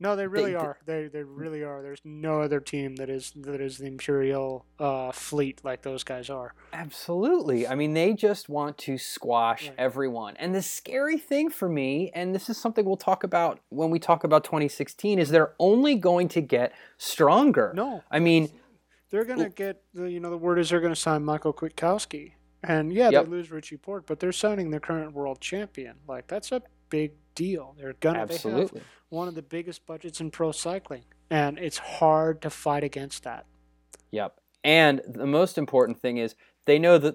No, 0.02 0.16
they 0.16 0.26
really 0.26 0.50
they- 0.52 0.56
are. 0.56 0.78
They 0.84 1.06
they 1.06 1.22
really 1.22 1.62
are. 1.62 1.80
There's 1.82 2.00
no 2.04 2.42
other 2.42 2.60
team 2.60 2.96
that 2.96 3.08
is 3.08 3.32
that 3.36 3.60
is 3.60 3.78
the 3.78 3.86
Imperial 3.86 4.66
uh, 4.78 5.12
fleet 5.12 5.60
like 5.64 5.82
those 5.82 6.02
guys 6.04 6.28
are. 6.28 6.54
absolutely. 6.72 7.66
I 7.66 7.74
mean, 7.74 7.94
they 7.94 8.12
just 8.12 8.48
want 8.48 8.76
to 8.78 8.98
squash 8.98 9.68
Right. 9.68 9.74
everyone. 9.78 10.36
And 10.36 10.54
the 10.54 10.62
scary 10.62 11.18
thing 11.18 11.50
for 11.50 11.68
me, 11.68 12.10
and 12.14 12.34
this 12.34 12.50
is 12.50 12.56
something 12.58 12.84
we'll 12.84 12.96
talk 12.96 13.24
about 13.24 13.60
when 13.70 13.90
we 13.90 13.98
talk 13.98 14.24
about 14.24 14.44
2016, 14.44 15.18
is 15.18 15.30
they're 15.30 15.54
only 15.58 15.94
going 15.94 16.28
to 16.28 16.40
get 16.40 16.72
stronger. 16.98 17.72
No, 17.74 18.02
I 18.10 18.18
mean, 18.18 18.50
they're 19.10 19.24
gonna 19.24 19.50
get 19.50 19.82
the 19.94 20.10
you 20.10 20.20
know 20.20 20.30
the 20.30 20.36
word 20.38 20.58
is 20.58 20.70
they're 20.70 20.80
gonna 20.80 20.96
sign 20.96 21.24
Michael 21.24 21.52
Kwiatkowski, 21.52 22.32
and 22.62 22.92
yeah, 22.92 23.10
Yep. 23.10 23.24
they 23.24 23.30
lose 23.30 23.50
Richie 23.50 23.76
Porte, 23.76 24.06
but 24.06 24.20
they're 24.20 24.32
signing 24.32 24.70
the 24.70 24.80
current 24.80 25.12
world 25.12 25.40
champion. 25.40 25.96
Like 26.08 26.26
that's 26.28 26.50
a 26.52 26.62
big 26.92 27.12
deal. 27.34 27.74
They're 27.78 27.94
gonna 27.94 28.18
have 28.20 28.70
one 29.08 29.26
of 29.26 29.34
the 29.34 29.42
biggest 29.42 29.86
budgets 29.86 30.20
in 30.20 30.30
pro 30.30 30.52
cycling, 30.52 31.04
and 31.30 31.58
it's 31.58 31.78
hard 31.78 32.42
to 32.42 32.50
fight 32.50 32.84
against 32.84 33.24
that. 33.24 33.46
Yep. 34.10 34.38
And 34.62 35.00
the 35.08 35.26
most 35.26 35.56
important 35.56 35.98
thing 36.00 36.18
is 36.18 36.34
they 36.66 36.78
know 36.78 36.98
that 36.98 37.14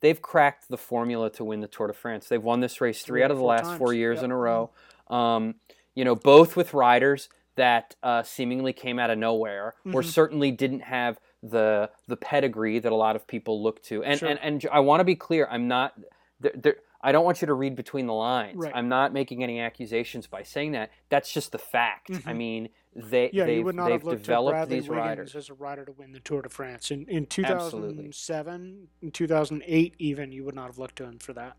they've 0.00 0.20
cracked 0.20 0.68
the 0.68 0.76
formula 0.76 1.30
to 1.30 1.44
win 1.44 1.60
the 1.60 1.68
Tour 1.68 1.86
de 1.86 1.92
France. 1.92 2.28
They've 2.28 2.42
won 2.42 2.58
this 2.60 2.80
race 2.80 3.02
three, 3.02 3.20
Three 3.20 3.22
out 3.24 3.30
of 3.30 3.38
the 3.38 3.44
last 3.44 3.78
four 3.78 3.94
years 3.94 4.16
Yep. 4.16 4.24
in 4.24 4.30
a 4.32 4.36
row. 4.36 4.70
Um, 5.08 5.54
you 5.94 6.04
know, 6.04 6.14
both 6.16 6.56
with 6.56 6.74
riders 6.74 7.28
that 7.54 7.94
uh, 8.02 8.22
seemingly 8.24 8.72
came 8.72 8.98
out 8.98 9.10
of 9.10 9.18
nowhere, 9.18 9.74
or 9.86 10.02
Mhm. 10.02 10.04
certainly 10.04 10.50
didn't 10.50 10.80
have 10.80 11.20
the 11.42 11.90
the 12.08 12.16
pedigree 12.16 12.78
that 12.80 12.90
a 12.92 12.94
lot 12.96 13.14
of 13.16 13.26
people 13.26 13.62
look 13.62 13.82
to. 13.84 14.02
And 14.02 14.18
Sure. 14.18 14.28
and, 14.28 14.38
and 14.40 14.66
I 14.72 14.80
want 14.80 15.00
to 15.00 15.04
be 15.04 15.16
clear. 15.16 15.46
I'm 15.50 15.68
not. 15.68 15.94
There, 16.40 16.52
there, 16.56 16.76
I 17.02 17.10
don't 17.12 17.24
want 17.24 17.40
you 17.42 17.46
to 17.46 17.54
read 17.54 17.74
between 17.74 18.06
the 18.06 18.12
lines. 18.12 18.56
Right. 18.56 18.72
I'm 18.74 18.88
not 18.88 19.12
making 19.12 19.42
any 19.42 19.58
accusations 19.60 20.26
by 20.26 20.42
saying 20.44 20.72
that. 20.72 20.90
That's 21.08 21.32
just 21.32 21.50
the 21.52 21.58
fact. 21.58 22.10
I 22.10 22.32
Mhm. 22.32 22.36
mean, 22.36 22.68
they 22.94 23.30
Yeah, 23.32 23.44
they've, 23.46 23.58
you 23.58 23.64
would 23.64 23.74
not 23.74 23.84
they've 23.86 23.94
have 23.94 24.04
looked 24.04 24.22
developed 24.22 24.52
Bradley 24.54 24.76
these 24.80 24.88
Wiggins 24.88 25.06
riders. 25.06 25.36
as 25.36 25.48
a 25.50 25.54
rider 25.54 25.84
to 25.86 25.92
win 25.92 26.12
the 26.12 26.20
Tour 26.20 26.42
de 26.42 26.48
France 26.48 26.90
in 26.90 27.08
in 27.08 27.24
Absolutely. 27.24 27.96
2007, 28.04 28.88
in 29.00 29.10
2008, 29.10 29.94
even 29.98 30.30
you 30.30 30.44
would 30.44 30.54
not 30.54 30.66
have 30.66 30.78
looked 30.78 30.96
to 30.96 31.04
him 31.04 31.18
for 31.18 31.32
that. 31.32 31.56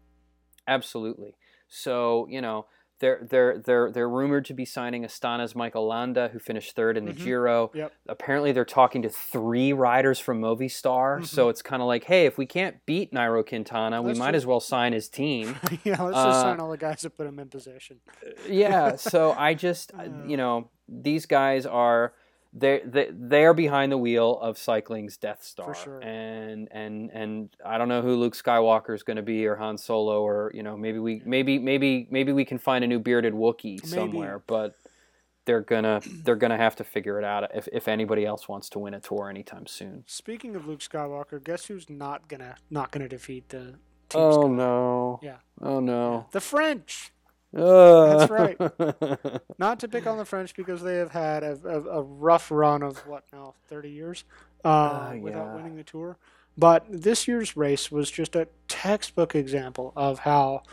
Absolutely. 0.67 1.35
So 1.67 2.27
you 2.29 2.39
know 2.41 2.67
they're 3.03 3.19
they're 3.29 3.57
they're 3.59 3.91
they're 3.91 4.09
rumored 4.09 4.45
to 4.45 4.53
be 4.53 4.63
signing 4.63 5.03
Astana's 5.03 5.53
Michael 5.55 5.85
Landa, 5.87 6.29
who 6.31 6.39
finished 6.39 6.73
third 6.75 6.95
in 6.97 7.03
the 7.05 7.11
Mhm. 7.11 7.23
Giro. 7.25 7.71
Yep. 7.73 7.91
Apparently, 8.07 8.51
they're 8.53 8.63
talking 8.63 9.01
to 9.01 9.09
three 9.09 9.73
riders 9.73 10.19
from 10.19 10.39
Movistar. 10.41 11.25
So 11.25 11.49
it's 11.49 11.61
kind 11.61 11.81
of 11.81 11.87
like, 11.89 12.05
hey, 12.05 12.25
if 12.25 12.37
we 12.37 12.45
can't 12.45 12.77
beat 12.85 13.11
Nairo 13.11 13.45
Quintana, 13.45 14.01
we 14.01 14.13
might 14.13 14.27
just- 14.31 14.35
as 14.43 14.45
well 14.45 14.59
sign 14.61 14.93
his 14.93 15.09
team. 15.09 15.55
yeah, 15.83 16.01
let's 16.01 16.15
Uh, 16.17 16.25
just 16.29 16.41
sign 16.41 16.59
all 16.61 16.71
the 16.71 16.77
guys 16.77 17.01
that 17.01 17.17
put 17.17 17.27
him 17.27 17.39
in 17.39 17.49
position. 17.49 17.99
yeah. 18.47 18.95
So 18.95 19.33
I 19.37 19.53
just 19.53 19.91
Uh. 19.99 20.03
you 20.25 20.37
know 20.37 20.69
these 20.87 21.25
guys 21.25 21.65
are 21.65 22.13
they 22.55 22.81
they 22.85 23.09
they 23.11 23.45
are 23.45 23.53
behind 23.53 23.91
the 23.91 23.97
wheel 23.97 24.37
of 24.39 24.57
cycling's 24.57 25.17
Death 25.17 25.43
Star, 25.43 25.73
sure. 25.73 25.99
and 26.01 26.67
and 26.71 27.09
and 27.11 27.49
I 27.65 27.77
don't 27.77 27.87
know 27.89 28.01
who 28.03 28.15
Luke 28.15 28.35
Skywalker 28.35 28.93
is 28.93 29.01
going 29.03 29.17
to 29.17 29.23
be 29.23 29.45
or 29.47 29.55
Han 29.55 29.77
Solo 29.77 30.21
or 30.21 30.51
you 30.53 30.61
know 30.61 30.77
maybe 30.77 30.99
we 30.99 31.21
maybe 31.25 31.57
maybe 31.57 32.07
maybe 32.11 32.31
we 32.31 32.45
can 32.45 32.59
find 32.59 32.83
a 32.83 32.87
new 32.87 32.99
bearded 32.99 33.33
Wookiee 33.33 33.81
Maybe. 33.83 33.87
somewhere, 33.87 34.43
but 34.45 34.75
they're 35.45 35.61
gonna 35.61 36.01
they're 36.23 36.35
gonna 36.35 36.57
have 36.57 36.75
to 36.75 36.83
figure 36.83 37.17
it 37.17 37.25
out 37.25 37.49
if 37.55 37.67
if 37.73 37.87
anybody 37.87 38.23
else 38.25 38.47
wants 38.47 38.69
to 38.69 38.79
win 38.79 38.93
a 38.93 38.99
tour 38.99 39.29
anytime 39.29 39.65
soon. 39.65 40.03
Speaking 40.05 40.55
of 40.55 40.67
Luke 40.67 40.79
Skywalker, 40.81 41.43
guess 41.43 41.65
who's 41.65 41.89
not 41.89 42.27
gonna 42.27 42.55
not 42.69 42.91
gonna 42.91 43.09
defeat 43.09 43.49
the 43.49 43.75
team? 44.09 44.21
Oh 44.21 44.41
Sky- 44.43 44.47
no! 44.53 45.19
Yeah. 45.23 45.37
Oh 45.61 45.79
no! 45.79 46.27
The 46.31 46.39
French. 46.41 47.12
That's 47.53 48.31
right. 48.31 48.57
Not 49.59 49.79
to 49.81 49.87
pick 49.87 50.07
on 50.07 50.17
the 50.17 50.25
French 50.25 50.55
because 50.55 50.81
they 50.81 50.97
have 50.97 51.11
had 51.11 51.43
a, 51.43 51.59
a, 51.65 51.99
a 51.99 52.01
rough 52.01 52.49
run 52.51 52.81
of 52.83 52.97
what 53.07 53.23
now, 53.31 53.53
thirty 53.67 53.91
years, 53.91 54.23
uh, 54.65 54.67
Uh, 54.67 55.15
without 55.21 55.45
yeah. 55.47 55.55
winning 55.55 55.75
the 55.75 55.83
tour. 55.83 56.17
But 56.57 56.85
this 56.89 57.27
year's 57.27 57.55
race 57.57 57.91
was 57.91 58.11
just 58.11 58.35
a 58.35 58.47
textbook 58.67 59.35
example 59.35 59.93
of 59.95 60.19
how. 60.19 60.63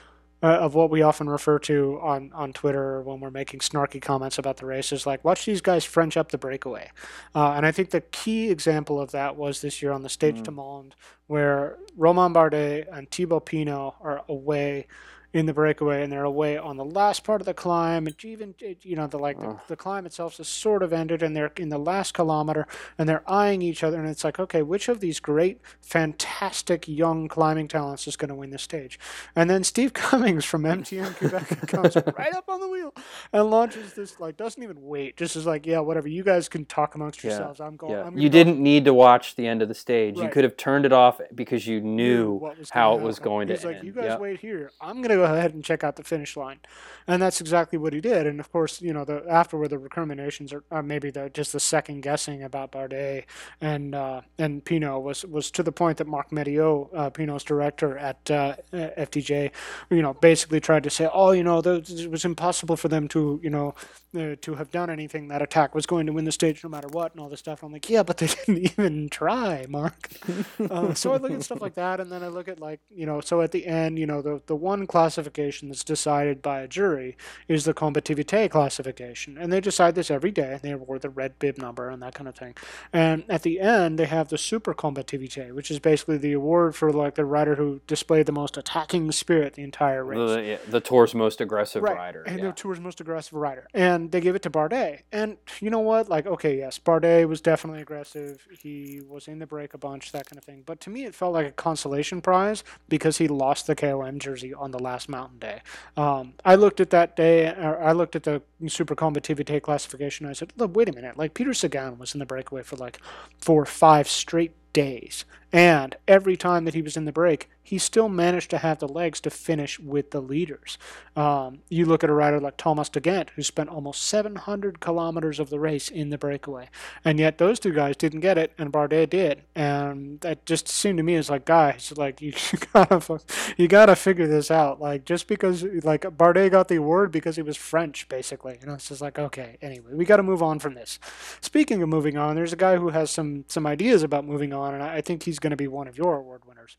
Uh, 0.42 0.46
of 0.56 0.74
what 0.74 0.88
we 0.88 1.02
often 1.02 1.28
refer 1.28 1.58
to 1.58 1.98
on, 2.02 2.30
on 2.32 2.50
Twitter 2.54 3.02
when 3.02 3.20
we're 3.20 3.30
making 3.30 3.60
snarky 3.60 4.00
comments 4.00 4.38
about 4.38 4.56
the 4.56 4.64
race 4.64 4.90
is 4.90 5.04
like, 5.04 5.22
watch 5.22 5.44
these 5.44 5.60
guys 5.60 5.84
French 5.84 6.16
up 6.16 6.30
the 6.32 6.38
breakaway. 6.38 6.90
Uh, 7.34 7.52
and 7.52 7.66
I 7.66 7.72
think 7.72 7.90
the 7.90 8.00
key 8.00 8.50
example 8.50 8.98
of 8.98 9.10
that 9.10 9.36
was 9.36 9.60
this 9.60 9.82
year 9.82 9.92
on 9.92 10.00
the 10.00 10.08
Stage 10.08 10.36
Mm. 10.38 10.44
du 10.44 10.50
Monde, 10.50 10.94
where 11.30 11.78
Romain 11.96 12.34
Bardet 12.34 12.86
and 12.92 13.10
Thibaut 13.10 13.46
Pinot 13.46 13.94
are 14.02 14.24
away 14.28 14.86
in 15.32 15.46
the 15.46 15.54
breakaway, 15.54 16.02
and 16.02 16.12
they're 16.12 16.24
away 16.24 16.58
on 16.58 16.76
the 16.76 16.84
last 16.84 17.24
part 17.24 17.40
of 17.40 17.46
the 17.46 17.54
climb. 17.54 18.06
And 18.06 18.24
even 18.24 18.54
you 18.82 18.96
know 18.96 19.06
the 19.06 19.18
like 19.18 19.40
the, 19.40 19.48
Ugh. 19.48 19.60
the 19.68 19.76
climb 19.76 20.06
itself 20.06 20.38
has 20.38 20.48
sort 20.48 20.82
of 20.82 20.92
ended, 20.92 21.22
and 21.22 21.36
they're 21.36 21.52
in 21.56 21.68
the 21.70 21.78
last 21.78 22.14
kilometer, 22.14 22.66
and 22.98 23.08
they're 23.08 23.22
eyeing 23.30 23.62
each 23.62 23.84
other, 23.84 24.00
and 24.00 24.08
it's 24.08 24.24
like, 24.24 24.40
okay, 24.40 24.62
which 24.62 24.88
of 24.88 25.00
these 25.00 25.20
great, 25.20 25.60
fantastic 25.82 26.88
young 26.88 27.28
climbing 27.28 27.68
talents 27.68 28.08
is 28.08 28.16
going 28.16 28.30
to 28.30 28.36
win 28.36 28.50
the 28.50 28.58
stage? 28.58 28.98
And 29.36 29.50
then 29.50 29.64
Steve 29.64 29.92
Cummings 29.94 30.44
from 30.46 30.64
MTN 30.64 31.16
Qhubeka 31.16 31.66
comes 31.68 31.96
right 32.18 32.34
up 32.34 32.48
on 32.48 32.60
the 32.60 32.68
wheel 32.68 32.94
and 33.32 33.50
launches 33.50 33.94
this 33.94 34.20
like 34.20 34.36
doesn't 34.36 34.62
even 34.62 34.82
wait, 34.82 35.16
just 35.16 35.36
is 35.36 35.46
like, 35.46 35.66
yeah, 35.66 35.80
whatever, 35.80 36.08
you 36.08 36.24
guys 36.24 36.48
can 36.48 36.64
talk 36.66 36.96
amongst 36.96 37.22
Yeah, 37.22 37.30
yourselves. 37.30 37.60
I'm 37.60 37.76
going. 37.76 37.92
Yeah, 37.92 38.06
I'm 38.06 38.16
you 38.16 38.28
go." 38.28 38.30
didn't 38.30 38.60
need 38.60 38.86
to 38.86 38.94
watch 38.94 39.36
the 39.36 39.46
end 39.46 39.62
of 39.62 39.68
the 39.68 39.74
stage. 39.74 40.18
You 40.18 40.28
could 40.28 40.44
have 40.44 40.56
turned 40.56 40.86
it 40.86 40.92
off 40.92 41.19
because 41.34 41.66
you 41.66 41.80
knew 41.80 42.42
how 42.70 42.94
it 42.94 43.00
was 43.00 43.18
happen. 43.18 43.24
going 43.24 43.48
to 43.48 43.54
He's 43.54 43.64
like, 43.64 43.78
end. 43.78 43.84
you 43.84 43.92
guys 43.92 44.04
Yep. 44.04 44.20
wait 44.20 44.40
here. 44.40 44.72
I'm 44.80 45.02
gonna 45.02 45.16
go 45.16 45.24
ahead 45.24 45.54
and 45.54 45.64
check 45.64 45.84
out 45.84 45.96
the 45.96 46.04
finish 46.04 46.36
line, 46.36 46.60
and 47.08 47.22
that's 47.22 47.40
exactly 47.40 47.78
what 47.78 47.92
he 47.92 48.00
did. 48.00 48.26
And 48.26 48.40
of 48.40 48.52
course, 48.52 48.80
you 48.82 48.92
know, 48.92 49.04
the 49.04 49.24
afterward 49.28 49.68
the 49.68 49.78
recriminations 49.78 50.52
or 50.52 50.64
uh, 50.70 50.82
maybe 50.82 51.10
the 51.10 51.30
just 51.30 51.52
the 51.52 51.60
second 51.60 52.02
guessing 52.02 52.42
about 52.44 52.72
Bardet 52.72 53.24
and 53.60 53.94
uh, 53.94 54.22
and 54.38 54.64
Pinot 54.64 55.02
was 55.02 55.24
was 55.26 55.50
to 55.52 55.62
the 55.62 55.72
point 55.72 55.98
that 55.98 56.06
Marc 56.08 56.32
Madiot, 56.32 56.88
uh, 56.94 57.10
Pinot's 57.10 57.44
director 57.44 57.98
at 57.98 58.30
uh, 58.30 58.56
FDJ, 58.72 59.52
you 59.90 60.02
know, 60.02 60.14
basically 60.14 60.60
tried 60.60 60.84
to 60.84 60.90
say, 60.90 61.08
oh, 61.12 61.32
you 61.32 61.44
know, 61.44 61.60
those, 61.60 61.90
it 61.90 62.10
was 62.10 62.24
impossible 62.24 62.76
for 62.76 62.88
them 62.88 63.08
to, 63.08 63.40
you 63.42 63.50
know, 63.50 63.74
uh, 64.18 64.36
to 64.42 64.54
have 64.56 64.70
done 64.70 64.90
anything. 64.90 65.28
That 65.28 65.42
attack 65.42 65.74
was 65.74 65.86
going 65.86 66.06
to 66.06 66.12
win 66.12 66.24
the 66.24 66.32
stage 66.32 66.62
no 66.64 66.70
matter 66.70 66.88
what, 66.88 67.12
and 67.12 67.20
all 67.20 67.28
this 67.28 67.40
stuff. 67.40 67.62
I'm 67.62 67.72
like, 67.72 67.88
yeah, 67.90 68.02
but 68.02 68.18
they 68.18 68.26
didn't 68.46 68.58
even 68.58 69.08
try, 69.08 69.66
Mark. 69.68 70.08
uh, 70.70 70.94
so 71.10 71.14
I 71.14 71.28
look 71.28 71.32
at 71.32 71.42
stuff 71.44 71.60
like 71.60 71.74
that, 71.74 72.00
and 72.00 72.10
then 72.10 72.22
I 72.22 72.28
look 72.28 72.48
at 72.48 72.60
like, 72.60 72.80
you 72.90 73.06
know, 73.06 73.20
so 73.20 73.40
at 73.40 73.52
the 73.52 73.66
end, 73.66 73.98
you 73.98 74.06
know, 74.06 74.22
the 74.22 74.40
the 74.46 74.56
one 74.56 74.86
classification 74.86 75.68
that's 75.68 75.84
decided 75.84 76.42
by 76.42 76.60
a 76.60 76.68
jury 76.68 77.16
is 77.48 77.64
the 77.64 77.74
combativité 77.74 78.50
classification, 78.50 79.36
and 79.38 79.52
they 79.52 79.60
decide 79.60 79.94
this 79.94 80.10
every 80.10 80.30
day. 80.30 80.58
They 80.62 80.70
award 80.70 81.02
the 81.02 81.10
red 81.10 81.38
bib 81.38 81.58
number 81.58 81.88
and 81.90 82.02
that 82.02 82.14
kind 82.14 82.28
of 82.28 82.34
thing. 82.36 82.54
And 82.92 83.24
at 83.28 83.42
the 83.42 83.60
end, 83.60 83.98
they 83.98 84.06
have 84.06 84.28
the 84.28 84.38
super 84.38 84.74
combativité, 84.74 85.52
which 85.52 85.70
is 85.70 85.78
basically 85.78 86.18
the 86.18 86.32
award 86.32 86.74
for 86.76 86.92
like 86.92 87.14
the 87.14 87.24
rider 87.24 87.54
who 87.56 87.80
displayed 87.86 88.26
the 88.26 88.32
most 88.32 88.56
attacking 88.56 89.10
spirit 89.12 89.54
the 89.54 89.62
entire 89.62 90.04
race. 90.04 90.18
The, 90.30 90.42
yeah, 90.42 90.56
the 90.68 90.80
tour's 90.80 91.14
most 91.14 91.40
aggressive 91.40 91.82
Right, 91.82 91.96
rider. 91.96 92.22
and 92.26 92.38
yeah. 92.38 92.46
the 92.46 92.52
tour's 92.52 92.80
most 92.80 93.00
aggressive 93.00 93.32
rider, 93.34 93.66
and 93.74 94.12
they 94.12 94.20
give 94.20 94.34
it 94.36 94.42
to 94.42 94.50
Bardet. 94.50 95.00
And 95.12 95.36
you 95.60 95.70
know 95.70 95.80
what? 95.80 96.08
Like, 96.08 96.26
okay, 96.26 96.56
yes, 96.58 96.78
Bardet 96.78 97.28
was 97.28 97.40
definitely 97.40 97.82
aggressive. 97.82 98.46
He 98.62 99.00
was 99.06 99.28
in 99.28 99.38
the 99.38 99.46
break 99.46 99.74
a 99.74 99.78
bunch, 99.78 100.12
that 100.12 100.26
kind 100.26 100.38
of 100.38 100.44
thing. 100.44 100.62
But 100.64 100.80
to 100.80 100.90
me, 100.90 100.99
it 101.04 101.14
felt 101.14 101.32
like 101.32 101.46
a 101.46 101.52
consolation 101.52 102.20
prize 102.20 102.64
because 102.88 103.18
he 103.18 103.28
lost 103.28 103.66
the 103.66 103.74
KOM 103.74 104.18
jersey 104.18 104.54
on 104.54 104.70
the 104.70 104.78
last 104.78 105.08
mountain 105.08 105.38
day. 105.38 105.62
Um, 105.96 106.34
I 106.44 106.54
looked 106.54 106.80
at 106.80 106.90
that 106.90 107.16
day, 107.16 107.48
or 107.48 107.80
I 107.82 107.92
looked 107.92 108.16
at 108.16 108.24
the 108.24 108.42
Super 108.68 108.94
Combativité 108.94 109.60
classification. 109.60 110.26
I 110.26 110.32
said, 110.32 110.52
look, 110.56 110.74
wait 110.74 110.88
a 110.88 110.92
minute. 110.92 111.16
Like 111.16 111.34
Peter 111.34 111.54
Sagan 111.54 111.98
was 111.98 112.14
in 112.14 112.20
the 112.20 112.26
breakaway 112.26 112.62
for 112.62 112.76
like 112.76 113.00
four, 113.38 113.64
five 113.66 114.08
straight 114.08 114.52
days. 114.72 115.24
And 115.52 115.96
every 116.06 116.36
time 116.36 116.64
that 116.64 116.74
he 116.74 116.82
was 116.82 116.96
in 116.96 117.06
the 117.06 117.12
break, 117.12 117.50
he 117.62 117.78
still 117.78 118.08
managed 118.08 118.50
to 118.50 118.58
have 118.58 118.78
the 118.78 118.88
legs 118.88 119.20
to 119.20 119.30
finish 119.30 119.78
with 119.78 120.10
the 120.10 120.20
leaders. 120.20 120.78
Um, 121.16 121.60
you 121.68 121.86
look 121.86 122.02
at 122.02 122.10
a 122.10 122.12
rider 122.12 122.40
like 122.40 122.56
Thomas 122.56 122.88
De 122.88 123.00
Gendt, 123.00 123.30
who 123.30 123.42
spent 123.42 123.68
almost 123.68 124.02
700 124.02 124.80
kilometers 124.80 125.38
of 125.38 125.50
the 125.50 125.60
race 125.60 125.88
in 125.88 126.10
the 126.10 126.18
breakaway, 126.18 126.68
and 127.04 127.18
yet 127.18 127.38
those 127.38 127.60
two 127.60 127.72
guys 127.72 127.96
didn't 127.96 128.20
get 128.20 128.38
it, 128.38 128.52
and 128.58 128.72
Bardet 128.72 129.10
did. 129.10 129.42
And 129.54 130.20
that 130.20 130.46
just 130.46 130.68
seemed 130.68 130.98
to 130.98 131.02
me 131.02 131.16
as 131.16 131.30
like, 131.30 131.44
guys, 131.44 131.92
like 131.96 132.20
you 132.20 132.32
gotta, 132.72 133.20
you 133.56 133.68
gotta 133.68 133.96
figure 133.96 134.26
this 134.26 134.50
out. 134.50 134.80
Like 134.80 135.04
just 135.04 135.26
because 135.26 135.64
like 135.84 136.02
Bardet 136.02 136.50
got 136.52 136.68
the 136.68 136.76
award 136.76 137.12
because 137.12 137.36
he 137.36 137.42
was 137.42 137.56
French, 137.56 138.08
basically. 138.08 138.58
You 138.60 138.68
know, 138.68 138.74
it's 138.74 138.88
just 138.88 139.00
like 139.00 139.18
okay. 139.18 139.58
Anyway, 139.62 139.92
we 139.94 140.04
got 140.04 140.16
to 140.16 140.22
move 140.22 140.42
on 140.42 140.58
from 140.58 140.74
this. 140.74 140.98
Speaking 141.40 141.82
of 141.82 141.88
moving 141.88 142.16
on, 142.16 142.36
there's 142.36 142.52
a 142.52 142.56
guy 142.56 142.76
who 142.76 142.90
has 142.90 143.10
some 143.10 143.44
some 143.48 143.66
ideas 143.66 144.02
about 144.02 144.24
moving 144.24 144.52
on, 144.52 144.74
and 144.74 144.82
I 144.82 144.96
I 144.96 145.00
think 145.02 145.22
he's 145.22 145.38
going 145.40 145.50
to 145.50 145.56
be 145.56 145.68
one 145.68 145.88
of 145.88 145.96
your 145.98 146.16
award 146.16 146.42
winners. 146.46 146.76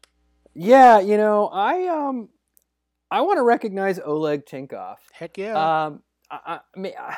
Yeah, 0.54 1.00
you 1.00 1.18
know, 1.18 1.48
I 1.48 1.88
um, 1.88 2.30
I 3.10 3.22
want 3.22 3.38
to 3.38 3.44
recognize 3.44 4.00
Oleg 4.00 4.46
Tinkov. 4.46 4.98
Heck 5.14 5.38
yeah. 5.38 5.86
Um, 5.86 6.04
I, 6.30 6.60
I, 6.76 6.80
mean, 6.80 6.94
I- 7.00 7.18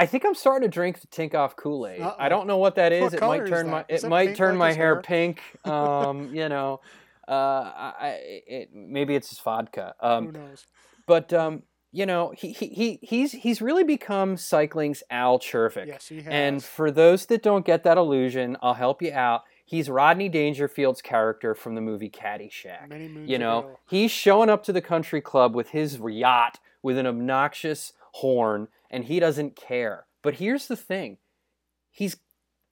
I 0.00 0.06
think 0.06 0.24
I'm 0.24 0.36
starting 0.36 0.68
to 0.68 0.72
drink 0.72 1.00
the 1.00 1.08
Tinkoff 1.08 1.56
Kool 1.56 1.84
Aid. 1.88 2.00
I 2.00 2.28
don't 2.28 2.46
know 2.46 2.58
what 2.58 2.76
that 2.76 2.92
is. 2.92 3.02
What 3.02 3.14
it 3.14 3.20
might 3.20 3.46
turn 3.48 3.68
my 3.68 3.84
it 3.88 4.04
might 4.04 4.36
turn 4.36 4.56
like 4.56 4.58
my 4.58 4.72
hair 4.72 4.94
hair? 4.94 5.02
pink. 5.02 5.40
Um, 5.64 6.32
you 6.32 6.48
know, 6.48 6.80
uh, 7.26 7.32
I, 7.32 8.18
it, 8.46 8.68
maybe 8.72 9.16
it's 9.16 9.28
his 9.30 9.40
vodka. 9.40 9.94
who 10.00 10.06
Um, 10.06 10.30
knows? 10.30 10.66
but 11.08 11.32
um, 11.32 11.64
you 11.90 12.06
know, 12.06 12.32
he, 12.36 12.52
he 12.52 12.68
he 12.68 12.98
he's 13.02 13.32
he's 13.32 13.60
really 13.60 13.82
become 13.82 14.36
cycling's 14.36 15.02
Al 15.10 15.40
Czervik. 15.40 15.86
Yes, 15.88 16.06
he 16.06 16.18
has. 16.22 16.28
And 16.28 16.62
for 16.62 16.92
those 16.92 17.26
that 17.26 17.42
don't 17.42 17.66
get 17.66 17.82
that 17.82 17.98
illusion, 17.98 18.56
I'll 18.62 18.74
help 18.74 19.02
you 19.02 19.12
out. 19.12 19.42
He's 19.68 19.90
Rodney 19.90 20.30
Dangerfield's 20.30 21.02
character 21.02 21.54
from 21.54 21.74
the 21.74 21.82
movie 21.82 22.08
Caddyshack. 22.08 22.88
Many 22.88 23.06
moons 23.06 23.28
You 23.28 23.38
know, 23.38 23.58
ago. 23.58 23.78
he's 23.86 24.10
showing 24.10 24.48
up 24.48 24.62
to 24.64 24.72
the 24.72 24.80
country 24.80 25.20
club 25.20 25.54
with 25.54 25.68
his 25.70 25.98
yacht 26.08 26.58
with 26.82 26.96
an 26.96 27.06
obnoxious 27.06 27.92
horn, 28.12 28.68
and 28.90 29.04
he 29.04 29.20
doesn't 29.20 29.56
care. 29.56 30.06
But 30.22 30.36
here's 30.36 30.68
the 30.68 30.76
thing 30.76 31.18
he's 31.90 32.16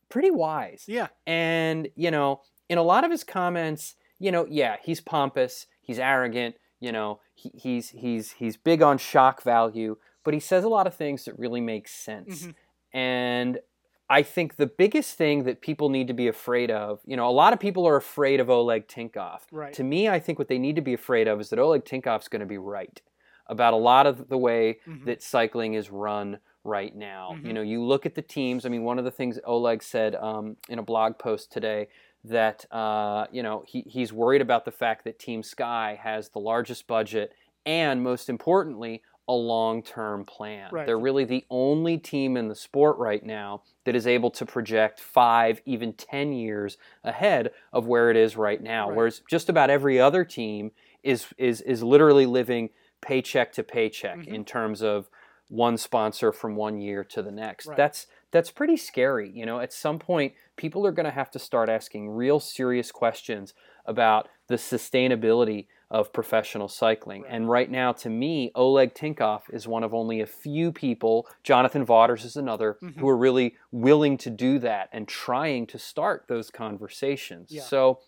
pretty 0.09 0.31
wise. 0.31 0.85
Yeah. 0.89 1.09
And, 1.27 1.89
you 1.97 2.11
know, 2.11 2.41
in 2.71 2.79
a 2.79 2.83
lot 2.83 3.05
of 3.05 3.11
his 3.11 3.25
comments, 3.25 3.95
you 4.19 4.33
know, 4.33 4.47
yeah, 4.49 4.77
he's 4.83 5.03
pompous, 5.03 5.67
he's 5.83 5.99
arrogant, 5.99 6.55
you 6.81 6.93
know, 6.93 7.21
he, 7.35 7.51
he's 7.55 7.91
he's 7.91 8.33
he's 8.33 8.57
big 8.57 8.81
on 8.81 8.97
shock 8.97 9.43
value, 9.43 9.99
but 10.25 10.33
he 10.33 10.41
says 10.41 10.65
a 10.65 10.69
lot 10.71 10.87
of 10.87 10.95
things 10.95 11.27
that 11.27 11.39
really 11.39 11.61
make 11.61 11.89
sense. 11.89 12.45
Mhm. 12.47 12.55
And 12.95 13.59
I 14.09 14.23
think 14.23 14.57
the 14.57 14.66
biggest 14.66 15.16
thing 15.19 15.45
that 15.45 15.61
people 15.61 15.88
need 15.88 16.07
to 16.09 16.14
be 16.14 16.29
afraid 16.29 16.71
of, 16.71 17.01
you 17.05 17.16
know, 17.16 17.29
a 17.29 17.33
lot 17.33 17.53
of 17.53 17.59
people 17.59 17.87
are 17.88 17.97
afraid 17.97 18.38
of 18.40 18.49
Oleg 18.49 18.87
Tinkov. 18.87 19.40
Right. 19.51 19.73
To 19.75 19.83
me, 19.83 20.09
I 20.09 20.21
think 20.21 20.38
what 20.38 20.49
they 20.49 20.59
need 20.59 20.77
to 20.77 20.83
be 20.83 20.95
afraid 20.95 21.27
of 21.27 21.40
is 21.40 21.51
that 21.51 21.59
Oleg 21.59 21.85
Tinkov's 21.85 22.29
going 22.29 22.40
to 22.40 22.47
be 22.47 22.59
right 22.59 23.01
about 23.49 23.75
a 23.75 23.77
lot 23.77 24.07
of 24.07 24.29
the 24.29 24.38
way 24.38 24.79
Mhm. 24.87 25.05
that 25.07 25.23
cycling 25.23 25.75
is 25.75 25.90
run 25.90 26.38
right 26.64 26.95
now. 26.95 27.33
Mhm. 27.35 27.47
You 27.47 27.53
know, 27.53 27.62
you 27.62 27.83
look 27.83 28.07
at 28.07 28.14
the 28.14 28.23
teams. 28.23 28.64
I 28.64 28.69
mean, 28.69 28.85
one 28.85 28.99
of 28.99 29.05
the 29.05 29.11
things 29.11 29.38
Oleg 29.45 29.83
said 29.83 30.14
um, 30.16 30.57
in 30.69 30.79
a 30.79 30.83
blog 30.83 31.19
post 31.19 31.51
today 31.53 31.88
that 32.25 32.64
uh, 32.73 33.27
you 33.31 33.42
know 33.42 33.62
he, 33.66 33.83
he's 33.83 34.12
worried 34.12 34.40
about 34.42 34.64
the 34.64 34.73
fact 34.73 35.05
that 35.05 35.19
Team 35.19 35.42
Sky 35.45 35.99
has 36.01 36.29
the 36.31 36.40
largest 36.40 36.87
budget 36.88 37.33
and, 37.64 38.03
most 38.03 38.29
importantly, 38.29 39.03
a 39.29 39.33
long-term 39.33 40.25
plan. 40.25 40.69
Right. 40.73 40.87
They're 40.87 40.99
really 40.99 41.25
the 41.25 41.45
only 41.51 41.99
team 41.99 42.37
in 42.37 42.49
the 42.49 42.55
sport 42.55 42.97
right 42.99 43.25
now 43.25 43.62
that 43.85 43.97
is 43.97 44.07
able 44.07 44.31
to 44.33 44.47
project 44.47 45.01
five, 45.01 45.61
even 45.65 45.93
ten 45.95 46.33
years 46.33 46.77
ahead 47.03 47.51
of 47.73 47.87
where 47.87 48.11
it 48.11 48.17
is 48.17 48.37
right 48.37 48.62
now. 48.62 48.89
Right. 48.89 48.97
Whereas 48.97 49.23
just 49.29 49.49
about 49.49 49.71
every 49.71 50.01
other 50.01 50.25
team 50.25 50.71
is 51.03 51.27
is 51.39 51.61
is 51.62 51.83
literally 51.83 52.27
living 52.27 52.71
paycheck 53.01 53.53
to 53.53 53.62
paycheck 53.62 54.19
Mhm. 54.19 54.29
in 54.29 54.45
terms 54.45 54.83
of 54.83 55.09
one 55.49 55.77
sponsor 55.77 56.33
from 56.33 56.57
one 56.57 56.81
year 56.81 57.05
to 57.05 57.23
the 57.23 57.31
next. 57.31 57.67
Right. 57.67 57.77
That's 57.77 58.07
that's 58.33 58.51
pretty 58.51 58.77
scary. 58.77 59.31
You 59.31 59.47
know, 59.47 59.61
at 59.61 59.73
some 59.73 59.99
point, 59.99 60.35
people 60.57 60.87
are 60.87 60.93
going 60.93 61.05
to 61.05 61.12
have 61.12 61.31
to 61.33 61.39
start 61.39 61.69
asking 61.69 62.11
real 62.11 62.41
serious 62.41 62.91
questions 62.93 63.55
about 63.85 64.29
the 64.49 64.57
sustainability 64.57 65.67
of 65.90 66.12
professional 66.12 66.69
cycling. 66.69 67.23
Right. 67.23 67.33
And 67.33 67.48
right 67.48 67.71
now, 67.71 67.92
to 67.92 68.11
me, 68.11 68.50
Oleg 68.54 68.92
Tinkoff 68.94 69.42
is 69.52 69.69
one 69.69 69.85
of 69.85 69.94
only 69.94 70.21
a 70.21 70.27
few 70.27 70.73
people, 70.73 71.29
Jonathan 71.44 71.85
Vaughters 71.85 72.25
is 72.25 72.37
another, 72.37 72.77
Mhm. 72.83 72.96
who 72.96 73.08
are 73.08 73.17
really 73.17 73.54
willing 73.71 74.17
to 74.19 74.31
do 74.31 74.58
that 74.58 74.88
and 74.92 75.06
trying 75.06 75.67
to 75.69 75.79
start 75.79 76.25
those 76.29 76.50
conversations. 76.50 77.52
Yeah. 77.52 77.63
So, 77.63 78.00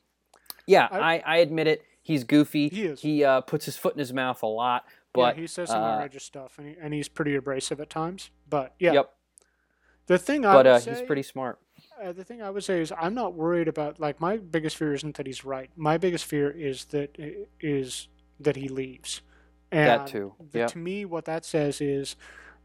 yeah, 0.66 0.88
I- 0.90 0.98
I, 1.16 1.22
I 1.24 1.36
admit 1.38 1.68
it. 1.68 1.82
He's 2.02 2.24
goofy. 2.24 2.68
He 2.68 2.82
is. 2.84 3.00
He 3.02 3.22
uh, 3.22 3.42
puts 3.42 3.66
his 3.66 3.76
foot 3.76 3.92
in 3.94 3.98
his 4.00 4.12
mouth 4.12 4.42
a 4.42 4.46
lot. 4.46 4.84
But 5.12 5.36
yeah, 5.36 5.40
he 5.42 5.46
says 5.46 5.68
some 5.70 5.82
uh, 5.82 5.86
outrageous 5.86 6.24
stuff, 6.24 6.58
and, 6.58 6.68
he, 6.68 6.76
and 6.80 6.92
he's 6.94 7.08
pretty 7.08 7.34
abrasive 7.34 7.80
at 7.80 7.90
times. 7.90 8.30
But 8.48 8.74
yeah, 8.78 8.92
yep. 8.92 9.14
the 10.06 10.18
thing 10.18 10.44
I 10.44 10.52
But 10.54 10.66
uh, 10.66 10.78
say, 10.80 10.92
he's 10.92 11.02
pretty 11.02 11.22
smart. 11.22 11.58
Uh, 12.02 12.12
the 12.12 12.24
thing 12.24 12.42
I 12.42 12.50
would 12.50 12.64
say 12.64 12.80
is 12.80 12.92
I'm 12.96 13.14
not 13.14 13.34
worried 13.34 13.68
about 13.68 13.98
like 14.00 14.20
my 14.20 14.36
biggest 14.38 14.76
fear 14.76 14.94
isn't 14.94 15.16
that 15.16 15.26
he's 15.26 15.44
right. 15.44 15.70
My 15.76 15.98
biggest 15.98 16.24
fear 16.24 16.50
is 16.50 16.86
that 16.86 17.16
is 17.60 18.08
that 18.40 18.56
he 18.56 18.68
leaves. 18.68 19.22
And 19.70 19.88
That 19.88 20.06
too. 20.06 20.34
the- 20.52 20.60
Yeah. 20.60 20.66
To 20.68 20.78
me, 20.78 21.04
what 21.04 21.24
that 21.26 21.44
says 21.44 21.80
is 21.80 22.16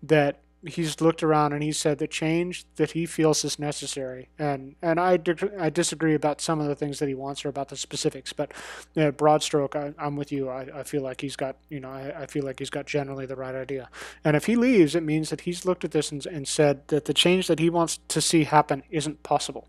that 0.03 0.39
he's 0.66 1.01
looked 1.01 1.24
around 1.24 1.53
and 1.53 1.61
he 1.61 1.72
said 1.72 1.97
the 1.97 2.07
change 2.07 2.66
that 2.76 2.91
he 2.91 3.05
feels 3.05 3.43
is 3.43 3.59
necessary. 3.59 4.30
And 4.39 4.76
and 4.82 4.99
I 4.99 5.20
I 5.59 5.70
disagree 5.70 6.16
about 6.16 6.41
some 6.41 6.59
of 6.59 6.68
the 6.68 6.76
things 6.76 6.99
that 6.99 7.07
he 7.07 7.16
wants 7.16 7.45
or 7.45 7.49
about 7.49 7.70
the 7.70 7.78
specifics, 7.78 8.34
but 8.34 8.51
uh, 8.97 9.11
broad 9.11 9.43
stroke, 9.43 9.76
I, 9.76 9.93
I'm 9.97 10.16
with 10.16 10.32
you. 10.32 10.49
I, 10.49 10.68
I 10.74 10.84
feel 10.84 11.01
like 11.01 11.22
he's 11.22 11.36
got 11.36 11.57
you 11.70 11.80
know 11.80 11.89
I, 11.89 12.24
I 12.24 12.26
feel 12.28 12.43
like 12.43 12.59
he's 12.59 12.70
got 12.70 12.86
generally 12.86 13.26
the 13.26 13.36
right 13.36 13.55
idea. 13.55 13.89
And 14.24 14.36
if 14.36 14.45
he 14.45 14.55
leaves, 14.55 14.95
it 14.95 15.03
means 15.03 15.30
that 15.30 15.41
he's 15.41 15.66
looked 15.66 15.84
at 15.84 15.91
this 15.91 16.11
and, 16.11 16.26
and 16.26 16.47
said 16.47 16.88
that 16.88 17.05
the 17.05 17.14
change 17.14 17.47
that 17.47 17.59
he 17.59 17.70
wants 17.70 17.99
to 18.07 18.22
see 18.22 18.45
happen 18.45 18.84
isn't 18.89 19.24
possible. 19.24 19.68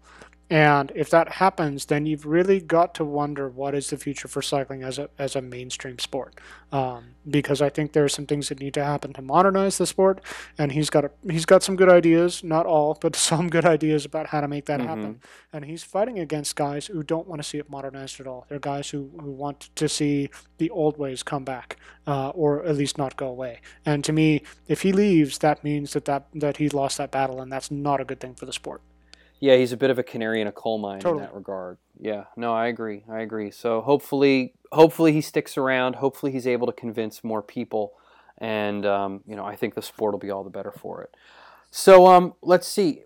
And 0.51 0.93
if 0.95 1.09
that 1.09 1.33
happens, 1.33 1.87
then 1.87 2.05
you've 2.05 2.27
really 2.27 2.61
got 2.61 2.95
to 2.97 3.05
wonder 3.05 3.49
what 3.49 3.75
is 3.75 3.89
the 3.89 3.97
future 3.97 4.29
for 4.29 4.43
cycling 4.43 4.83
as 4.83 4.99
a 4.99 5.09
as 5.19 5.35
a 5.35 5.41
mainstream 5.41 5.99
sport. 5.99 6.35
Um, 6.71 7.15
because 7.29 7.63
I 7.63 7.71
think 7.71 7.93
there 7.93 8.05
are 8.05 8.11
some 8.11 8.27
things 8.27 8.51
that 8.51 8.61
need 8.61 8.75
to 8.75 8.85
happen 8.85 9.15
to 9.15 9.23
modernize 9.23 9.79
the 9.79 9.87
sport, 9.87 10.21
and 10.59 10.73
he's 10.73 10.91
got 10.91 11.07
a, 11.07 11.11
he's 11.31 11.47
got 11.47 11.63
some 11.63 11.77
good 11.77 11.89
ideas, 11.89 12.45
not 12.45 12.67
all, 12.67 12.99
but 13.01 13.17
some 13.17 13.49
good 13.49 13.65
ideas 13.65 14.05
about 14.05 14.27
how 14.27 14.43
to 14.43 14.49
make 14.49 14.67
that 14.67 14.81
happen. 14.81 15.21
And 15.53 15.65
he's 15.65 15.83
fighting 15.83 16.19
against 16.19 16.57
guys 16.57 16.87
who 16.87 17.03
don't 17.03 17.27
want 17.27 17.41
to 17.43 17.49
see 17.49 17.59
it 17.59 17.71
modernized 17.71 18.21
at 18.21 18.27
all. 18.27 18.45
They're 18.49 18.59
guys 18.59 18.91
who, 18.91 19.11
who 19.21 19.31
want 19.31 19.71
to 19.77 19.89
see 19.89 20.29
the 20.59 20.69
old 20.71 20.99
ways 20.99 21.23
come 21.23 21.45
back, 21.45 21.79
uh, 22.07 22.31
or 22.31 22.63
at 22.65 22.77
least 22.77 22.99
not 22.99 23.17
go 23.17 23.29
away. 23.29 23.61
And 23.87 24.05
to 24.05 24.13
me, 24.13 24.43
if 24.69 24.83
he 24.83 24.93
leaves, 24.93 25.39
that 25.39 25.65
means 25.65 25.95
that, 25.95 26.05
that 26.05 26.27
that 26.35 26.59
he 26.59 26.69
lost 26.69 26.99
that 26.99 27.11
battle, 27.11 27.41
and 27.41 27.51
that's 27.51 27.71
not 27.71 28.01
a 28.01 28.05
good 28.05 28.21
thing 28.21 28.35
for 28.35 28.45
the 28.45 28.53
sport. 28.53 28.83
Yeah, 29.45 29.57
he's 29.57 29.73
a 29.73 29.77
bit 29.77 29.91
of 29.91 29.99
a 29.99 30.03
canary 30.03 30.41
in 30.41 30.47
a 30.47 30.53
coal 30.53 30.79
mine 30.79 31.01
Totally. 31.01 31.23
in 31.23 31.27
that 31.27 31.35
regard. 31.35 31.77
Yeah, 32.01 32.25
no, 32.35 32.55
I 32.55 32.69
agree. 32.69 33.05
I 33.11 33.21
agree. 33.21 33.51
So 33.51 33.83
hopefully, 33.83 34.55
hopefully 34.73 35.13
he 35.13 35.21
sticks 35.21 35.59
around. 35.59 35.97
Hopefully 35.97 36.33
he's 36.33 36.47
able 36.47 36.67
to 36.67 36.73
convince 36.73 37.23
more 37.23 37.43
people, 37.43 37.93
and 38.39 38.87
um, 38.87 39.21
you 39.27 39.37
know, 39.37 39.45
I 39.45 39.55
think 39.55 39.75
the 39.75 39.83
sport 39.83 40.13
will 40.13 40.19
be 40.19 40.31
all 40.31 40.45
the 40.45 40.49
better 40.59 40.73
for 40.73 41.03
it. 41.03 41.15
So 41.71 42.07
um, 42.07 42.33
let's 42.41 42.67
see. 42.67 43.03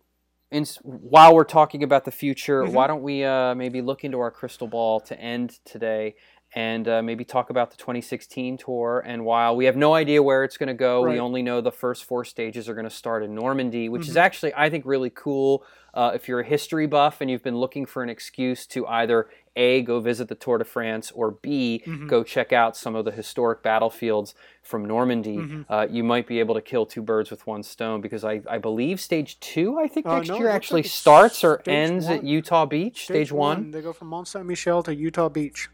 In, 0.52 0.64
while 0.84 1.34
we're 1.34 1.42
talking 1.42 1.82
about 1.82 2.04
the 2.04 2.12
future, 2.12 2.62
Mhm. 2.62 2.72
why 2.72 2.86
don't 2.86 3.02
we 3.02 3.24
uh, 3.24 3.56
maybe 3.56 3.82
look 3.82 4.04
into 4.04 4.20
our 4.20 4.30
crystal 4.30 4.68
ball 4.68 5.00
to 5.00 5.20
end 5.20 5.58
today? 5.64 6.14
And 6.54 6.88
uh, 6.88 7.02
maybe 7.02 7.24
talk 7.26 7.50
about 7.50 7.70
the 7.70 7.76
2016 7.76 8.56
tour. 8.56 9.02
And 9.04 9.24
while 9.26 9.54
we 9.54 9.66
have 9.66 9.76
no 9.76 9.92
idea 9.92 10.22
where 10.22 10.44
it's 10.44 10.56
going 10.56 10.68
to 10.68 10.74
go, 10.74 11.04
Right. 11.04 11.12
we 11.12 11.20
only 11.20 11.42
know 11.42 11.60
the 11.60 11.70
first 11.70 12.04
four 12.04 12.24
stages 12.24 12.68
are 12.70 12.74
going 12.74 12.84
to 12.88 12.90
start 12.90 13.22
in 13.22 13.34
Normandy, 13.34 13.88
which 13.90 14.08
is 14.08 14.14
Mhm. 14.14 14.20
actually, 14.20 14.52
I 14.56 14.70
think, 14.70 14.86
really 14.86 15.10
cool. 15.10 15.62
Uh, 15.92 16.12
if 16.14 16.26
you're 16.26 16.40
a 16.40 16.44
history 16.44 16.86
buff 16.86 17.20
and 17.20 17.30
you've 17.30 17.42
been 17.42 17.58
looking 17.58 17.84
for 17.84 18.02
an 18.02 18.08
excuse 18.08 18.66
to 18.68 18.86
either 18.86 19.28
A, 19.56 19.82
go 19.82 19.98
visit 20.00 20.28
the 20.28 20.34
Tour 20.36 20.56
de 20.58 20.64
France, 20.64 21.10
or 21.10 21.32
B, 21.32 21.82
Mhm. 21.84 22.06
go 22.08 22.22
check 22.22 22.52
out 22.52 22.76
some 22.76 22.94
of 22.94 23.04
the 23.04 23.10
historic 23.10 23.62
battlefields 23.62 24.34
from 24.62 24.84
Normandy, 24.84 25.38
Mhm. 25.38 25.66
uh, 25.68 25.86
you 25.90 26.02
might 26.04 26.26
be 26.26 26.38
able 26.38 26.54
to 26.54 26.60
kill 26.62 26.86
two 26.86 27.02
birds 27.02 27.30
with 27.30 27.46
one 27.46 27.62
stone 27.62 28.00
because 28.00 28.24
I, 28.24 28.40
I 28.48 28.58
believe 28.58 29.00
stage 29.00 29.38
two, 29.40 29.78
I 29.78 29.88
think, 29.88 30.06
Uh, 30.06 30.16
next 30.16 30.28
no, 30.28 30.38
year 30.38 30.48
actually 30.48 30.82
like 30.82 30.90
starts 30.90 31.42
or 31.44 31.60
stage 31.62 31.74
ends 31.74 32.06
at. 32.08 32.22
Utah 32.24 32.64
Beach, 32.66 33.04
stage, 33.04 33.32
one. 33.32 33.70
They 33.72 33.82
go 33.82 33.92
from 33.92 34.08
Mont 34.08 34.28
Saint 34.28 34.46
Michel 34.46 34.82
to 34.84 34.94
Utah 34.94 35.28
Beach. 35.28 35.68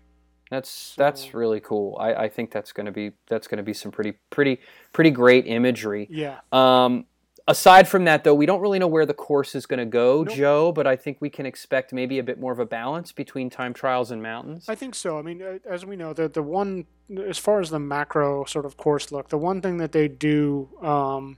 That's 0.54 0.94
that's 0.96 1.34
really 1.34 1.60
cool. 1.60 1.96
I, 1.98 2.14
I 2.14 2.28
think 2.28 2.52
that's 2.52 2.72
gonna 2.72 2.92
be 2.92 3.12
that's 3.26 3.48
gonna 3.48 3.62
be 3.62 3.72
some 3.72 3.90
pretty 3.90 4.12
pretty 4.30 4.60
pretty 4.92 5.10
great 5.10 5.46
imagery. 5.46 6.06
Yeah. 6.10 6.38
Um, 6.52 7.06
aside 7.48 7.88
from 7.88 8.04
that, 8.04 8.24
though, 8.24 8.34
we 8.34 8.46
don't 8.46 8.60
really 8.60 8.78
know 8.78 8.86
where 8.86 9.06
the 9.06 9.14
course 9.14 9.54
is 9.54 9.66
going 9.66 9.78
to 9.78 9.86
go, 9.86 10.22
Nope. 10.22 10.34
Joe. 10.34 10.72
But 10.72 10.86
I 10.86 10.96
think 10.96 11.18
we 11.20 11.30
can 11.30 11.46
expect 11.46 11.92
maybe 11.92 12.18
a 12.18 12.22
bit 12.22 12.38
more 12.40 12.52
of 12.52 12.58
a 12.58 12.66
balance 12.66 13.12
between 13.12 13.50
time 13.50 13.74
trials 13.74 14.10
and 14.10 14.22
mountains. 14.22 14.68
I 14.68 14.74
think 14.74 14.94
so. 14.94 15.18
I 15.18 15.22
mean, 15.22 15.42
as 15.68 15.84
we 15.84 15.96
know, 15.96 16.12
the 16.12 16.28
the 16.28 16.42
one 16.42 16.86
as 17.26 17.38
far 17.38 17.60
as 17.60 17.70
the 17.70 17.78
macro 17.78 18.44
sort 18.44 18.64
of 18.64 18.76
course 18.76 19.12
look, 19.12 19.28
the 19.28 19.38
one 19.38 19.60
thing 19.60 19.78
that 19.78 19.92
they 19.92 20.08
do 20.08 20.68
um, 20.82 21.36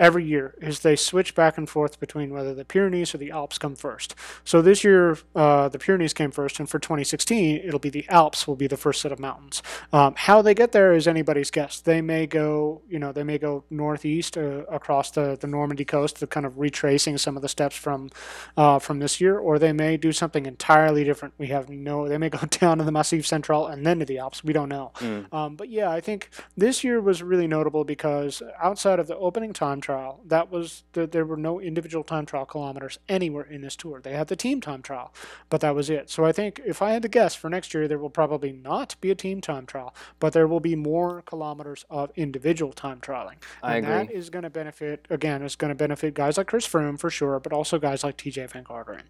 every 0.00 0.24
year 0.24 0.54
is 0.60 0.80
they 0.80 0.96
switch 0.96 1.34
back 1.34 1.58
and 1.58 1.68
forth 1.68 2.00
between 2.00 2.30
whether 2.30 2.54
the 2.54 2.64
Pyrenees 2.64 3.14
or 3.14 3.18
the 3.18 3.30
Alps 3.30 3.58
come 3.58 3.76
first. 3.76 4.14
So 4.44 4.62
this 4.62 4.82
year, 4.82 5.18
uh, 5.36 5.68
the 5.68 5.78
Pyrenees 5.78 6.14
came 6.14 6.30
first, 6.30 6.58
and 6.58 6.68
for 6.68 6.78
2016, 6.78 7.58
it'll 7.58 7.78
be 7.78 7.90
the 7.90 8.08
Alps 8.08 8.48
will 8.48 8.56
be 8.56 8.66
the 8.66 8.78
first 8.78 9.02
set 9.02 9.12
of 9.12 9.20
mountains. 9.20 9.62
Um, 9.92 10.14
how 10.16 10.40
they 10.40 10.54
get 10.54 10.72
there 10.72 10.94
is 10.94 11.06
anybody's 11.06 11.50
guess. 11.50 11.80
They 11.80 12.00
may 12.00 12.26
go, 12.26 12.80
you 12.88 12.98
know, 12.98 13.12
they 13.12 13.22
may 13.22 13.36
go 13.36 13.64
northeast 13.68 14.38
uh, 14.38 14.64
across 14.70 15.10
the, 15.10 15.36
the 15.38 15.46
Normandy 15.46 15.84
coast, 15.84 16.16
to 16.16 16.26
kind 16.26 16.46
of 16.46 16.58
retracing 16.58 17.18
some 17.18 17.36
of 17.36 17.42
the 17.42 17.48
steps 17.48 17.76
from 17.76 18.10
uh, 18.56 18.78
from 18.78 19.00
this 19.00 19.20
year, 19.20 19.38
or 19.38 19.58
they 19.58 19.72
may 19.72 19.98
do 19.98 20.12
something 20.12 20.46
entirely 20.46 21.04
different. 21.04 21.34
We 21.36 21.48
have 21.48 21.68
no. 21.68 22.08
They 22.08 22.16
may 22.16 22.30
go 22.30 22.38
down 22.46 22.78
to 22.78 22.84
the 22.84 22.92
Massif 22.92 23.26
Central 23.26 23.66
and 23.66 23.86
then 23.86 23.98
to 23.98 24.06
the 24.06 24.18
Alps. 24.18 24.42
We 24.42 24.54
don't 24.54 24.70
know. 24.70 24.92
Mm. 24.98 25.32
Um, 25.32 25.56
but 25.56 25.68
yeah, 25.68 25.90
I 25.90 26.00
think 26.00 26.30
this 26.56 26.82
year 26.82 27.00
was 27.02 27.22
really 27.22 27.46
notable 27.46 27.84
because 27.84 28.42
outside 28.62 28.98
of 28.98 29.06
the 29.06 29.16
opening 29.16 29.52
time 29.52 29.80
trial, 29.90 30.20
that 30.26 30.50
was 30.50 30.84
the, 30.92 31.06
there 31.06 31.24
were 31.24 31.36
no 31.36 31.60
individual 31.60 32.04
time 32.04 32.24
trial 32.26 32.46
kilometers 32.46 32.98
anywhere 33.08 33.44
in 33.44 33.62
this 33.62 33.76
tour. 33.76 34.00
They 34.00 34.12
had 34.12 34.28
the 34.28 34.36
team 34.36 34.60
time 34.60 34.82
trial, 34.82 35.12
but 35.48 35.60
that 35.62 35.74
was 35.74 35.90
it. 35.90 36.10
So 36.10 36.24
I 36.24 36.32
think 36.32 36.60
if 36.64 36.80
I 36.80 36.92
had 36.92 37.02
to 37.02 37.08
guess 37.08 37.34
for 37.34 37.50
next 37.50 37.74
year, 37.74 37.88
there 37.88 37.98
will 37.98 38.10
probably 38.10 38.52
not 38.52 38.94
be 39.00 39.10
a 39.10 39.14
team 39.14 39.40
time 39.40 39.66
trial, 39.66 39.94
but 40.20 40.32
there 40.32 40.46
will 40.46 40.60
be 40.60 40.76
more 40.76 41.22
kilometers 41.22 41.84
of 41.90 42.12
individual 42.16 42.72
time 42.72 43.00
trialing. 43.00 43.36
I 43.62 43.76
and 43.76 43.86
agree. 43.86 44.06
that 44.06 44.12
is 44.12 44.30
going 44.30 44.44
to 44.44 44.50
benefit 44.50 45.06
again. 45.10 45.42
It's 45.42 45.56
going 45.56 45.70
to 45.70 45.74
benefit 45.74 46.14
guys 46.14 46.38
like 46.38 46.46
Chris 46.46 46.68
Froome 46.68 46.98
for 46.98 47.10
sure, 47.10 47.40
but 47.40 47.52
also 47.52 47.78
guys 47.78 48.04
like 48.04 48.16
Tejay 48.16 48.48
Van 48.50 48.64
Garderen. 48.64 49.02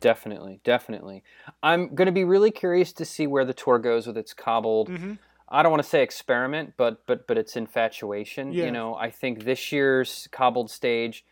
Definitely, 0.00 0.60
definitely. 0.64 1.22
I'm 1.62 1.94
going 1.94 2.06
to 2.06 2.12
be 2.12 2.24
really 2.24 2.50
curious 2.50 2.92
to 2.94 3.04
see 3.04 3.26
where 3.26 3.44
the 3.44 3.52
tour 3.52 3.78
goes 3.78 4.06
with 4.06 4.16
its 4.16 4.32
cobbled. 4.32 4.88
Mhm. 4.88 5.18
I 5.50 5.62
don't 5.62 5.70
want 5.72 5.82
to 5.82 5.88
say 5.88 6.02
experiment, 6.02 6.74
but 6.76 7.04
but 7.06 7.26
but 7.26 7.36
it's 7.38 7.56
infatuation. 7.56 8.52
Yeah. 8.52 8.66
You 8.66 8.72
know, 8.72 8.94
I 8.94 9.10
think 9.10 9.44
this 9.44 9.72
year's 9.72 10.28
cobbled 10.30 10.70
stage 10.70 11.24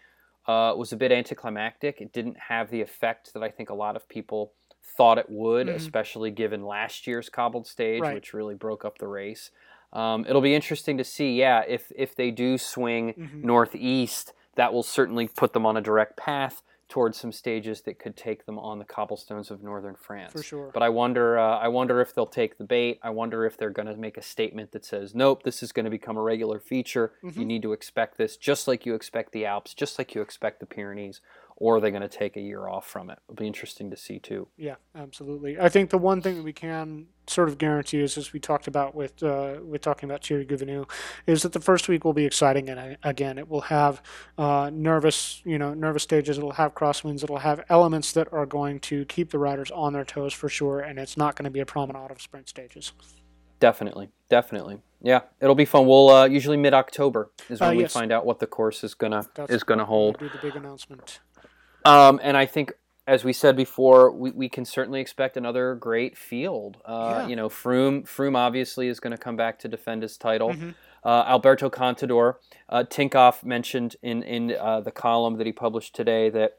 uh, 0.47 0.75
was 0.77 0.93
a 0.93 0.97
bit 0.97 1.12
anticlimactic. 1.12 2.01
It 2.01 2.12
didn't 2.12 2.39
have 2.39 2.71
the 2.71 2.81
effect 2.81 3.35
that 3.35 3.43
I 3.43 3.51
think 3.51 3.71
a 3.71 3.75
lot 3.75 3.97
of 3.97 4.09
people 4.09 4.53
thought 4.83 5.19
it 5.19 5.29
would, 5.29 5.69
Mhm. 5.69 5.75
especially 5.75 6.31
given 6.31 6.64
last 6.64 7.07
year's 7.07 7.29
cobbled 7.29 7.66
stage, 7.66 8.01
Right. 8.01 8.14
which 8.14 8.33
really 8.33 8.55
broke 8.55 8.85
up 8.85 8.99
the 8.99 9.07
race. 9.07 9.51
Um, 9.93 10.25
it'll 10.29 10.41
be 10.43 10.55
interesting 10.55 10.99
to 10.99 11.05
see, 11.05 11.35
yeah, 11.39 11.62
if 11.69 11.93
if 11.95 12.14
they 12.16 12.31
do 12.31 12.59
swing 12.59 13.12
Mhm. 13.14 13.45
northeast, 13.45 14.33
that 14.57 14.73
will 14.73 14.83
certainly 14.83 15.29
put 15.29 15.53
them 15.53 15.64
on 15.64 15.77
a 15.77 15.81
direct 15.81 16.16
path 16.16 16.62
towards 16.89 17.18
some 17.18 17.32
stages 17.32 17.82
that 17.82 17.99
could 17.99 18.16
take 18.16 18.47
them 18.47 18.59
on 18.59 18.78
the 18.78 18.84
cobblestones 18.84 19.51
of 19.51 19.62
northern 19.62 19.95
France. 19.95 20.32
For 20.32 20.43
sure. 20.43 20.70
But 20.72 20.82
I 20.82 20.89
wonder, 20.89 21.39
uh, 21.39 21.59
I 21.59 21.68
wonder 21.68 22.01
if 22.01 22.14
they'll 22.14 22.26
take 22.26 22.57
the 22.57 22.64
bait. 22.64 22.99
I 23.03 23.11
wonder 23.11 23.45
if 23.45 23.57
they're 23.59 23.70
going 23.70 23.89
to 23.89 23.97
make 23.97 24.16
a 24.16 24.22
statement 24.22 24.72
that 24.72 24.84
says, 24.84 25.14
"Nope, 25.14 25.43
this 25.43 25.62
is 25.62 25.70
going 25.70 25.84
to 25.84 25.91
become 25.91 26.16
a 26.16 26.22
regular 26.22 26.59
feature. 26.59 27.12
You 27.22 27.30
Mhm. 27.30 27.47
need 27.47 27.62
to 27.62 27.72
expect 27.72 28.16
this, 28.16 28.36
just 28.36 28.66
like 28.66 28.86
you 28.86 28.95
expect 28.95 29.32
the 29.32 29.45
Alps, 29.45 29.74
just 29.74 29.99
like 29.99 30.14
you 30.14 30.22
expect 30.22 30.61
the 30.61 30.66
Pyrenees." 30.66 31.20
Or 31.61 31.77
are 31.77 31.81
they 31.81 31.91
going 31.91 32.03
to 32.03 32.09
take 32.09 32.37
a 32.37 32.41
year 32.41 32.69
off 32.69 32.87
from 32.87 33.11
it? 33.11 33.19
It'll 33.29 33.35
be 33.35 33.49
interesting 33.49 33.91
to 33.91 33.97
see 33.97 34.21
too. 34.21 34.47
Yeah, 34.57 34.77
absolutely. 34.95 35.59
I 35.59 35.69
think 35.69 35.91
the 35.91 35.99
one 35.99 36.23
thing 36.23 36.37
that 36.37 36.45
we 36.45 36.53
can 36.53 37.07
sort 37.27 37.49
of 37.49 37.59
guarantee 37.59 37.99
is, 38.01 38.17
as 38.17 38.33
we 38.33 38.39
talked 38.39 38.69
about 38.69 38.95
with 38.95 39.21
uh, 39.25 39.57
with 39.65 39.81
talking 39.83 40.09
about 40.09 40.25
Thierry 40.25 40.47
Gouvenou, 40.47 40.89
is 41.27 41.43
that 41.43 41.53
the 41.53 41.61
first 41.61 41.89
week 41.89 42.05
will 42.05 42.13
be 42.13 42.25
exciting, 42.25 42.69
and 42.69 42.79
uh, 42.79 42.97
again, 43.03 43.39
it 43.39 43.49
will 43.49 43.63
have 43.63 44.01
uh, 44.39 44.71
nervous, 44.73 45.43
you 45.45 45.59
know, 45.59 45.75
nervous 45.75 46.05
stages. 46.05 46.39
It'll 46.39 46.53
have 46.53 46.75
crosswinds. 46.77 47.25
It'll 47.25 47.39
have 47.39 47.65
elements 47.69 48.13
that 48.13 48.33
are 48.33 48.47
going 48.47 48.79
to 48.81 49.05
keep 49.07 49.33
the 49.33 49.39
riders 49.41 49.73
on 49.73 49.93
their 49.93 50.05
toes 50.05 50.33
for 50.33 50.49
sure, 50.49 50.79
and 50.79 50.97
it's 50.97 51.17
not 51.17 51.35
going 51.35 51.45
to 51.45 51.51
be 51.51 51.61
a 51.61 51.67
promenade 51.67 52.13
of 52.13 52.23
sprint 52.23 52.49
stages. 52.49 52.93
Definitely, 53.61 54.11
definitely. 54.29 54.79
Yeah, 55.03 55.23
it'll 55.41 55.55
be 55.55 55.65
fun. 55.65 55.87
We'll 55.87 56.11
uh, 56.11 56.27
usually 56.27 56.57
mid 56.57 56.75
October 56.75 57.31
is 57.49 57.61
when 57.61 57.71
Uh, 57.71 57.75
we 57.75 57.87
find 57.87 58.13
out 58.13 58.25
what 58.27 58.39
the 58.41 58.47
course 58.47 58.83
is 58.83 58.95
gonna 58.95 59.27
That's 59.35 59.51
is 59.53 59.63
gonna 59.65 59.85
hold. 59.85 60.19
Do 60.19 60.29
the 60.29 60.39
big 60.39 60.57
announcement. 60.57 61.21
Um, 61.89 62.20
and 62.22 62.36
I 62.36 62.47
think, 62.47 62.72
as 63.07 63.24
we 63.24 63.32
said 63.32 63.57
before, 63.57 64.11
we, 64.12 64.30
we 64.30 64.49
can 64.49 64.64
certainly 64.64 65.01
expect 65.01 65.36
another 65.36 65.74
great 65.74 66.16
field. 66.16 66.76
Uh, 66.84 67.20
Yeah. 67.20 67.28
You 67.28 67.36
know, 67.36 67.49
Froome, 67.49 68.05
Froome 68.05 68.36
obviously 68.36 68.89
is 68.89 69.01
going 69.01 69.12
to 69.12 69.18
come 69.18 69.36
back 69.36 69.59
to 69.61 69.68
defend 69.68 70.03
his 70.03 70.16
title. 70.18 70.51
Mhm. 70.51 70.74
Uh, 71.05 71.24
Alberto 71.26 71.70
Contador, 71.70 72.34
uh, 72.68 72.84
Tinkoff 72.84 73.45
mentioned 73.45 73.97
in 74.03 74.22
in 74.24 74.53
uh, 74.53 74.80
the 74.80 74.91
column 74.91 75.39
that 75.39 75.47
he 75.47 75.53
published 75.53 75.95
today 75.95 76.28
that 76.28 76.59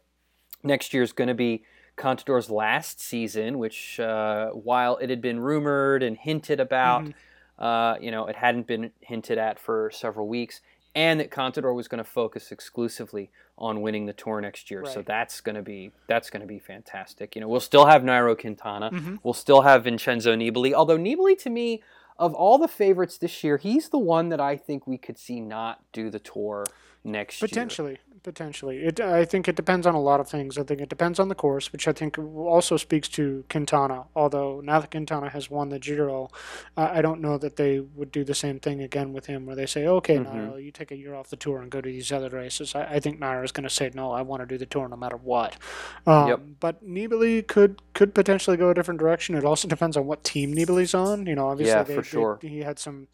next 0.64 0.94
year 0.94 1.04
is 1.04 1.12
going 1.12 1.28
to 1.28 1.34
be 1.34 1.66
Contador's 1.98 2.50
last 2.50 3.02
season, 3.02 3.60
which 3.60 4.00
uh, 4.00 4.50
while 4.52 4.96
it 4.98 5.10
had 5.10 5.22
been 5.22 5.40
rumored 5.42 6.02
and 6.02 6.18
hinted 6.18 6.60
about, 6.62 7.04
mm-hmm. 7.04 7.64
uh, 7.64 7.98
you 8.00 8.10
know, 8.10 8.28
it 8.28 8.38
hadn't 8.38 8.66
been 8.66 8.92
hinted 9.02 9.38
at 9.38 9.60
for 9.60 9.92
several 9.92 10.28
weeks, 10.28 10.62
and 10.96 11.20
that 11.20 11.30
Contador 11.30 11.76
was 11.76 11.88
going 11.90 12.04
to 12.04 12.10
focus 12.10 12.52
exclusively 12.52 13.30
on 13.60 13.82
winning 13.82 14.06
the 14.06 14.14
tour 14.14 14.42
next 14.42 14.72
year. 14.72 14.82
Right. 14.82 14.94
So 14.94 15.02
that's 15.02 15.42
going 15.42 15.56
to 15.56 15.62
be 15.62 15.92
that's 16.08 16.30
going 16.30 16.42
to 16.42 16.48
be 16.48 16.60
fantastic. 16.60 17.36
You 17.36 17.42
know, 17.42 17.48
we'll 17.48 17.60
still 17.60 17.86
have 17.86 18.02
Nairo 18.02 18.40
Quintana, 18.40 18.90
mm-hmm. 18.92 19.16
we'll 19.22 19.34
still 19.34 19.62
have 19.62 19.84
Vincenzo 19.84 20.36
Nibali. 20.36 20.74
Although 20.74 20.98
Nibali, 20.98 21.38
to 21.44 21.50
me, 21.50 21.84
of 22.18 22.34
all 22.34 22.58
the 22.58 22.68
favorites 22.68 23.18
this 23.18 23.44
year, 23.44 23.58
he's 23.58 23.90
the 23.90 24.00
one 24.00 24.30
that 24.30 24.40
I 24.40 24.58
think 24.58 24.88
we 24.88 24.98
could 24.98 25.18
see 25.18 25.40
not 25.40 25.84
do 25.94 26.10
the 26.10 26.20
tour 26.20 26.66
next 27.04 27.40
Potentially. 27.40 27.92
year. 27.92 27.98
Potentially 27.98 28.09
potentially. 28.24 28.80
It, 28.80 29.00
I 29.00 29.26
think 29.26 29.48
it 29.48 29.56
depends 29.56 29.86
on 29.88 29.96
a 29.96 30.02
lot 30.02 30.20
of 30.20 30.30
things. 30.30 30.58
I 30.58 30.64
think 30.64 30.82
it 30.82 30.90
depends 30.90 31.20
on 31.20 31.28
the 31.30 31.36
course, 31.36 31.72
which 31.72 31.88
I 31.88 31.94
think 31.94 32.18
also 32.18 32.78
speaks 32.78 33.08
to 33.10 33.44
Quintana. 33.50 34.06
Although 34.16 34.62
now 34.62 34.80
that 34.80 34.92
Quintana 34.92 35.30
has 35.30 35.50
won 35.50 35.70
the 35.70 35.80
Giro, 35.80 36.30
uh, 36.78 36.90
I 36.92 37.02
don't 37.02 37.22
know 37.22 37.38
that 37.38 37.56
they 37.56 37.80
would 37.80 38.12
do 38.12 38.24
the 38.24 38.36
same 38.36 38.60
thing 38.60 38.82
again 38.82 39.14
with 39.14 39.26
him, 39.28 39.46
where 39.46 39.56
they 39.56 39.66
say, 39.66 39.86
"Okay, 39.88 40.18
mm-hmm. 40.18 40.38
Nairo, 40.38 40.64
you 40.64 40.72
take 40.72 40.92
a 40.92 40.98
year 40.98 41.16
off 41.16 41.30
the 41.30 41.36
tour 41.36 41.62
and 41.62 41.72
go 41.72 41.82
to 41.82 41.90
these 41.90 42.12
other 42.12 42.30
races." 42.30 42.76
I, 42.76 42.84
I 42.96 43.00
think 43.00 43.20
Nairo 43.20 43.44
is 43.44 43.52
going 43.52 43.64
to 43.64 43.70
say, 43.70 43.90
"No, 43.94 44.12
I 44.12 44.22
want 44.22 44.42
to 44.42 44.46
do 44.46 44.58
the 44.58 44.66
tour 44.66 44.88
no 44.88 44.96
matter 44.96 45.18
what." 45.18 45.58
Um, 46.06 46.28
yep. 46.28 46.42
But 46.60 46.86
Nibali 46.88 47.46
could 47.46 47.82
could 47.94 48.14
potentially 48.14 48.58
go 48.58 48.70
a 48.70 48.74
different 48.74 49.00
direction. 49.00 49.36
It 49.36 49.46
also 49.46 49.68
depends 49.68 49.98
on 49.98 50.06
what 50.06 50.24
team 50.24 50.54
Nibali's 50.54 50.94
on. 50.94 51.26
You 51.26 51.36
know, 51.36 51.50
obviously, 51.50 51.74
yeah, 51.74 51.84
they, 51.84 51.96
for 51.96 52.04
sure. 52.04 52.40
They, 52.42 52.48
he 52.48 52.60
had 52.60 52.80
some, 52.80 53.08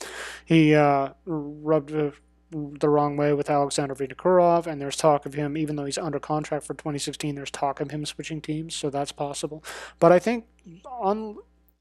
he 0.46 0.76
uh, 0.76 1.10
rubbed. 1.26 1.92
A, 1.92 2.14
the 2.52 2.90
wrong 2.90 3.18
way 3.18 3.34
with 3.34 3.50
Alexander 3.50 3.96
Vinokurov, 3.96 4.68
and 4.68 4.80
there's 4.80 4.96
talk 4.96 5.26
of 5.26 5.34
him, 5.34 5.58
even 5.58 5.76
though 5.76 5.86
he's 5.86 5.98
under 5.98 6.20
contract 6.20 6.66
for 6.66 6.74
2016, 6.74 7.36
there's 7.36 7.52
talk 7.52 7.80
of 7.80 7.92
him 7.92 8.06
switching 8.06 8.42
teams, 8.42 8.76
so 8.76 8.90
that's 8.90 9.12
possible. 9.12 9.64
But 10.00 10.12
I 10.12 10.20
think 10.20 10.46
on 10.86 11.38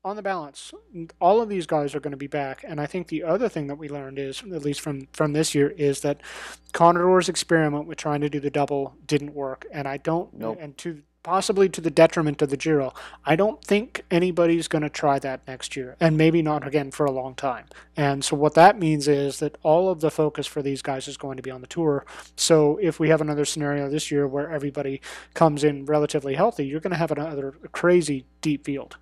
on 0.07 0.17
the 0.17 0.23
balance, 0.23 0.75
all 1.19 1.41
of 1.41 1.49
these 1.49 1.67
guys 1.67 1.95
are 1.95 2.01
going 2.01 2.11
to 2.11 2.17
be 2.19 2.27
back, 2.27 2.63
and 2.63 2.79
I 2.79 2.85
think 2.85 3.09
the 3.09 3.23
other 3.23 3.49
thing 3.49 3.69
that 3.69 3.77
we 3.77 3.89
learned 3.89 4.19
is, 4.19 4.43
at 4.43 4.63
least 4.63 4.81
from 4.81 5.09
from 5.13 5.33
this 5.33 5.55
year, 5.55 5.71
is 5.71 6.01
that 6.01 6.21
Contador's 6.73 7.29
experiment 7.29 7.87
with 7.87 7.99
trying 7.99 8.21
to 8.21 8.29
do 8.29 8.41
the 8.41 8.51
double 8.51 8.97
didn't 9.07 9.35
work, 9.35 9.67
and 9.73 9.89
I 9.89 9.97
don't, 9.97 10.33
nope. 10.35 10.59
and 10.61 10.77
to 10.79 11.03
possibly 11.25 11.69
to 11.71 11.81
the 11.81 11.91
detriment 11.91 12.41
of 12.43 12.51
the 12.51 12.57
Giro. 12.57 12.95
I 13.25 13.35
don't 13.35 13.65
think 13.65 14.05
anybody's 14.11 14.69
going 14.69 14.83
to 14.83 14.89
try 14.89 15.19
that 15.19 15.41
next 15.49 15.75
year, 15.75 15.97
and 15.99 16.17
maybe 16.17 16.43
not 16.43 16.65
again 16.65 16.93
for 16.93 17.05
a 17.05 17.11
long 17.11 17.35
time. 17.35 17.65
And 17.97 18.25
so, 18.25 18.37
what 18.37 18.55
that 18.55 18.79
means 18.79 19.09
is 19.09 19.41
that 19.41 19.59
all 19.65 19.91
of 19.91 20.01
the 20.01 20.11
focus 20.11 20.47
for 20.47 20.63
these 20.63 20.83
guys 20.83 21.09
is 21.09 21.17
going 21.17 21.37
to 21.37 21.43
be 21.43 21.51
on 21.51 21.63
the 21.63 21.67
tour. 21.67 22.07
So, 22.37 22.79
if 22.81 23.01
we 23.01 23.09
have 23.09 23.21
another 23.21 23.45
scenario 23.45 23.89
this 23.89 24.13
year 24.13 24.29
where 24.29 24.49
everybody 24.51 25.01
comes 25.33 25.65
in 25.65 25.87
relatively 25.87 26.35
healthy, 26.35 26.67
you're 26.67 26.81
going 26.81 26.93
to 26.93 26.97
have 26.97 27.11
another 27.11 27.55
crazy 27.73 28.27
deep 28.41 28.65
field. 28.65 28.99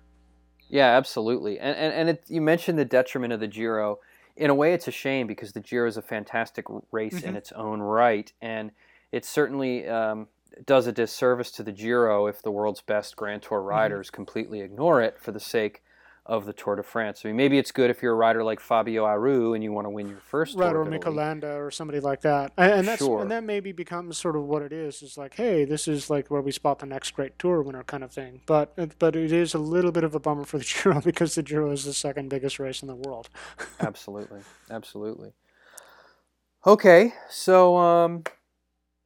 Yeah, 0.69 0.97
absolutely. 0.97 1.59
And 1.59 1.77
and, 1.77 1.93
and 1.93 2.09
it, 2.09 2.23
you 2.27 2.41
mentioned 2.41 2.79
the 2.79 2.85
detriment 2.85 3.33
of 3.33 3.39
the 3.39 3.47
Giro. 3.47 3.99
In 4.35 4.49
a 4.49 4.55
way, 4.55 4.73
it's 4.73 4.87
a 4.87 4.91
shame 4.91 5.27
because 5.27 5.51
the 5.51 5.59
Giro 5.59 5.87
is 5.87 5.95
a 5.95 6.01
fantastic 6.01 6.65
race 6.91 7.13
mm-hmm. 7.13 7.29
in 7.29 7.35
its 7.35 7.51
own 7.51 7.81
right, 7.81 8.33
and 8.41 8.71
it's 9.11 9.29
certainly 9.29 9.87
um, 9.87 10.27
does 10.65 10.87
a 10.87 10.91
disservice 10.91 11.51
to 11.51 11.63
the 11.63 11.71
Giro 11.71 12.27
if 12.27 12.41
the 12.41 12.51
world's 12.51 12.81
best 12.81 13.15
Grand 13.15 13.41
Tour 13.41 13.59
mm-hmm. 13.59 13.69
riders 13.69 14.07
mm-hmm. 14.07 14.15
completely 14.15 14.61
ignore 14.61 15.01
it 15.01 15.19
for 15.19 15.31
the 15.31 15.39
sake 15.39 15.83
of 16.25 16.45
the 16.45 16.53
Tour 16.53 16.77
de 16.77 16.83
France. 16.83 17.21
I 17.23 17.27
mean, 17.27 17.35
maybe 17.35 17.57
it's 17.57 17.71
good 17.71 17.89
if 17.89 18.01
you're 18.01 18.13
a 18.13 18.15
rider 18.15 18.43
like 18.43 18.61
Fabio 18.61 19.03
Aru 19.03 19.53
and 19.53 19.63
you 19.63 19.73
want 19.73 19.85
to 19.85 19.89
win 19.89 20.07
your 20.07 20.19
first 20.19 20.55
right, 20.55 20.69
Tour 20.69 20.81
or 20.81 20.85
Mikel 20.85 21.11
Landa 21.11 21.55
or 21.55 21.69
somebody 21.69 21.99
like 21.99 22.21
that. 22.21 22.53
And, 22.57 22.71
and 22.71 22.87
that's 22.87 23.03
sure. 23.03 23.21
and 23.21 23.29
that 23.31 23.43
maybe 23.43 23.73
becomes 23.73 24.17
sort 24.17 24.37
of 24.37 24.43
what 24.43 24.61
it 24.61 24.71
is. 24.71 25.01
Is 25.01 25.17
like, 25.17 25.35
hey, 25.35 25.65
this 25.65 25.87
is 25.87 26.09
like 26.09 26.31
where 26.31 26.41
we 26.41 26.51
spot 26.51 26.79
the 26.79 26.85
next 26.85 27.11
great 27.11 27.37
Tour 27.39 27.61
winner 27.61 27.83
kind 27.83 28.03
of 28.03 28.11
thing. 28.13 28.39
But 28.45 28.73
but 28.99 29.17
it 29.17 29.33
is 29.33 29.53
a 29.53 29.59
little 29.59 29.91
bit 29.91 30.05
of 30.05 30.15
a 30.15 30.19
bummer 30.19 30.45
for 30.45 30.57
the 30.57 30.63
Giro 30.83 31.01
because 31.01 31.35
the 31.35 31.43
Giro 31.43 31.71
is 31.71 31.83
the 31.83 31.93
second 31.93 32.29
biggest 32.29 32.57
race 32.57 32.81
in 32.81 32.87
the 32.87 32.95
world. 32.95 33.29
absolutely, 33.81 34.41
absolutely. 34.71 35.33
Okay, 36.65 37.13
so 37.29 37.75
um, 37.75 38.23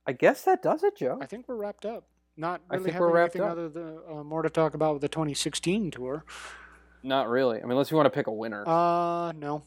I 0.07 0.13
guess 0.13 0.43
that 0.43 0.63
does 0.63 0.83
it, 0.83 0.97
Joe. 0.97 1.19
I 1.21 1.25
think 1.25 1.47
we're 1.47 1.57
wrapped 1.57 1.85
up. 1.85 2.05
Not 2.37 2.61
really 2.69 2.91
having 2.91 3.15
anything 3.15 3.41
up. 3.41 3.51
other 3.51 3.67
than 3.67 3.99
uh, 4.09 4.23
more 4.23 4.41
to 4.41 4.49
talk 4.49 4.73
about 4.73 4.93
with 4.93 5.01
the 5.01 5.09
2016 5.09 5.91
tour. 5.91 6.23
Not 7.03 7.29
really. 7.29 7.57
I 7.57 7.61
mean, 7.61 7.71
unless 7.71 7.91
you 7.91 7.97
want 7.97 8.05
to 8.05 8.11
pick 8.11 8.27
a 8.27 8.31
winner. 8.31 8.63
Uh, 8.67 9.33
no. 9.33 9.63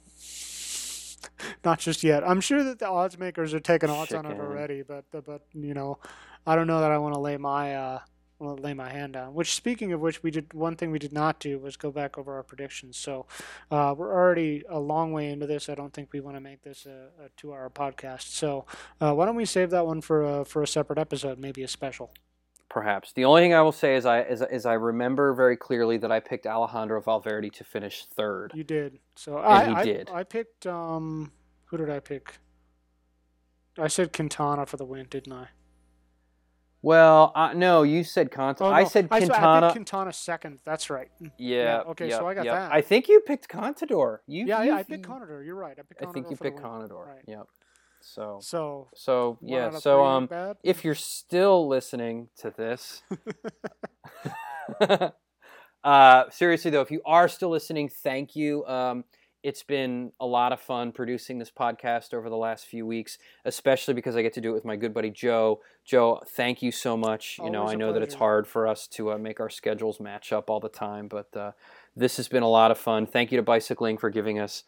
Not 1.64 1.78
just 1.78 2.02
yet. 2.02 2.26
I'm 2.26 2.40
sure 2.40 2.62
that 2.64 2.78
the 2.78 2.88
odds 2.88 3.18
makers 3.18 3.52
are 3.54 3.60
taking 3.60 3.90
odds 3.90 4.10
Chicken. 4.10 4.26
on 4.26 4.32
it 4.32 4.40
already, 4.40 4.82
but 4.82 5.04
but 5.10 5.42
you 5.52 5.74
know, 5.74 5.98
I 6.46 6.54
don't 6.54 6.66
know 6.66 6.80
that 6.80 6.90
I 6.90 6.98
want 6.98 7.14
to 7.14 7.20
lay 7.20 7.36
my 7.36 7.74
uh, 7.74 7.98
I'll 8.40 8.56
lay 8.56 8.74
my 8.74 8.90
hand 8.90 9.16
on. 9.16 9.34
Which, 9.34 9.54
speaking 9.54 9.92
of 9.92 10.00
which, 10.00 10.22
we 10.22 10.30
did 10.30 10.52
one 10.54 10.76
thing 10.76 10.90
we 10.90 10.98
did 10.98 11.12
not 11.12 11.38
do 11.38 11.58
was 11.58 11.76
go 11.76 11.90
back 11.90 12.16
over 12.18 12.34
our 12.34 12.42
predictions. 12.42 12.96
So 12.96 13.26
uh, 13.70 13.94
we're 13.96 14.12
already 14.12 14.62
a 14.68 14.78
long 14.78 15.12
way 15.12 15.30
into 15.30 15.46
this. 15.46 15.68
I 15.68 15.74
don't 15.74 15.92
think 15.92 16.12
we 16.12 16.20
want 16.20 16.36
to 16.36 16.40
make 16.40 16.62
this 16.62 16.86
a, 16.86 17.08
a 17.24 17.28
two-hour 17.36 17.70
podcast. 17.70 18.22
So 18.22 18.66
uh, 19.00 19.14
why 19.14 19.26
don't 19.26 19.36
we 19.36 19.44
save 19.44 19.70
that 19.70 19.86
one 19.86 20.00
for 20.00 20.40
a, 20.40 20.44
for 20.44 20.62
a 20.62 20.66
separate 20.66 20.98
episode, 20.98 21.38
maybe 21.38 21.62
a 21.62 21.68
special. 21.68 22.12
Perhaps 22.68 23.12
the 23.14 23.24
only 23.24 23.42
thing 23.42 23.52
I 23.52 23.62
will 23.62 23.72
say 23.72 23.96
is 23.96 24.06
I 24.06 24.22
is, 24.22 24.42
is 24.42 24.64
I 24.64 24.74
remember 24.74 25.34
very 25.34 25.56
clearly 25.56 25.96
that 25.98 26.12
I 26.12 26.20
picked 26.20 26.46
Alejandro 26.46 27.00
Valverde 27.00 27.50
to 27.50 27.64
finish 27.64 28.04
third. 28.04 28.52
You 28.54 28.62
did. 28.62 29.00
So 29.16 29.38
and 29.38 29.46
I, 29.46 29.64
he 29.66 29.74
I, 29.74 29.84
did. 29.84 30.10
I 30.14 30.22
picked 30.22 30.66
um 30.68 31.32
who 31.64 31.76
did 31.76 31.90
I 31.90 31.98
pick? 31.98 32.38
I 33.76 33.88
said 33.88 34.12
Quintana 34.12 34.66
for 34.66 34.76
the 34.76 34.84
win, 34.84 35.06
didn't 35.10 35.32
I? 35.32 35.48
Well, 36.82 37.32
uh, 37.34 37.52
no, 37.52 37.82
you 37.82 38.04
said 38.04 38.30
Quintana. 38.30 38.56
Oh, 38.60 38.70
no. 38.70 38.76
I 38.76 38.84
said 38.84 39.10
Quintana. 39.10 39.66
I, 39.66 39.68
I 39.68 39.72
Quintana 39.72 40.12
second. 40.12 40.60
That's 40.64 40.88
right. 40.88 41.08
Yeah. 41.20 41.28
yeah 41.38 41.80
okay, 41.88 42.10
so 42.10 42.26
I 42.26 42.34
got 42.34 42.46
that. 42.46 42.72
I 42.72 42.80
think 42.80 43.08
you 43.08 43.20
picked 43.20 43.48
Contador. 43.48 44.18
You, 44.26 44.46
yeah, 44.46 44.62
you, 44.62 44.70
yeah, 44.70 44.76
I 44.76 44.82
picked 44.82 45.06
Contador. 45.06 45.44
You're 45.44 45.56
right. 45.56 45.76
I 45.78 45.82
picked. 45.82 46.00
Contador 46.00 46.08
I 46.08 46.12
think 46.12 46.30
you 46.30 46.36
picked 46.36 46.58
Contador. 46.58 47.06
Right. 47.06 47.24
Yep. 47.26 47.46
So. 48.00 48.38
So. 48.40 48.88
So 48.94 49.38
yeah. 49.42 49.70
So 49.78 50.04
um, 50.04 50.26
bad? 50.26 50.56
if 50.62 50.84
you're 50.84 50.94
still 50.94 51.68
listening 51.68 52.28
to 52.38 52.50
this, 52.56 53.02
uh, 55.84 56.30
seriously 56.30 56.70
though, 56.70 56.80
if 56.80 56.90
you 56.90 57.02
are 57.04 57.28
still 57.28 57.50
listening, 57.50 57.90
thank 57.90 58.34
you. 58.34 58.64
Um, 58.64 59.04
it's 59.42 59.62
been 59.62 60.12
a 60.20 60.26
lot 60.26 60.52
of 60.52 60.60
fun 60.60 60.92
producing 60.92 61.38
this 61.38 61.50
podcast 61.50 62.12
over 62.12 62.28
the 62.28 62.36
last 62.36 62.66
few 62.66 62.86
weeks, 62.86 63.18
especially 63.44 63.94
because 63.94 64.16
I 64.16 64.22
get 64.22 64.34
to 64.34 64.40
do 64.40 64.50
it 64.50 64.54
with 64.54 64.64
my 64.64 64.76
good 64.76 64.92
buddy 64.92 65.10
Joe. 65.10 65.60
Joe, 65.84 66.22
thank 66.26 66.62
you 66.62 66.70
so 66.72 66.96
much. 66.96 67.38
Always 67.38 67.48
you 67.48 67.52
know, 67.52 67.66
I 67.66 67.74
know 67.74 67.86
pleasure. 67.86 67.92
that 67.94 68.02
it's 68.02 68.14
hard 68.14 68.46
for 68.46 68.66
us 68.66 68.86
to 68.88 69.12
uh, 69.12 69.18
make 69.18 69.40
our 69.40 69.50
schedules 69.50 70.00
match 70.00 70.32
up 70.32 70.50
all 70.50 70.60
the 70.60 70.68
time, 70.68 71.08
but 71.08 71.34
uh, 71.36 71.52
this 71.96 72.16
has 72.18 72.28
been 72.28 72.42
a 72.42 72.48
lot 72.48 72.70
of 72.70 72.78
fun. 72.78 73.06
Thank 73.06 73.32
you 73.32 73.36
to 73.36 73.42
Bicycling 73.42 73.98
for 73.98 74.10
giving 74.10 74.38
us 74.38 74.64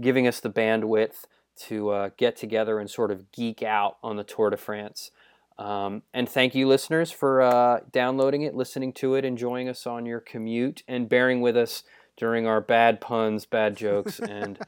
giving 0.00 0.26
us 0.26 0.40
the 0.40 0.50
bandwidth 0.50 1.24
to 1.56 1.90
uh, 1.90 2.10
get 2.16 2.36
together 2.36 2.78
and 2.78 2.90
sort 2.90 3.10
of 3.10 3.32
geek 3.32 3.62
out 3.62 3.96
on 4.02 4.16
the 4.16 4.24
Tour 4.24 4.50
de 4.50 4.56
France. 4.56 5.10
Um, 5.58 6.02
and 6.12 6.28
thank 6.28 6.54
you, 6.54 6.68
listeners, 6.68 7.10
for 7.10 7.40
uh, 7.40 7.80
downloading 7.90 8.42
it, 8.42 8.54
listening 8.54 8.92
to 8.94 9.14
it, 9.14 9.24
enjoying 9.24 9.68
us 9.68 9.86
on 9.86 10.04
your 10.04 10.20
commute, 10.20 10.82
and 10.86 11.08
bearing 11.08 11.40
with 11.40 11.56
us 11.56 11.82
during 12.16 12.46
our 12.46 12.60
bad 12.60 13.00
puns, 13.00 13.46
bad 13.46 13.76
jokes, 13.86 14.20
and 14.20 14.58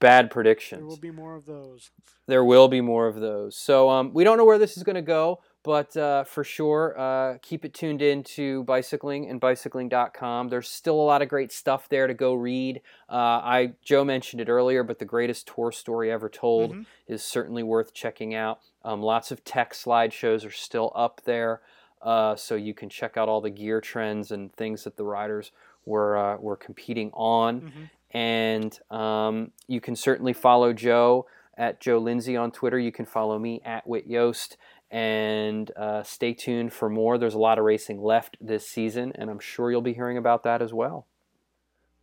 bad 0.00 0.30
predictions. 0.30 0.80
There 0.80 0.86
will 0.86 0.96
be 0.96 1.10
more 1.10 1.36
of 1.36 1.46
those. 1.46 1.90
There 2.26 2.44
will 2.44 2.68
be 2.68 2.80
more 2.80 3.06
of 3.06 3.16
those. 3.16 3.56
So 3.56 3.90
um, 3.90 4.12
we 4.12 4.24
don't 4.24 4.36
know 4.36 4.44
where 4.44 4.58
this 4.58 4.76
is 4.76 4.82
going 4.82 4.96
to 4.96 5.02
go, 5.02 5.40
but 5.64 5.96
uh, 5.96 6.24
for 6.24 6.42
sure, 6.42 6.98
uh, 6.98 7.38
keep 7.40 7.64
it 7.64 7.72
tuned 7.72 8.02
in 8.02 8.24
to 8.24 8.64
bicycling 8.64 9.28
and 9.28 9.40
bicycling.com. 9.40 10.48
There's 10.48 10.68
still 10.68 11.00
a 11.00 11.02
lot 11.02 11.22
of 11.22 11.28
great 11.28 11.52
stuff 11.52 11.88
there 11.88 12.06
to 12.06 12.14
go 12.14 12.34
read. 12.34 12.80
Uh, 13.08 13.14
I 13.14 13.72
Joe 13.84 14.04
mentioned 14.04 14.40
it 14.40 14.48
earlier, 14.48 14.82
but 14.82 14.98
the 14.98 15.04
greatest 15.04 15.46
tour 15.46 15.70
story 15.70 16.10
ever 16.10 16.28
told 16.28 16.72
mm-hmm. 16.72 16.82
is 17.06 17.22
certainly 17.22 17.62
worth 17.62 17.94
checking 17.94 18.34
out. 18.34 18.58
Um, 18.84 19.02
lots 19.02 19.30
of 19.30 19.44
tech 19.44 19.72
slideshows 19.72 20.44
are 20.44 20.50
still 20.50 20.90
up 20.96 21.20
there, 21.24 21.60
uh, 22.02 22.34
so 22.34 22.56
you 22.56 22.74
can 22.74 22.88
check 22.88 23.16
out 23.16 23.28
all 23.28 23.40
the 23.40 23.50
gear 23.50 23.80
trends 23.80 24.32
and 24.32 24.52
things 24.52 24.82
that 24.82 24.96
the 24.96 25.04
riders 25.04 25.52
we're, 25.84 26.16
uh, 26.16 26.36
we're 26.38 26.56
competing 26.56 27.10
on. 27.12 27.60
Mm-hmm. 27.60 28.16
And 28.16 28.78
um, 28.90 29.52
you 29.68 29.80
can 29.80 29.96
certainly 29.96 30.32
follow 30.32 30.72
Joe 30.72 31.26
at 31.56 31.80
Joe 31.80 31.98
Lindsey 31.98 32.36
on 32.36 32.50
Twitter. 32.52 32.78
You 32.78 32.92
can 32.92 33.06
follow 33.06 33.38
me 33.38 33.60
at 33.64 33.86
Whit 33.86 34.06
Yost. 34.06 34.56
And 34.90 35.70
uh, 35.74 36.02
stay 36.02 36.34
tuned 36.34 36.74
for 36.74 36.90
more. 36.90 37.16
There's 37.16 37.32
a 37.32 37.38
lot 37.38 37.58
of 37.58 37.64
racing 37.64 38.02
left 38.02 38.36
this 38.42 38.68
season, 38.68 39.12
and 39.14 39.30
I'm 39.30 39.38
sure 39.38 39.70
you'll 39.70 39.80
be 39.80 39.94
hearing 39.94 40.18
about 40.18 40.42
that 40.42 40.60
as 40.60 40.74
well. 40.74 41.06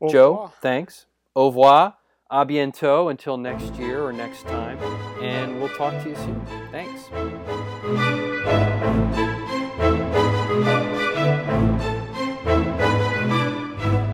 Joe, 0.09 0.51
thanks. 0.61 1.05
Au 1.35 1.47
revoir. 1.47 1.95
A 2.31 2.45
bientôt 2.45 3.09
until 3.09 3.37
next 3.37 3.75
year 3.75 4.03
or 4.03 4.13
next 4.13 4.43
time. 4.43 4.77
And 5.21 5.59
we'll 5.59 5.69
talk 5.69 5.93
to 6.03 6.09
you 6.09 6.15
soon. 6.15 6.45
Thanks. 6.71 7.09